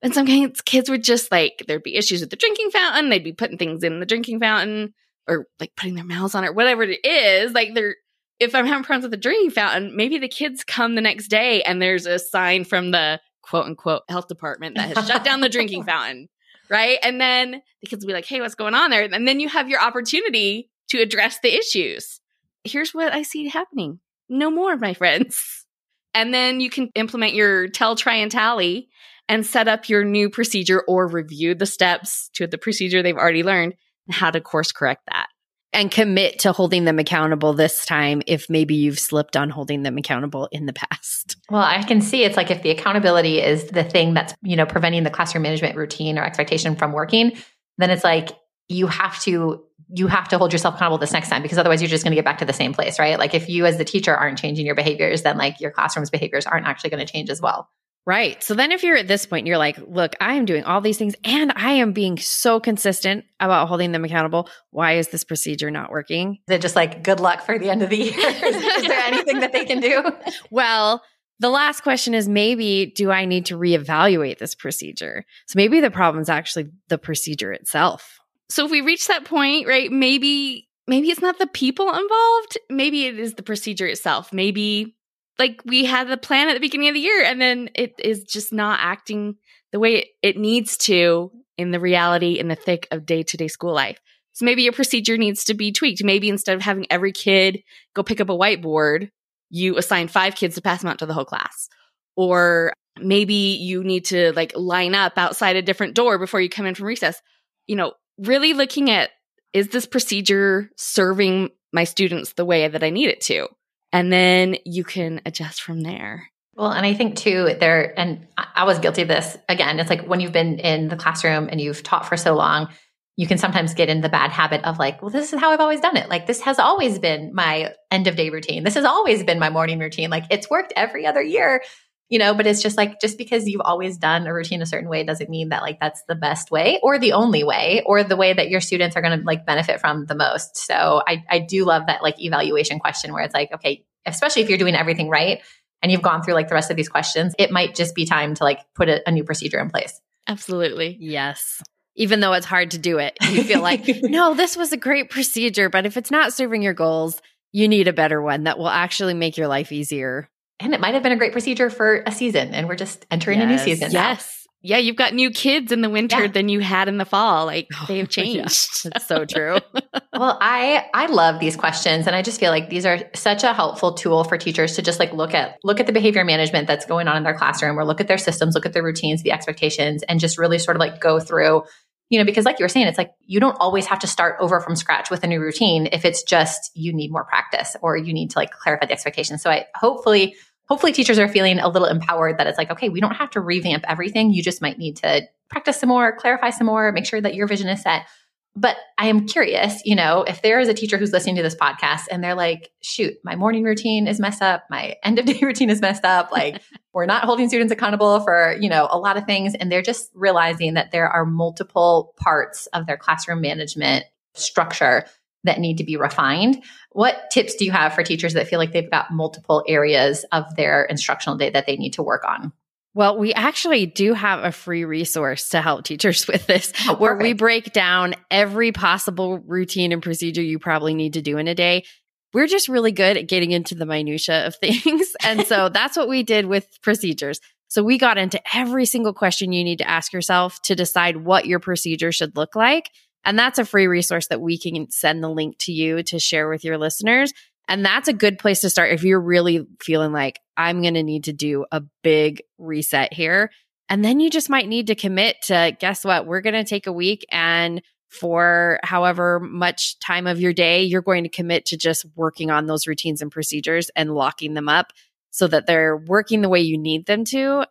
And 0.03 0.15
sometimes 0.15 0.47
kids 0.47 0.61
kids 0.63 0.91
would 0.91 1.05
just 1.05 1.31
like 1.31 1.65
there'd 1.67 1.83
be 1.83 1.97
issues 1.97 2.21
with 2.21 2.31
the 2.31 2.37
drinking 2.37 2.71
fountain. 2.71 3.11
They'd 3.11 3.25
be 3.25 3.33
putting 3.33 3.59
things 3.59 3.83
in 3.83 4.01
the 4.01 4.07
drinking 4.07 4.41
fountain 4.41 4.95
or 5.29 5.47
like 5.59 5.73
putting 5.77 5.95
their 5.95 6.05
mouths 6.05 6.35
on 6.35 6.45
it, 6.45 6.55
whatever 6.55 6.83
it 6.83 7.05
is. 7.05 7.53
Like 7.53 7.75
they're 7.75 7.97
if 8.39 8.55
I'm 8.55 8.67
having 8.67 8.85
problems 8.85 9.05
with 9.05 9.11
the 9.11 9.19
drinking 9.19 9.51
fountain, 9.51 9.95
maybe 9.95 10.19
the 10.19 10.29
kids 10.29 10.65
come 10.65 10.95
the 10.95 11.03
next 11.03 11.29
day 11.29 11.63
and 11.63 11.81
there's 11.81 12.07
a 12.07 12.19
sign 12.19 12.65
from 12.65 12.91
the 12.91 13.21
quote 13.43 13.67
unquote 13.67 14.03
health 14.09 14.29
department 14.29 14.77
that 14.77 14.97
has 14.97 15.07
shut 15.07 15.25
down 15.25 15.41
the 15.41 15.49
drinking 15.49 15.85
fountain. 15.87 16.29
Right. 16.71 16.99
And 17.03 17.21
then 17.21 17.63
the 17.83 17.87
kids 17.89 18.05
will 18.05 18.09
be 18.09 18.15
like, 18.15 18.27
hey, 18.27 18.41
what's 18.41 18.55
going 18.55 18.75
on 18.75 18.91
there? 18.91 19.03
And 19.03 19.27
then 19.27 19.41
you 19.41 19.49
have 19.49 19.69
your 19.69 19.83
opportunity 19.83 20.71
to 20.91 20.99
address 20.99 21.41
the 21.41 21.53
issues 21.53 22.21
here's 22.65 22.95
what 22.95 23.13
I 23.13 23.23
see 23.23 23.49
happening. 23.49 24.01
No 24.29 24.51
more, 24.51 24.77
my 24.77 24.95
friends. 24.95 25.67
And 26.15 26.35
then 26.35 26.61
you 26.61 26.71
can 26.71 26.91
implement 26.95 27.35
your 27.35 27.69
tell, 27.69 27.97
try, 27.97 28.17
and 28.17 28.31
tally 28.31 28.89
and 29.31 29.47
set 29.47 29.69
up 29.69 29.89
your 29.89 30.05
new 30.05 30.29
procedure 30.29 30.83
or 30.89 31.07
review 31.07 31.55
the 31.55 31.65
steps 31.65 32.29
to 32.35 32.49
the 32.49 32.59
procedure 32.59 33.01
they've 33.01 33.17
already 33.17 33.45
learned 33.45 33.75
and 34.07 34.15
how 34.15 34.29
to 34.29 34.41
course 34.41 34.73
correct 34.73 35.03
that. 35.07 35.29
And 35.73 35.89
commit 35.89 36.41
to 36.41 36.51
holding 36.51 36.85
them 36.85 36.99
accountable 36.99 37.53
this 37.53 37.87
time 37.87 38.23
if 38.27 38.51
maybe 38.51 38.75
you've 38.75 38.99
slipped 38.99 39.37
on 39.37 39.49
holding 39.49 39.85
them 39.85 39.97
accountable 39.97 40.49
in 40.51 40.67
the 40.67 40.73
past. 40.73 41.37
Well, 41.49 41.63
I 41.63 41.85
can 41.85 42.01
see 42.01 42.25
it's 42.25 42.37
like 42.37 42.51
if 42.51 42.63
the 42.63 42.71
accountability 42.71 43.41
is 43.41 43.67
the 43.67 43.85
thing 43.85 44.15
that's, 44.15 44.35
you 44.43 44.57
know, 44.57 44.67
preventing 44.67 45.05
the 45.05 45.11
classroom 45.11 45.43
management 45.43 45.77
routine 45.77 46.19
or 46.19 46.25
expectation 46.25 46.75
from 46.75 46.91
working, 46.91 47.35
then 47.79 47.91
it's 47.91 48.03
like 48.03 48.31
you 48.67 48.89
have 48.89 49.21
to 49.23 49.63
you 49.93 50.09
have 50.09 50.29
to 50.29 50.39
hold 50.39 50.53
yourself 50.53 50.75
accountable 50.75 50.99
this 50.99 51.13
next 51.13 51.29
time 51.29 51.43
because 51.43 51.59
otherwise 51.59 51.81
you're 51.81 51.89
just 51.89 52.05
going 52.05 52.13
to 52.13 52.17
get 52.17 52.25
back 52.25 52.39
to 52.39 52.45
the 52.45 52.53
same 52.53 52.75
place, 52.75 52.99
right? 52.99 53.19
Like 53.19 53.35
if 53.35 53.49
you 53.49 53.65
as 53.67 53.79
the 53.79 53.85
teacher 53.85 54.15
aren't 54.15 54.39
changing 54.39 54.67
your 54.67 54.75
behaviors, 54.75 55.23
then 55.23 55.39
like 55.39 55.61
your 55.61 55.71
classroom's 55.71 56.11
behaviors 56.11 56.47
aren't 56.47 56.67
actually 56.67 56.91
going 56.91 57.05
to 57.05 57.13
change 57.13 57.31
as 57.31 57.41
well. 57.41 57.69
Right. 58.07 58.43
So 58.43 58.55
then 58.55 58.73
if 58.73 58.83
you're 58.83 58.97
at 58.97 59.09
this 59.09 59.27
point, 59.27 59.47
you're 59.47 59.59
like, 59.59 59.79
look, 59.87 60.15
I 60.21 60.35
am 60.35 60.47
doing 60.47 60.65
all 60.65 60.81
these 60.81 60.99
things 60.99 61.15
and 61.23 61.53
I 61.55 61.73
am 61.73 61.93
being 61.93 62.19
so 62.19 62.59
consistent 62.59 63.25
about 63.39 63.69
holding 63.69 63.93
them 63.93 64.05
accountable. 64.05 64.49
Why 64.71 64.95
is 64.95 65.09
this 65.09 65.23
procedure 65.23 65.71
not 65.71 65.91
working? 65.91 66.39
They're 66.47 66.59
just 66.59 66.77
like, 66.77 67.05
good 67.05 67.21
luck 67.21 67.43
for 67.43 67.59
the 67.59 67.71
end 67.71 67.83
of 67.83 67.91
the 67.91 67.99
year. 67.99 68.15
is 68.19 68.83
there 68.87 69.01
anything 69.07 69.41
that 69.41 69.53
they 69.53 69.65
can 69.65 69.81
do? 69.81 70.03
Well, 70.51 71.03
the 71.39 71.51
last 71.51 71.83
question 71.83 72.15
is 72.15 72.29
maybe 72.29 72.93
do 72.97 73.11
I 73.11 73.27
need 73.27 73.47
to 73.47 73.57
reevaluate 73.57 74.39
this 74.39 74.55
procedure? 74.55 75.25
So 75.47 75.57
maybe 75.57 75.81
the 75.81 75.91
problem 75.91 76.23
is 76.23 76.29
actually 76.29 76.71
the 76.89 76.99
procedure 76.99 77.53
itself 77.53 78.21
so 78.51 78.65
if 78.65 78.71
we 78.71 78.81
reach 78.81 79.07
that 79.07 79.25
point, 79.25 79.67
right, 79.67 79.91
maybe 79.91 80.69
maybe 80.87 81.11
it's 81.11 81.23
not 81.23 81.39
the 81.39 81.47
people 81.47 81.89
involved. 81.89 82.59
Maybe 82.69 83.07
it 83.07 83.19
is 83.19 83.35
the 83.35 83.43
procedure 83.43 83.87
itself. 83.87 84.33
Maybe 84.33 84.97
like 85.41 85.63
we 85.65 85.87
had 85.87 86.07
the 86.07 86.19
plan 86.19 86.51
at 86.51 86.55
the 86.55 86.61
beginning 86.61 86.89
of 86.89 86.95
the 86.95 87.01
year 87.01 87.25
and 87.25 87.41
then 87.41 87.71
it 87.75 87.95
is 87.99 88.25
just 88.25 88.53
not 88.53 88.79
acting 88.81 89.37
the 89.73 89.81
way 89.81 90.11
it, 90.23 90.37
needs 90.37 90.77
to 90.77 91.33
in 91.57 91.71
the 91.71 91.81
reality 91.81 92.39
in 92.39 92.49
the 92.49 92.55
thick 92.55 92.87
of 92.91 93.07
day 93.07 93.23
to 93.23 93.39
day 93.39 93.49
school 93.49 93.73
life. 93.73 93.99
So 94.35 94.45
maybe 94.45 94.63
your 94.63 94.75
procedure 94.75 95.17
needs 95.17 95.45
to 95.45 95.55
be 95.55 95.73
tweaked. 95.73 96.05
Maybe 96.05 96.29
instead 96.29 96.57
of 96.57 96.63
having 96.63 96.87
every 96.91 97.13
kid 97.13 97.63
go 97.95 98.03
pick 98.03 98.21
up 98.21 98.29
a 98.29 98.37
whiteboard, 98.37 99.09
you 99.49 99.79
assign 99.79 100.09
five 100.09 100.35
kids 100.37 100.57
to 100.57 100.61
pass 100.61 100.83
them 100.83 100.91
out 100.91 100.99
to 100.99 101.07
the 101.07 101.15
whole 101.15 101.25
class. 101.25 101.71
Or 102.17 102.75
maybe 103.01 103.57
you 103.59 103.83
need 103.83 104.05
to 104.07 104.33
like 104.33 104.53
line 104.55 104.95
up 104.95 105.15
outside 105.17 105.57
a 105.57 105.63
different 105.63 105.95
door 105.95 106.19
before 106.19 106.43
you 106.43 106.51
come 106.51 106.67
in 106.67 106.75
from 106.75 106.87
recess. 106.87 107.19
You 107.67 107.77
know, 107.77 107.95
really 108.19 108.53
looking 108.53 108.91
at 108.91 109.09
is 109.55 109.69
this 109.69 109.87
procedure 109.87 110.71
serving 110.77 111.49
my 111.73 111.85
students 111.85 112.35
the 112.35 112.45
way 112.45 112.69
that 112.69 112.85
I 112.85 112.91
need 112.91 113.09
it 113.09 113.23
to? 113.23 113.49
And 113.93 114.13
then 114.13 114.57
you 114.65 114.85
can 114.85 115.21
adjust 115.27 115.63
from 115.63 115.81
there. 115.83 116.31
Well, 116.55 116.71
and 116.71 116.85
I 116.85 116.95
think 116.95 117.17
too, 117.17 117.57
there, 117.59 117.99
and 117.99 118.27
I 118.37 118.65
was 118.65 118.79
guilty 118.79 119.03
of 119.03 119.09
this 119.09 119.37
again. 119.49 119.81
It's 119.81 119.91
like 119.91 120.07
when 120.07 120.21
you've 120.21 120.33
been 120.33 120.59
in 120.59 120.89
the 120.89 120.97
classroom 120.97 121.49
and 121.51 121.61
you've 121.61 121.83
taught 121.83 122.07
for 122.07 122.17
so 122.17 122.35
long, 122.35 122.69
you 123.17 123.27
can 123.27 123.39
sometimes 123.39 123.75
get 123.75 123.89
in 123.89 124.01
the 124.01 124.09
bad 124.09 124.31
habit 124.31 124.65
of 124.65 124.79
like, 124.79 125.03
well, 125.03 125.11
this 125.11 125.33
is 125.33 125.41
how 125.41 125.51
I've 125.51 125.61
always 125.61 125.81
done 125.81 125.97
it. 125.97 126.09
Like, 126.09 126.27
this 126.27 126.41
has 126.43 126.59
always 126.59 126.99
been 126.99 127.35
my 127.35 127.75
end 127.91 128.07
of 128.07 128.17
day 128.17 128.31
routine. 128.31 128.65
This 128.65 128.75
has 128.75 128.85
always 128.85 129.23
been 129.25 129.39
my 129.39 129.51
morning 129.51 129.79
routine. 129.79 130.11
Like, 130.11 130.25
it's 130.31 130.49
worked 130.49 130.73
every 130.77 131.07
other 131.07 131.23
year 131.23 131.63
you 132.11 132.19
know 132.19 132.35
but 132.35 132.47
it's 132.47 132.61
just 132.61 132.77
like 132.77 133.01
just 133.01 133.17
because 133.17 133.49
you've 133.49 133.63
always 133.63 133.97
done 133.97 134.27
a 134.27 134.35
routine 134.35 134.61
a 134.61 134.67
certain 134.67 134.91
way 134.91 135.03
doesn't 135.03 135.31
mean 135.31 135.49
that 135.49 135.63
like 135.63 135.81
that's 135.81 136.03
the 136.09 136.15
best 136.15 136.51
way 136.51 136.79
or 136.83 136.99
the 136.99 137.13
only 137.13 137.43
way 137.43 137.83
or 137.87 138.05
the 138.05 138.17
way 138.17 138.35
that 138.35 138.51
your 138.51 138.61
students 138.61 138.97
are 138.97 139.01
going 139.01 139.19
to 139.19 139.25
like 139.25 139.47
benefit 139.47 139.81
from 139.81 140.05
the 140.05 140.15
most. 140.15 140.59
So 140.59 141.03
i 141.07 141.25
i 141.31 141.39
do 141.39 141.65
love 141.65 141.87
that 141.87 142.03
like 142.03 142.21
evaluation 142.21 142.79
question 142.79 143.15
where 143.15 143.23
it's 143.23 143.35
like 143.35 143.51
okay 143.55 143.85
especially 144.05 144.43
if 144.43 144.49
you're 144.49 144.59
doing 144.59 144.75
everything 144.75 145.09
right 145.09 145.41
and 145.83 145.91
you've 145.91 146.03
gone 146.03 146.23
through 146.23 146.35
like 146.35 146.49
the 146.49 146.55
rest 146.55 146.71
of 146.71 146.77
these 146.77 146.89
questions 146.89 147.35
it 147.39 147.51
might 147.51 147.75
just 147.75 147.95
be 147.95 148.05
time 148.05 148.35
to 148.35 148.45
like 148.45 148.61
put 148.75 148.89
a, 148.89 149.09
a 149.09 149.13
new 149.13 149.25
procedure 149.25 149.61
in 149.61 149.71
place. 149.71 149.99
Absolutely. 150.29 150.97
Yes. 151.01 151.63
Even 151.97 152.21
though 152.21 152.35
it's 152.35 152.47
hard 152.47 152.73
to 152.73 152.79
do 152.79 152.99
it 152.99 153.17
you 153.23 153.45
feel 153.45 153.63
like 153.63 153.85
no 154.03 154.35
this 154.35 154.57
was 154.57 154.73
a 154.73 154.77
great 154.77 155.11
procedure 155.11 155.69
but 155.69 155.87
if 155.87 155.97
it's 155.97 156.11
not 156.11 156.33
serving 156.33 156.63
your 156.63 156.75
goals 156.75 157.21
you 157.53 157.69
need 157.69 157.89
a 157.89 157.93
better 157.93 158.23
one 158.23 158.45
that 158.45 158.59
will 158.59 158.69
actually 158.69 159.15
make 159.15 159.37
your 159.37 159.49
life 159.49 159.73
easier 159.73 160.29
and 160.61 160.75
it 160.75 160.81
might 160.81 160.95
have 160.95 161.03
been 161.03 161.13
a 161.13 161.17
great 161.17 161.33
procedure 161.33 161.71
for 161.71 162.03
a 162.07 162.13
season 162.13 162.55
and 162.55 162.69
we're 162.69 162.77
just 162.77 163.07
entering 163.11 163.39
yes. 163.39 163.47
a 163.47 163.51
new 163.51 163.59
season 163.59 163.91
yes 163.91 164.47
yeah 164.63 164.77
you've 164.77 164.97
got 164.97 165.15
new 165.15 165.31
kids 165.31 165.73
in 165.73 165.81
the 165.81 165.89
winter 165.89 166.23
yeah. 166.23 166.27
than 166.29 166.49
you 166.49 166.61
had 166.61 166.89
in 166.89 166.99
the 166.99 167.05
fall 167.05 167.47
like 167.47 167.67
oh, 167.75 167.85
they 167.89 167.99
have 167.99 168.09
changed 168.09 168.69
yeah, 168.85 168.91
that's 168.93 169.07
so 169.07 169.25
true 169.25 169.59
well 170.13 170.39
i 170.41 170.85
i 170.95 171.07
love 171.07 171.41
these 171.41 171.57
questions 171.57 172.07
and 172.07 172.15
i 172.15 172.23
just 172.23 172.39
feel 172.39 172.51
like 172.51 172.69
these 172.69 172.87
are 172.87 172.99
such 173.15 173.43
a 173.43 173.53
helpful 173.53 173.95
tool 173.95 174.25
for 174.25 174.37
teachers 174.37 174.77
to 174.77 174.83
just 174.83 174.99
like 174.99 175.13
look 175.13 175.35
at 175.35 175.59
look 175.65 175.81
at 175.81 175.87
the 175.87 175.93
behavior 175.93 176.25
management 176.25 176.67
that's 176.67 176.87
going 176.87 177.09
on 177.09 177.17
in 177.17 177.23
their 177.23 177.37
classroom 177.37 177.79
or 177.79 177.85
look 177.85 178.01
at 178.01 178.09
their 178.09 178.19
systems 178.19 178.55
look 178.55 178.67
at 178.67 178.73
their 178.73 178.85
routines 178.85 179.23
the 179.23 179.33
expectations 179.33 180.03
and 180.05 180.21
just 180.21 180.39
really 180.39 180.59
sort 180.59 180.77
of 180.77 180.81
like 180.81 181.01
go 181.01 181.19
through 181.19 181.63
you 182.11 182.19
know, 182.19 182.25
because 182.25 182.45
like 182.45 182.59
you 182.59 182.65
were 182.65 182.69
saying, 182.69 182.89
it's 182.89 182.99
like 182.99 183.13
you 183.25 183.39
don't 183.39 183.57
always 183.61 183.87
have 183.87 184.01
to 184.01 184.09
start 184.09 184.37
over 184.41 184.61
from 184.61 184.75
scratch 184.75 185.11
with 185.11 185.23
a 185.23 185.29
new 185.29 185.41
routine 185.41 185.89
if 185.93 186.05
it's 186.05 186.25
just 186.25 186.73
you 186.75 186.93
need 186.93 187.13
more 187.13 187.25
practice 187.25 187.77
or 187.83 187.97
you 187.97 188.13
need 188.13 188.31
to 188.31 188.39
like 188.39 188.51
clarify 188.51 188.87
the 188.87 188.93
expectations. 188.93 189.43
So 189.43 189.49
I 189.49 189.67
hopefully 189.77 190.35
hopefully 190.71 190.93
teachers 190.93 191.19
are 191.19 191.29
feeling 191.29 191.59
a 191.59 191.69
little 191.69 191.89
empowered 191.89 192.39
that 192.39 192.47
it's 192.47 192.57
like, 192.57 192.71
okay, 192.71 192.89
we 192.89 193.01
don't 193.01 193.17
have 193.17 193.31
to 193.31 193.41
revamp 193.41 193.85
everything. 193.89 194.31
You 194.31 194.41
just 194.41 194.63
might 194.63 194.79
need 194.79 194.97
to 194.99 195.23
practice 195.51 195.81
some 195.81 195.89
more, 195.89 196.15
clarify 196.17 196.51
some 196.51 196.69
more, 196.69 196.93
make 196.93 197.07
sure 197.07 197.21
that 197.21 197.35
your 197.35 197.49
vision 197.49 197.69
is 197.69 197.83
set. 197.83 198.07
But 198.55 198.77
I 198.97 199.09
am 199.09 199.27
curious, 199.27 199.83
you 199.85 199.97
know, 199.97 200.23
if 200.23 200.43
there 200.43 200.61
is 200.61 200.69
a 200.69 200.75
teacher 200.75 200.97
who's 200.97 201.13
listening 201.13 201.37
to 201.37 201.43
this 201.43 201.57
podcast 201.57 202.03
and 202.11 202.23
they're 202.23 202.37
like, 202.37 202.71
shoot, 202.83 203.15
my 203.25 203.35
morning 203.35 203.65
routine 203.65 204.07
is 204.07 204.21
messed 204.21 204.43
up, 204.43 204.65
my 204.71 204.95
end 205.03 205.19
of 205.19 205.27
day 205.27 205.41
routine 205.43 205.71
is 205.71 205.81
messed 205.81 206.05
up, 206.05 206.31
like 206.31 206.63
we're 206.93 207.07
not 207.07 207.25
holding 207.25 207.49
students 207.49 207.73
accountable 207.73 208.21
for, 208.21 208.57
you 208.61 208.69
know, 208.69 208.87
a 208.91 208.99
lot 208.99 209.17
of 209.17 209.25
things. 209.25 209.57
And 209.57 209.73
they're 209.73 209.83
just 209.83 210.11
realizing 210.15 210.75
that 210.75 210.93
there 210.93 211.09
are 211.09 211.27
multiple 211.27 212.15
parts 212.17 212.67
of 212.69 212.87
their 212.87 212.97
classroom 212.97 213.41
management 213.41 214.05
structure 214.35 215.05
that 215.45 215.59
need 215.59 215.79
to 215.79 215.85
be 215.85 215.97
refined. 215.97 216.63
What 216.93 217.31
tips 217.31 217.55
do 217.55 217.65
you 217.65 217.71
have 217.71 217.95
for 217.95 218.03
teachers 218.03 218.35
that 218.35 218.49
feel 218.49 218.59
like 218.59 218.73
they've 218.73 218.91
got 218.91 219.11
multiple 219.11 219.65
areas 219.67 220.25
of 220.33 220.45
their 220.57 220.85
instructional 220.85 221.37
day 221.37 221.51
that 221.51 221.67
they 221.67 221.77
need 221.77 221.95
to 221.95 222.03
work 222.03 222.25
on? 222.27 222.53
Well, 222.93 223.19
we 223.19 223.33
actually 223.33 223.87
do 223.87 224.15
have 224.15 224.43
a 224.43 224.51
free 224.51 224.85
resource 224.85 225.51
to 225.51 225.63
help 225.63 225.85
teachers 225.85 226.27
with 226.29 226.47
this 226.47 226.73
oh, 226.89 226.97
where 226.97 227.17
we 227.17 227.33
break 227.33 227.73
down 227.73 228.15
every 228.31 228.73
possible 228.73 229.39
routine 229.39 229.93
and 229.93 230.03
procedure 230.03 230.43
you 230.43 230.59
probably 230.59 230.95
need 230.95 231.15
to 231.15 231.23
do 231.23 231.39
in 231.39 231.49
a 231.49 231.55
day. 231.55 231.85
We're 232.33 232.47
just 232.47 232.69
really 232.69 232.93
good 232.93 233.17
at 233.17 233.29
getting 233.29 233.51
into 233.51 233.75
the 233.75 233.87
minutia 233.87 234.47
of 234.47 234.57
things. 234.61 235.13
And 235.23 235.47
so 235.47 235.69
that's 235.73 235.97
what 235.97 236.09
we 236.09 236.23
did 236.23 236.47
with 236.47 236.67
procedures. 236.83 237.41
So 237.69 237.85
we 237.85 237.99
got 237.99 238.19
into 238.19 238.41
every 238.53 238.85
single 238.85 239.15
question 239.15 239.53
you 239.53 239.63
need 239.63 239.79
to 239.79 239.89
ask 239.89 240.13
yourself 240.13 240.61
to 240.63 240.75
decide 240.75 241.19
what 241.19 241.47
your 241.47 241.61
procedure 241.61 242.11
should 242.11 242.37
look 242.37 242.57
like. 242.57 242.91
And 243.25 243.39
that's 243.39 243.59
a 243.59 243.65
free 243.65 243.87
resource 243.87 244.29
that 244.29 244.41
we 244.41 244.59
can 244.59 244.91
send 244.91 245.23
the 245.23 245.29
link 245.29 245.59
to 245.61 245.73
you 245.73 246.03
to 246.05 246.19
share 246.19 246.49
with 246.49 246.65
your 246.65 246.79
listeners. 246.79 247.33
And 247.69 247.85
that's 247.85 248.09
a 248.09 248.13
good 248.13 248.39
place 248.39 248.61
to 248.63 248.71
start 248.71 248.93
if 248.93 249.05
you're 249.05 249.21
really 249.21 249.67
feeling 249.81 250.13
like 250.13 250.41
I'm 250.57 250.83
going 250.83 250.95
to 250.95 251.03
need 251.03 251.25
to 251.25 251.33
do 251.33 251.67
a 251.71 251.83
big 252.03 252.43
reset 252.59 253.13
here. 253.13 253.51
And 253.89 254.05
then 254.05 254.21
you 254.21 254.31
just 254.31 254.51
might 254.51 254.69
need 254.69 254.89
to 254.89 254.95
commit 254.95 255.37
to 255.45 255.77
guess 255.79 256.05
what? 256.05 256.27
We're 256.27 256.41
going 256.41 256.55
to 256.55 256.65
take 256.65 256.87
a 256.87 256.93
week 256.93 257.25
and 257.31 257.83
for 258.09 258.81
however 258.83 259.39
much 259.39 259.99
time 260.01 260.27
of 260.27 260.41
your 260.41 260.53
day, 260.53 260.83
you're 260.83 261.01
going 261.01 261.23
to 261.23 261.29
commit 261.29 261.65
to 261.67 261.77
just 261.77 262.05
working 262.17 262.51
on 262.51 262.67
those 262.67 262.89
routines 262.89 263.23
and 263.23 263.31
procedures 263.31 263.89
and 263.95 264.15
locking 264.15 264.55
them 264.55 264.69
up 264.69 264.93
so 265.31 265.47
that 265.47 265.67
they're 265.67 265.97
working 265.97 266.41
the 266.41 266.49
way 266.49 266.61
you 266.61 266.77
need 266.77 267.07
them 267.07 267.25
to. 267.25 267.65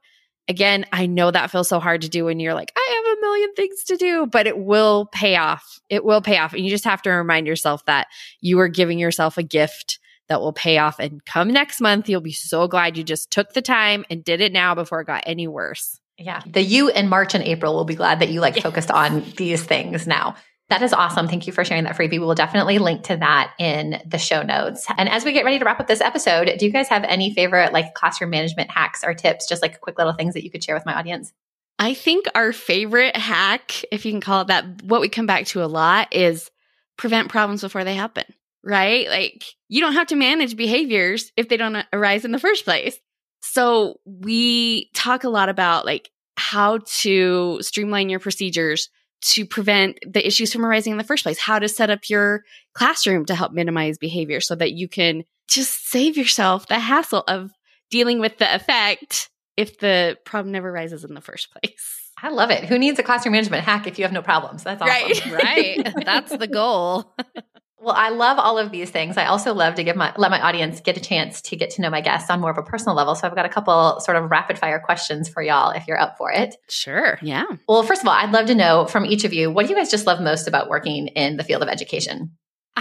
Again, 0.50 0.86
I 0.92 1.06
know 1.06 1.30
that 1.30 1.52
feels 1.52 1.70
so 1.70 1.80
hard 1.80 2.02
to 2.02 2.10
do 2.10 2.26
when 2.26 2.40
you're 2.40 2.56
like, 2.56 2.74
I 2.76 3.04
have 3.06 3.18
a 3.18 3.22
million 3.22 3.54
things 3.54 3.84
to 3.86 3.98
do, 3.98 4.26
but 4.26 4.48
it 4.48 4.58
will 4.58 5.06
pay 5.12 5.36
off. 5.36 5.80
It 5.90 6.04
will 6.04 6.22
pay 6.22 6.40
off. 6.40 6.54
And 6.54 6.66
you 6.66 6.72
just 6.72 6.86
have 6.86 7.04
to 7.04 7.12
remind 7.12 7.46
yourself 7.46 7.86
that 7.86 8.08
you 8.42 8.60
are 8.60 8.68
giving 8.68 8.98
yourself 8.98 9.38
a 9.38 9.44
gift 9.44 10.00
that 10.28 10.42
will 10.42 10.54
pay 10.54 10.80
off. 10.80 11.00
And 11.00 11.24
come 11.24 11.54
next 11.54 11.80
month, 11.80 12.10
you'll 12.10 12.22
be 12.22 12.32
so 12.32 12.68
glad 12.68 12.98
you 12.98 13.04
just 13.04 13.30
took 13.30 13.54
the 13.54 13.62
time 13.62 14.06
and 14.10 14.24
did 14.24 14.42
it 14.42 14.52
now 14.52 14.74
before 14.74 15.02
it 15.02 15.08
got 15.08 15.24
any 15.26 15.48
worse. 15.48 16.00
Yeah. 16.18 16.42
The 16.46 16.62
you 16.62 16.90
in 16.90 17.08
March 17.10 17.34
and 17.34 17.44
April 17.44 17.76
will 17.76 17.86
be 17.86 17.96
glad 17.96 18.20
that 18.20 18.30
you 18.30 18.42
like 18.42 18.62
focused 18.62 18.92
on 18.92 19.24
these 19.38 19.64
things 19.64 20.06
now. 20.06 20.36
That 20.70 20.84
is 20.84 20.94
awesome. 20.94 21.28
Thank 21.28 21.48
you 21.48 21.54
for 21.54 21.66
sharing 21.66 21.86
that 21.86 21.98
freebie. 21.98 22.12
We 22.12 22.20
will 22.20 22.36
definitely 22.36 22.78
link 22.78 23.04
to 23.06 23.18
that 23.18 23.54
in 23.58 24.02
the 24.06 24.20
show 24.20 24.44
notes. 24.44 24.86
And 24.98 25.10
as 25.10 25.26
we 25.26 25.34
get 25.34 25.44
ready 25.44 25.58
to 25.58 25.66
wrap 25.66 25.80
up 25.80 25.88
this 25.88 26.02
episode, 26.02 26.52
do 26.60 26.66
you 26.66 26.72
guys 26.72 26.88
have 26.90 27.04
any 27.04 27.34
favorite 27.34 27.74
like 27.74 27.96
classroom 27.96 28.30
management 28.30 28.70
hacks 28.70 29.04
or 29.04 29.16
tips, 29.16 29.48
just 29.48 29.64
like 29.64 29.82
quick 29.82 29.98
little 29.98 30.14
things 30.14 30.36
that 30.36 30.44
you 30.44 30.52
could 30.52 30.64
share 30.64 30.76
with 30.76 30.86
my 30.86 30.94
audience? 30.94 31.34
I 31.80 31.96
think 31.96 32.28
our 32.36 32.54
favorite 32.54 33.16
hack, 33.16 33.84
if 33.92 34.06
you 34.06 34.12
can 34.12 34.22
call 34.22 34.42
it 34.42 34.48
that, 34.48 34.84
what 34.84 35.02
we 35.02 35.10
come 35.10 35.26
back 35.26 35.46
to 35.48 35.64
a 35.64 35.66
lot 35.66 36.14
is 36.14 36.52
prevent 36.98 37.30
problems 37.30 37.62
before 37.62 37.84
they 37.84 37.96
happen, 37.96 38.26
right? 38.64 39.08
Like 39.08 39.46
you 39.70 39.82
don't 39.82 39.94
have 39.94 40.08
to 40.08 40.16
manage 40.16 40.56
behaviors 40.56 41.32
if 41.36 41.50
they 41.50 41.58
don't 41.58 41.84
arise 41.92 42.26
in 42.26 42.32
the 42.32 42.40
first 42.40 42.64
place. 42.64 43.00
So 43.42 44.00
we 44.06 44.92
talk 44.94 45.24
a 45.24 45.30
lot 45.30 45.50
about 45.50 45.86
like 45.86 46.12
how 46.38 46.80
to 47.00 47.60
streamline 47.62 48.10
your 48.10 48.20
procedures 48.20 48.90
to 49.22 49.46
prevent 49.46 50.00
the 50.06 50.26
issues 50.26 50.54
from 50.54 50.66
arising 50.66 50.92
in 50.92 50.98
the 50.98 51.04
first 51.04 51.24
place, 51.24 51.40
how 51.40 51.60
to 51.60 51.68
set 51.68 51.90
up 51.90 52.10
your 52.10 52.44
classroom 52.74 53.26
to 53.26 53.36
help 53.36 53.52
minimize 53.52 53.98
behavior 53.98 54.40
so 54.40 54.56
that 54.56 54.74
you 54.74 54.88
can 54.88 55.24
just 55.48 55.90
save 55.90 56.16
yourself 56.16 56.68
the 56.68 56.80
hassle 56.80 57.24
of 57.28 57.52
dealing 57.90 58.20
with 58.20 58.38
the 58.38 58.56
effect 58.56 59.30
if 59.58 59.80
the 59.80 60.18
problem 60.26 60.52
never 60.52 60.72
rises 60.72 61.04
in 61.04 61.14
the 61.14 61.22
first 61.22 61.50
place. 61.52 62.10
I 62.22 62.30
love 62.30 62.52
it. 62.52 62.66
Who 62.66 62.78
needs 62.78 63.00
a 63.00 63.04
classroom 63.04 63.34
management 63.34 63.64
hack 63.64 63.88
if 63.88 63.98
you 63.98 64.04
have 64.04 64.12
no 64.12 64.22
problems? 64.22 64.64
That's 64.64 64.82
awesome. 64.82 65.32
Right. 65.32 65.84
right. 65.86 66.06
That's 66.06 66.36
the 66.36 66.48
goal. 66.48 67.16
Well, 67.82 67.96
I 67.96 68.10
love 68.10 68.38
all 68.40 68.58
of 68.58 68.72
these 68.72 68.90
things. 68.90 69.16
I 69.16 69.26
also 69.26 69.54
love 69.54 69.76
to 69.76 69.84
give 69.84 69.96
my 69.96 70.14
let 70.18 70.32
my 70.32 70.42
audience 70.42 70.82
get 70.82 70.98
a 70.98 71.00
chance 71.00 71.42
to 71.44 71.56
get 71.56 71.72
to 71.72 71.82
know 71.82 71.90
my 71.90 72.02
guests 72.02 72.30
on 72.30 72.42
more 72.42 72.52
of 72.52 72.58
a 72.58 72.64
personal 72.64 72.96
level. 72.96 73.16
So 73.16 73.26
I've 73.28 73.36
got 73.36 73.46
a 73.46 73.50
couple 73.50 74.00
sort 74.02 74.18
of 74.18 74.30
rapid 74.30 74.60
fire 74.60 74.80
questions 74.80 75.30
for 75.30 75.42
y'all 75.42 75.72
if 75.72 75.88
you're 75.88 76.00
up 76.00 76.18
for 76.18 76.32
it. 76.32 76.56
Sure. 76.68 77.18
Yeah. 77.22 77.46
Well, 77.68 77.84
first 77.84 78.02
of 78.02 78.08
all, 78.08 78.14
I'd 78.14 78.32
love 78.32 78.48
to 78.48 78.56
know 78.56 78.86
from 78.86 79.06
each 79.06 79.24
of 79.24 79.34
you, 79.34 79.50
what 79.50 79.66
do 79.66 79.74
you 79.74 79.78
guys 79.78 79.92
just 79.92 80.06
love 80.06 80.22
most 80.22 80.48
about 80.48 80.70
working 80.70 81.08
in 81.08 81.38
the 81.38 81.44
field 81.44 81.64
of 81.64 81.70
education? 81.70 82.32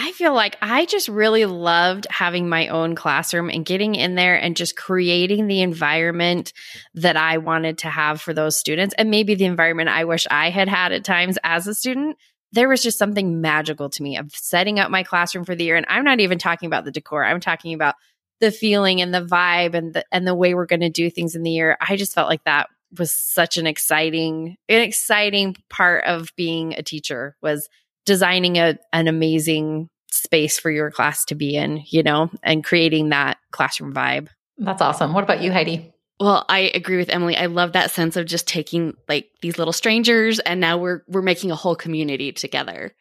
I 0.00 0.12
feel 0.12 0.32
like 0.32 0.56
I 0.62 0.84
just 0.84 1.08
really 1.08 1.44
loved 1.44 2.06
having 2.10 2.48
my 2.48 2.68
own 2.68 2.94
classroom 2.94 3.50
and 3.50 3.66
getting 3.66 3.96
in 3.96 4.14
there 4.14 4.36
and 4.36 4.56
just 4.56 4.76
creating 4.76 5.46
the 5.46 5.60
environment 5.62 6.52
that 6.94 7.16
I 7.16 7.38
wanted 7.38 7.78
to 7.78 7.88
have 7.88 8.20
for 8.20 8.32
those 8.32 8.56
students 8.56 8.94
and 8.96 9.10
maybe 9.10 9.34
the 9.34 9.46
environment 9.46 9.88
I 9.88 10.04
wish 10.04 10.26
I 10.30 10.50
had 10.50 10.68
had 10.68 10.92
at 10.92 11.04
times 11.04 11.36
as 11.42 11.66
a 11.66 11.74
student 11.74 12.16
there 12.52 12.68
was 12.68 12.82
just 12.82 12.98
something 12.98 13.40
magical 13.40 13.90
to 13.90 14.02
me 14.02 14.16
of 14.16 14.32
setting 14.32 14.78
up 14.78 14.90
my 14.90 15.02
classroom 15.02 15.44
for 15.44 15.54
the 15.54 15.64
year. 15.64 15.76
And 15.76 15.86
I'm 15.88 16.04
not 16.04 16.20
even 16.20 16.38
talking 16.38 16.66
about 16.66 16.84
the 16.84 16.90
decor. 16.90 17.24
I'm 17.24 17.40
talking 17.40 17.74
about 17.74 17.94
the 18.40 18.50
feeling 18.50 19.00
and 19.00 19.12
the 19.12 19.24
vibe 19.24 19.74
and 19.74 19.94
the 19.94 20.04
and 20.12 20.26
the 20.26 20.34
way 20.34 20.54
we're 20.54 20.66
going 20.66 20.80
to 20.80 20.90
do 20.90 21.10
things 21.10 21.34
in 21.34 21.42
the 21.42 21.50
year. 21.50 21.76
I 21.80 21.96
just 21.96 22.14
felt 22.14 22.28
like 22.28 22.44
that 22.44 22.68
was 22.98 23.12
such 23.12 23.56
an 23.56 23.66
exciting 23.66 24.56
an 24.68 24.80
exciting 24.80 25.56
part 25.68 26.04
of 26.04 26.34
being 26.36 26.72
a 26.74 26.82
teacher 26.82 27.36
was 27.42 27.68
designing 28.06 28.56
a 28.56 28.78
an 28.92 29.08
amazing 29.08 29.90
space 30.10 30.58
for 30.58 30.70
your 30.70 30.90
class 30.90 31.24
to 31.26 31.34
be 31.34 31.54
in, 31.54 31.82
you 31.86 32.02
know, 32.02 32.30
and 32.42 32.64
creating 32.64 33.10
that 33.10 33.36
classroom 33.50 33.92
vibe. 33.92 34.28
That's 34.56 34.82
awesome. 34.82 35.12
What 35.12 35.24
about 35.24 35.42
you, 35.42 35.52
Heidi? 35.52 35.92
Well, 36.20 36.44
I 36.48 36.72
agree 36.74 36.96
with 36.96 37.10
Emily. 37.10 37.36
I 37.36 37.46
love 37.46 37.72
that 37.72 37.92
sense 37.92 38.16
of 38.16 38.26
just 38.26 38.48
taking 38.48 38.94
like 39.08 39.30
these 39.40 39.56
little 39.56 39.72
strangers 39.72 40.40
and 40.40 40.60
now 40.60 40.78
we're 40.78 41.02
we're 41.06 41.22
making 41.22 41.50
a 41.50 41.56
whole 41.56 41.76
community 41.76 42.32
together. 42.32 42.94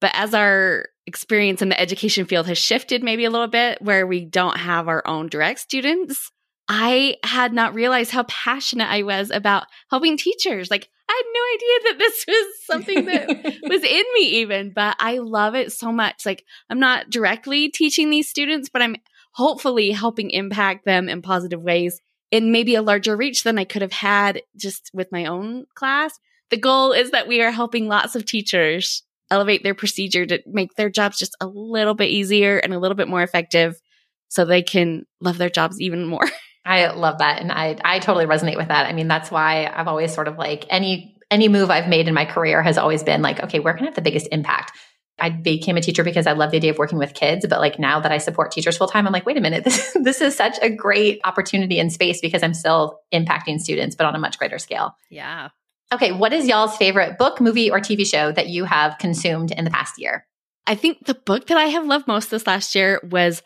But 0.00 0.10
as 0.14 0.34
our 0.34 0.86
experience 1.06 1.62
in 1.62 1.68
the 1.68 1.80
education 1.80 2.26
field 2.26 2.46
has 2.48 2.58
shifted 2.58 3.02
maybe 3.02 3.24
a 3.24 3.30
little 3.30 3.46
bit 3.46 3.80
where 3.80 4.06
we 4.06 4.24
don't 4.24 4.58
have 4.58 4.88
our 4.88 5.06
own 5.06 5.28
direct 5.28 5.60
students, 5.60 6.32
I 6.68 7.16
had 7.22 7.52
not 7.52 7.74
realized 7.74 8.10
how 8.10 8.24
passionate 8.24 8.90
I 8.90 9.04
was 9.04 9.30
about 9.30 9.68
helping 9.88 10.16
teachers. 10.16 10.68
Like 10.68 10.88
I 11.08 11.22
had 11.22 11.32
no 11.32 11.40
idea 11.54 11.92
that 11.92 11.98
this 11.98 12.24
was 12.26 12.46
something 12.64 13.06
that 13.06 13.60
was 13.70 13.84
in 13.84 14.04
me 14.14 14.40
even, 14.40 14.72
but 14.74 14.96
I 14.98 15.18
love 15.18 15.54
it 15.54 15.72
so 15.72 15.92
much. 15.92 16.26
Like 16.26 16.44
I'm 16.68 16.80
not 16.80 17.10
directly 17.10 17.68
teaching 17.68 18.10
these 18.10 18.28
students, 18.28 18.68
but 18.68 18.82
I'm 18.82 18.96
hopefully 19.34 19.92
helping 19.92 20.30
impact 20.30 20.84
them 20.84 21.08
in 21.08 21.22
positive 21.22 21.62
ways 21.62 22.00
in 22.30 22.52
maybe 22.52 22.74
a 22.74 22.82
larger 22.82 23.16
reach 23.16 23.44
than 23.44 23.58
I 23.58 23.64
could 23.64 23.82
have 23.82 23.92
had 23.92 24.42
just 24.56 24.90
with 24.92 25.12
my 25.12 25.26
own 25.26 25.66
class. 25.74 26.18
The 26.50 26.56
goal 26.56 26.92
is 26.92 27.10
that 27.10 27.28
we 27.28 27.40
are 27.42 27.50
helping 27.50 27.88
lots 27.88 28.14
of 28.14 28.24
teachers 28.24 29.02
elevate 29.30 29.62
their 29.62 29.74
procedure 29.74 30.26
to 30.26 30.40
make 30.46 30.74
their 30.74 30.90
jobs 30.90 31.18
just 31.18 31.36
a 31.40 31.46
little 31.46 31.94
bit 31.94 32.10
easier 32.10 32.58
and 32.58 32.72
a 32.72 32.78
little 32.78 32.94
bit 32.94 33.08
more 33.08 33.22
effective 33.22 33.80
so 34.28 34.44
they 34.44 34.62
can 34.62 35.04
love 35.20 35.38
their 35.38 35.50
jobs 35.50 35.80
even 35.80 36.06
more. 36.06 36.24
I 36.64 36.88
love 36.88 37.18
that. 37.18 37.40
And 37.40 37.52
I, 37.52 37.76
I 37.84 38.00
totally 38.00 38.26
resonate 38.26 38.56
with 38.56 38.68
that. 38.68 38.86
I 38.86 38.92
mean, 38.92 39.06
that's 39.08 39.30
why 39.30 39.70
I've 39.72 39.86
always 39.86 40.12
sort 40.12 40.26
of 40.26 40.36
like 40.36 40.66
any, 40.68 41.16
any 41.30 41.48
move 41.48 41.70
I've 41.70 41.88
made 41.88 42.08
in 42.08 42.14
my 42.14 42.24
career 42.24 42.60
has 42.62 42.76
always 42.76 43.04
been 43.04 43.22
like, 43.22 43.42
okay, 43.44 43.60
where 43.60 43.74
can 43.74 43.84
I 43.84 43.86
have 43.86 43.94
the 43.94 44.02
biggest 44.02 44.28
impact? 44.32 44.72
I 45.18 45.30
became 45.30 45.76
a 45.76 45.80
teacher 45.80 46.04
because 46.04 46.26
I 46.26 46.32
love 46.32 46.50
the 46.50 46.58
idea 46.58 46.70
of 46.70 46.78
working 46.78 46.98
with 46.98 47.14
kids. 47.14 47.46
But 47.48 47.60
like 47.60 47.78
now 47.78 48.00
that 48.00 48.12
I 48.12 48.18
support 48.18 48.50
teachers 48.50 48.76
full 48.76 48.86
time, 48.86 49.06
I'm 49.06 49.12
like, 49.12 49.24
wait 49.24 49.36
a 49.36 49.40
minute, 49.40 49.64
this, 49.64 49.96
this 50.00 50.20
is 50.20 50.36
such 50.36 50.58
a 50.60 50.68
great 50.68 51.20
opportunity 51.24 51.78
and 51.78 51.92
space 51.92 52.20
because 52.20 52.42
I'm 52.42 52.54
still 52.54 53.00
impacting 53.12 53.60
students, 53.60 53.96
but 53.96 54.06
on 54.06 54.14
a 54.14 54.18
much 54.18 54.38
greater 54.38 54.58
scale. 54.58 54.96
Yeah. 55.10 55.48
Okay. 55.92 56.12
What 56.12 56.32
is 56.32 56.46
y'all's 56.46 56.76
favorite 56.76 57.16
book, 57.16 57.40
movie, 57.40 57.70
or 57.70 57.78
TV 57.78 58.04
show 58.06 58.32
that 58.32 58.48
you 58.48 58.64
have 58.64 58.98
consumed 58.98 59.52
in 59.52 59.64
the 59.64 59.70
past 59.70 59.98
year? 59.98 60.26
I 60.66 60.74
think 60.74 61.06
the 61.06 61.14
book 61.14 61.46
that 61.46 61.56
I 61.56 61.66
have 61.66 61.86
loved 61.86 62.08
most 62.08 62.30
this 62.30 62.46
last 62.46 62.74
year 62.74 63.00
was 63.08 63.42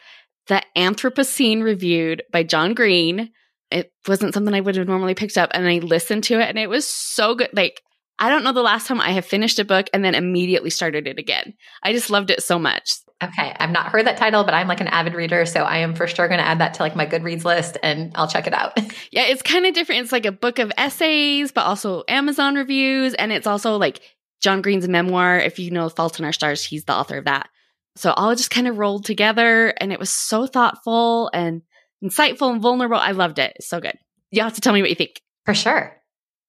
The 0.46 0.62
Anthropocene 0.76 1.62
Reviewed 1.62 2.22
by 2.32 2.42
John 2.42 2.72
Green. 2.72 3.30
It 3.70 3.92
wasn't 4.08 4.34
something 4.34 4.54
I 4.54 4.60
would 4.60 4.76
have 4.76 4.88
normally 4.88 5.14
picked 5.14 5.36
up, 5.36 5.50
and 5.52 5.68
I 5.68 5.78
listened 5.78 6.24
to 6.24 6.40
it, 6.40 6.48
and 6.48 6.58
it 6.58 6.68
was 6.68 6.86
so 6.86 7.34
good. 7.34 7.50
Like, 7.52 7.82
I 8.20 8.28
don't 8.28 8.44
know 8.44 8.52
the 8.52 8.62
last 8.62 8.86
time 8.86 9.00
I 9.00 9.12
have 9.12 9.24
finished 9.24 9.58
a 9.58 9.64
book 9.64 9.88
and 9.94 10.04
then 10.04 10.14
immediately 10.14 10.68
started 10.68 11.06
it 11.06 11.18
again. 11.18 11.54
I 11.82 11.92
just 11.92 12.10
loved 12.10 12.30
it 12.30 12.42
so 12.42 12.58
much. 12.58 12.92
Okay. 13.22 13.54
I've 13.58 13.70
not 13.70 13.86
heard 13.86 14.06
that 14.06 14.18
title, 14.18 14.44
but 14.44 14.54
I'm 14.54 14.68
like 14.68 14.80
an 14.80 14.88
avid 14.88 15.14
reader. 15.14 15.44
So 15.46 15.62
I 15.62 15.78
am 15.78 15.94
for 15.94 16.06
sure 16.06 16.28
going 16.28 16.38
to 16.40 16.46
add 16.46 16.58
that 16.58 16.74
to 16.74 16.82
like 16.82 16.94
my 16.94 17.06
Goodreads 17.06 17.44
list 17.44 17.78
and 17.82 18.12
I'll 18.14 18.28
check 18.28 18.46
it 18.46 18.54
out. 18.54 18.78
yeah. 19.10 19.24
It's 19.24 19.42
kind 19.42 19.66
of 19.66 19.74
different. 19.74 20.02
It's 20.02 20.12
like 20.12 20.26
a 20.26 20.32
book 20.32 20.58
of 20.58 20.70
essays, 20.76 21.50
but 21.50 21.62
also 21.62 22.04
Amazon 22.08 22.54
reviews. 22.54 23.14
And 23.14 23.32
it's 23.32 23.46
also 23.46 23.76
like 23.76 24.00
John 24.40 24.62
Green's 24.62 24.88
memoir. 24.88 25.38
If 25.38 25.58
you 25.58 25.70
know 25.70 25.88
Fault 25.88 26.18
in 26.18 26.24
Our 26.24 26.32
Stars, 26.32 26.64
he's 26.64 26.84
the 26.84 26.94
author 26.94 27.18
of 27.18 27.24
that. 27.24 27.48
So 27.96 28.12
all 28.12 28.34
just 28.34 28.50
kind 28.50 28.68
of 28.68 28.78
rolled 28.78 29.04
together 29.04 29.74
and 29.78 29.92
it 29.92 29.98
was 29.98 30.10
so 30.10 30.46
thoughtful 30.46 31.30
and 31.34 31.62
insightful 32.02 32.52
and 32.52 32.62
vulnerable. 32.62 32.96
I 32.96 33.12
loved 33.12 33.38
it. 33.38 33.56
so 33.60 33.80
good. 33.80 33.98
You 34.30 34.42
have 34.42 34.54
to 34.54 34.60
tell 34.60 34.72
me 34.72 34.80
what 34.80 34.90
you 34.90 34.96
think. 34.96 35.20
For 35.44 35.54
sure. 35.54 35.99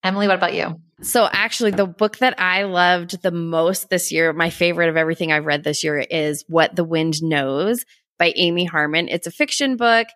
Emily, 0.04 0.28
what 0.28 0.38
about 0.38 0.54
you? 0.54 0.80
So 1.02 1.28
actually 1.32 1.72
the 1.72 1.86
book 1.86 2.18
that 2.20 2.40
I 2.40 2.64
loved 2.64 3.22
the 3.22 3.32
most 3.32 3.90
this 3.90 4.12
year, 4.12 4.34
my 4.34 4.50
favorite 4.50 4.90
of 4.90 4.98
everything 4.98 5.32
I've 5.32 5.46
read 5.46 5.64
this 5.64 5.84
year 5.84 5.98
is 5.98 6.44
What 6.48 6.76
the 6.76 6.84
Wind 6.84 7.24
Knows 7.24 7.86
by 8.18 8.34
Amy 8.36 8.66
Harmon. 8.66 9.08
It's 9.10 9.28
a 9.28 9.32
fiction 9.32 9.78
book 9.78 10.08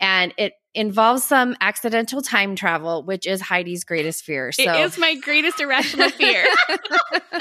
and 0.00 0.34
it 0.36 0.52
involves 0.74 1.24
some 1.24 1.56
accidental 1.60 2.20
time 2.20 2.56
travel, 2.56 3.04
which 3.04 3.26
is 3.26 3.40
Heidi's 3.40 3.84
greatest 3.84 4.24
fear. 4.24 4.52
So 4.52 4.62
it 4.62 4.80
is 4.80 4.98
my 4.98 5.14
greatest 5.14 5.60
irrational 5.60 6.10
fear. 6.10 6.44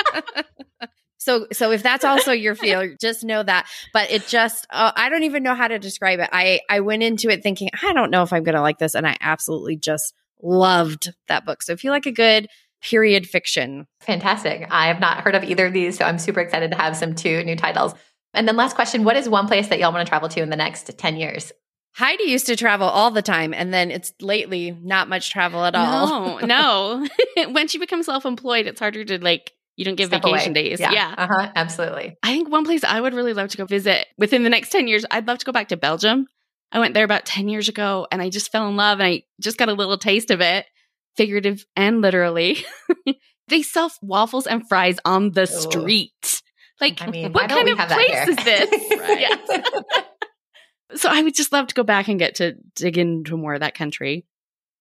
so 1.18 1.48
so 1.52 1.72
if 1.72 1.84
that's 1.84 2.06
also 2.06 2.32
your 2.32 2.56
fear, 2.56 2.96
just 3.02 3.24
know 3.24 3.44
that. 3.44 3.68
But 3.92 4.12
it 4.12 4.28
just 4.28 4.68
uh, 4.70 4.92
I 4.96 5.10
don't 5.10 5.24
even 5.24 5.44
know 5.44 5.56
how 5.56 5.68
to 5.68 5.80
describe 5.80 6.20
it. 6.20 6.30
I 6.32 6.62
I 6.70 6.82
went 6.82 7.04
into 7.04 7.30
it 7.30 7.44
thinking 7.44 7.70
I 7.82 7.94
don't 7.94 8.12
know 8.12 8.24
if 8.24 8.32
I'm 8.32 8.44
going 8.44 8.56
to 8.56 8.62
like 8.62 8.78
this 8.78 8.96
and 8.96 9.08
I 9.08 9.18
absolutely 9.20 9.78
just 9.78 10.14
loved 10.44 11.14
that 11.28 11.46
book. 11.46 11.64
So 11.64 11.72
if 11.72 11.84
you 11.84 11.90
like 11.90 12.06
a 12.06 12.12
good 12.12 12.48
period 12.84 13.26
fiction. 13.28 13.88
Fantastic. 14.02 14.68
I 14.70 14.88
have 14.88 15.00
not 15.00 15.22
heard 15.22 15.36
of 15.36 15.44
either 15.44 15.68
of 15.68 15.74
these, 15.74 15.98
so 15.98 16.06
I'm 16.06 16.20
super 16.20 16.42
excited 16.42 16.72
to 16.72 16.78
have 16.78 16.96
some 16.96 17.16
two 17.16 17.44
new 17.44 17.56
titles. 17.56 17.94
And 18.34 18.48
then 18.48 18.58
last 18.58 18.76
question, 18.76 19.04
what 19.04 19.16
is 19.16 19.30
one 19.30 19.48
place 19.48 19.70
that 19.70 19.80
y'all 19.80 19.94
want 19.94 20.06
to 20.06 20.10
travel 20.10 20.28
to 20.30 20.42
in 20.42 20.50
the 20.50 20.56
next 20.56 20.98
10 20.98 21.16
years? 21.16 21.52
Heidi 21.96 22.24
used 22.24 22.48
to 22.48 22.56
travel 22.56 22.88
all 22.88 23.12
the 23.12 23.22
time, 23.22 23.54
and 23.54 23.72
then 23.72 23.92
it's 23.92 24.14
lately 24.20 24.72
not 24.82 25.08
much 25.08 25.30
travel 25.30 25.64
at 25.64 25.76
all. 25.76 26.40
No, 26.40 27.06
no. 27.38 27.48
when 27.52 27.68
she 27.68 27.78
becomes 27.78 28.08
self 28.08 28.26
employed, 28.26 28.66
it's 28.66 28.80
harder 28.80 29.06
to 29.06 29.24
like, 29.24 29.52
you 29.76 29.86
don't 29.86 29.96
get 29.96 30.08
Step 30.08 30.24
vacation 30.24 30.52
away. 30.52 30.70
days. 30.70 30.80
Yeah. 30.80 30.92
yeah. 30.92 31.16
Uh 31.16 31.28
huh. 31.28 31.52
Absolutely. 31.56 32.18
I 32.24 32.34
think 32.34 32.50
one 32.50 32.66
place 32.66 32.84
I 32.84 33.00
would 33.00 33.14
really 33.14 33.34
love 33.34 33.50
to 33.50 33.58
go 33.58 33.66
visit 33.66 34.08
within 34.18 34.44
the 34.44 34.50
next 34.50 34.72
10 34.72 34.88
years, 34.88 35.06
I'd 35.10 35.28
love 35.28 35.38
to 35.38 35.46
go 35.46 35.52
back 35.52 35.70
to 35.70 35.78
Belgium. 35.78 36.28
I 36.74 36.80
went 36.80 36.96
there 36.96 37.06
about 37.06 37.26
10 37.26 37.48
years 37.50 37.70
ago 37.70 38.08
and 38.12 38.20
I 38.20 38.30
just 38.30 38.52
fell 38.52 38.68
in 38.68 38.76
love 38.76 39.00
and 39.00 39.08
I 39.08 39.24
just 39.40 39.58
got 39.60 39.70
a 39.70 39.74
little 39.74 39.98
taste 40.00 40.32
of 40.32 40.42
it, 40.42 40.66
figurative 41.16 41.64
and 41.76 42.02
literally. 42.02 42.66
they 43.48 43.62
sell 43.62 43.92
waffles 44.02 44.48
and 44.48 44.68
fries 44.68 44.98
on 45.06 45.32
the 45.32 45.44
Ooh. 45.44 45.46
street. 45.46 46.42
Like, 46.82 47.00
I 47.04 47.08
mean, 47.08 47.32
what 47.32 47.48
kind 47.48 47.70
of 47.70 47.78
place 47.78 48.28
is 48.28 48.36
this? 48.38 48.70
so 50.96 51.10
I 51.10 51.22
would 51.22 51.36
just 51.36 51.54
love 51.54 51.68
to 51.68 51.76
go 51.76 51.84
back 51.84 52.08
and 52.08 52.18
get 52.18 52.36
to 52.36 52.56
dig 52.76 52.98
into 52.98 53.38
more 53.38 53.54
of 53.54 53.60
that 53.60 53.76
country. 53.76 54.26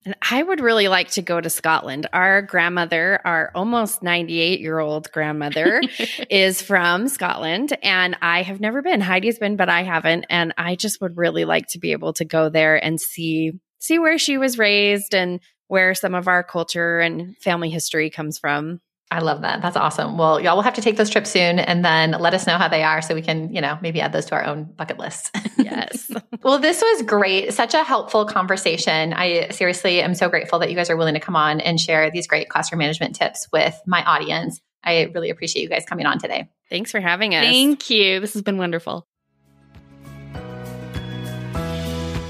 And 0.04 0.16
I 0.30 0.42
would 0.42 0.60
really 0.60 0.88
like 0.88 1.10
to 1.12 1.22
go 1.22 1.40
to 1.40 1.48
Scotland. 1.48 2.08
Our 2.12 2.42
grandmother, 2.42 3.20
our 3.24 3.52
almost 3.54 4.02
98 4.02 4.60
year 4.60 4.80
old 4.80 5.10
grandmother, 5.12 5.80
is 6.30 6.60
from 6.60 7.08
Scotland. 7.08 7.76
And 7.82 8.16
I 8.20 8.42
have 8.42 8.60
never 8.60 8.82
been. 8.82 9.00
Heidi's 9.00 9.38
been, 9.38 9.56
but 9.56 9.68
I 9.68 9.82
haven't. 9.82 10.26
And 10.28 10.54
I 10.58 10.74
just 10.74 11.00
would 11.00 11.16
really 11.16 11.44
like 11.44 11.68
to 11.68 11.78
be 11.78 11.92
able 11.92 12.12
to 12.14 12.24
go 12.24 12.48
there 12.48 12.82
and 12.82 13.00
see 13.00 13.52
see 13.78 13.98
where 13.98 14.18
she 14.18 14.38
was 14.38 14.58
raised 14.58 15.12
and 15.14 15.40
where 15.66 15.94
some 15.94 16.14
of 16.14 16.28
our 16.28 16.44
culture 16.44 17.00
and 17.00 17.36
family 17.38 17.70
history 17.70 18.10
comes 18.10 18.38
from. 18.38 18.80
I 19.12 19.18
love 19.18 19.42
that. 19.42 19.60
That's 19.60 19.76
awesome. 19.76 20.16
Well, 20.16 20.40
y'all 20.40 20.56
will 20.56 20.62
have 20.62 20.72
to 20.74 20.80
take 20.80 20.96
those 20.96 21.10
trips 21.10 21.30
soon 21.30 21.58
and 21.58 21.84
then 21.84 22.12
let 22.12 22.32
us 22.32 22.46
know 22.46 22.56
how 22.56 22.68
they 22.68 22.82
are 22.82 23.02
so 23.02 23.14
we 23.14 23.20
can, 23.20 23.54
you 23.54 23.60
know, 23.60 23.78
maybe 23.82 24.00
add 24.00 24.10
those 24.12 24.24
to 24.26 24.34
our 24.34 24.44
own 24.46 24.64
bucket 24.64 24.98
list. 24.98 25.36
Yes. 25.58 26.10
well, 26.42 26.58
this 26.58 26.80
was 26.80 27.02
great. 27.02 27.52
Such 27.52 27.74
a 27.74 27.84
helpful 27.84 28.24
conversation. 28.24 29.12
I 29.12 29.50
seriously 29.50 30.00
am 30.00 30.14
so 30.14 30.30
grateful 30.30 30.60
that 30.60 30.70
you 30.70 30.76
guys 30.76 30.88
are 30.88 30.96
willing 30.96 31.12
to 31.12 31.20
come 31.20 31.36
on 31.36 31.60
and 31.60 31.78
share 31.78 32.10
these 32.10 32.26
great 32.26 32.48
classroom 32.48 32.78
management 32.78 33.14
tips 33.14 33.48
with 33.52 33.78
my 33.86 34.02
audience. 34.02 34.60
I 34.82 35.02
really 35.14 35.28
appreciate 35.28 35.62
you 35.62 35.68
guys 35.68 35.84
coming 35.84 36.06
on 36.06 36.18
today. 36.18 36.48
Thanks 36.70 36.90
for 36.90 37.00
having 37.00 37.34
us. 37.34 37.44
Thank 37.44 37.90
you. 37.90 38.18
This 38.18 38.32
has 38.32 38.40
been 38.40 38.56
wonderful. 38.56 39.06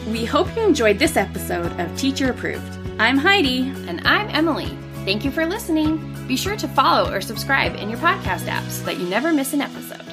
We 0.09 0.25
hope 0.25 0.55
you 0.57 0.63
enjoyed 0.63 0.99
this 0.99 1.17
episode 1.17 1.79
of 1.81 1.97
Teacher 1.97 2.31
Approved. 2.31 2.79
I'm 3.01 3.19
Heidi. 3.19 3.73
And 3.87 4.05
I'm 4.05 4.29
Emily. 4.31 4.77
Thank 5.05 5.25
you 5.25 5.33
for 5.33 5.45
listening. 5.47 5.99
Be 6.29 6.37
sure 6.37 6.57
to 6.57 6.69
follow 6.69 7.13
or 7.13 7.21
subscribe 7.21 7.75
in 7.75 7.91
your 7.91 7.99
podcast 7.99 8.47
app 8.47 8.65
so 8.71 8.85
that 8.85 8.99
you 8.99 9.09
never 9.09 9.33
miss 9.33 9.53
an 9.53 9.61
episode. 9.61 10.05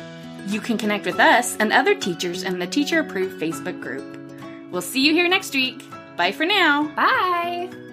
You 0.48 0.60
can 0.60 0.80
connect 0.80 1.06
with 1.06 1.20
us 1.20 1.56
and 1.58 1.72
other 1.72 1.94
teachers 1.94 2.42
in 2.42 2.58
the 2.58 2.66
Teacher 2.66 3.00
Approved 3.00 3.40
Facebook 3.40 3.80
group. 3.80 4.18
We'll 4.72 4.82
see 4.82 5.02
you 5.06 5.14
here 5.14 5.28
next 5.28 5.54
week. 5.54 5.84
Bye 6.18 6.32
for 6.32 6.46
now. 6.46 6.88
Bye. 6.96 7.89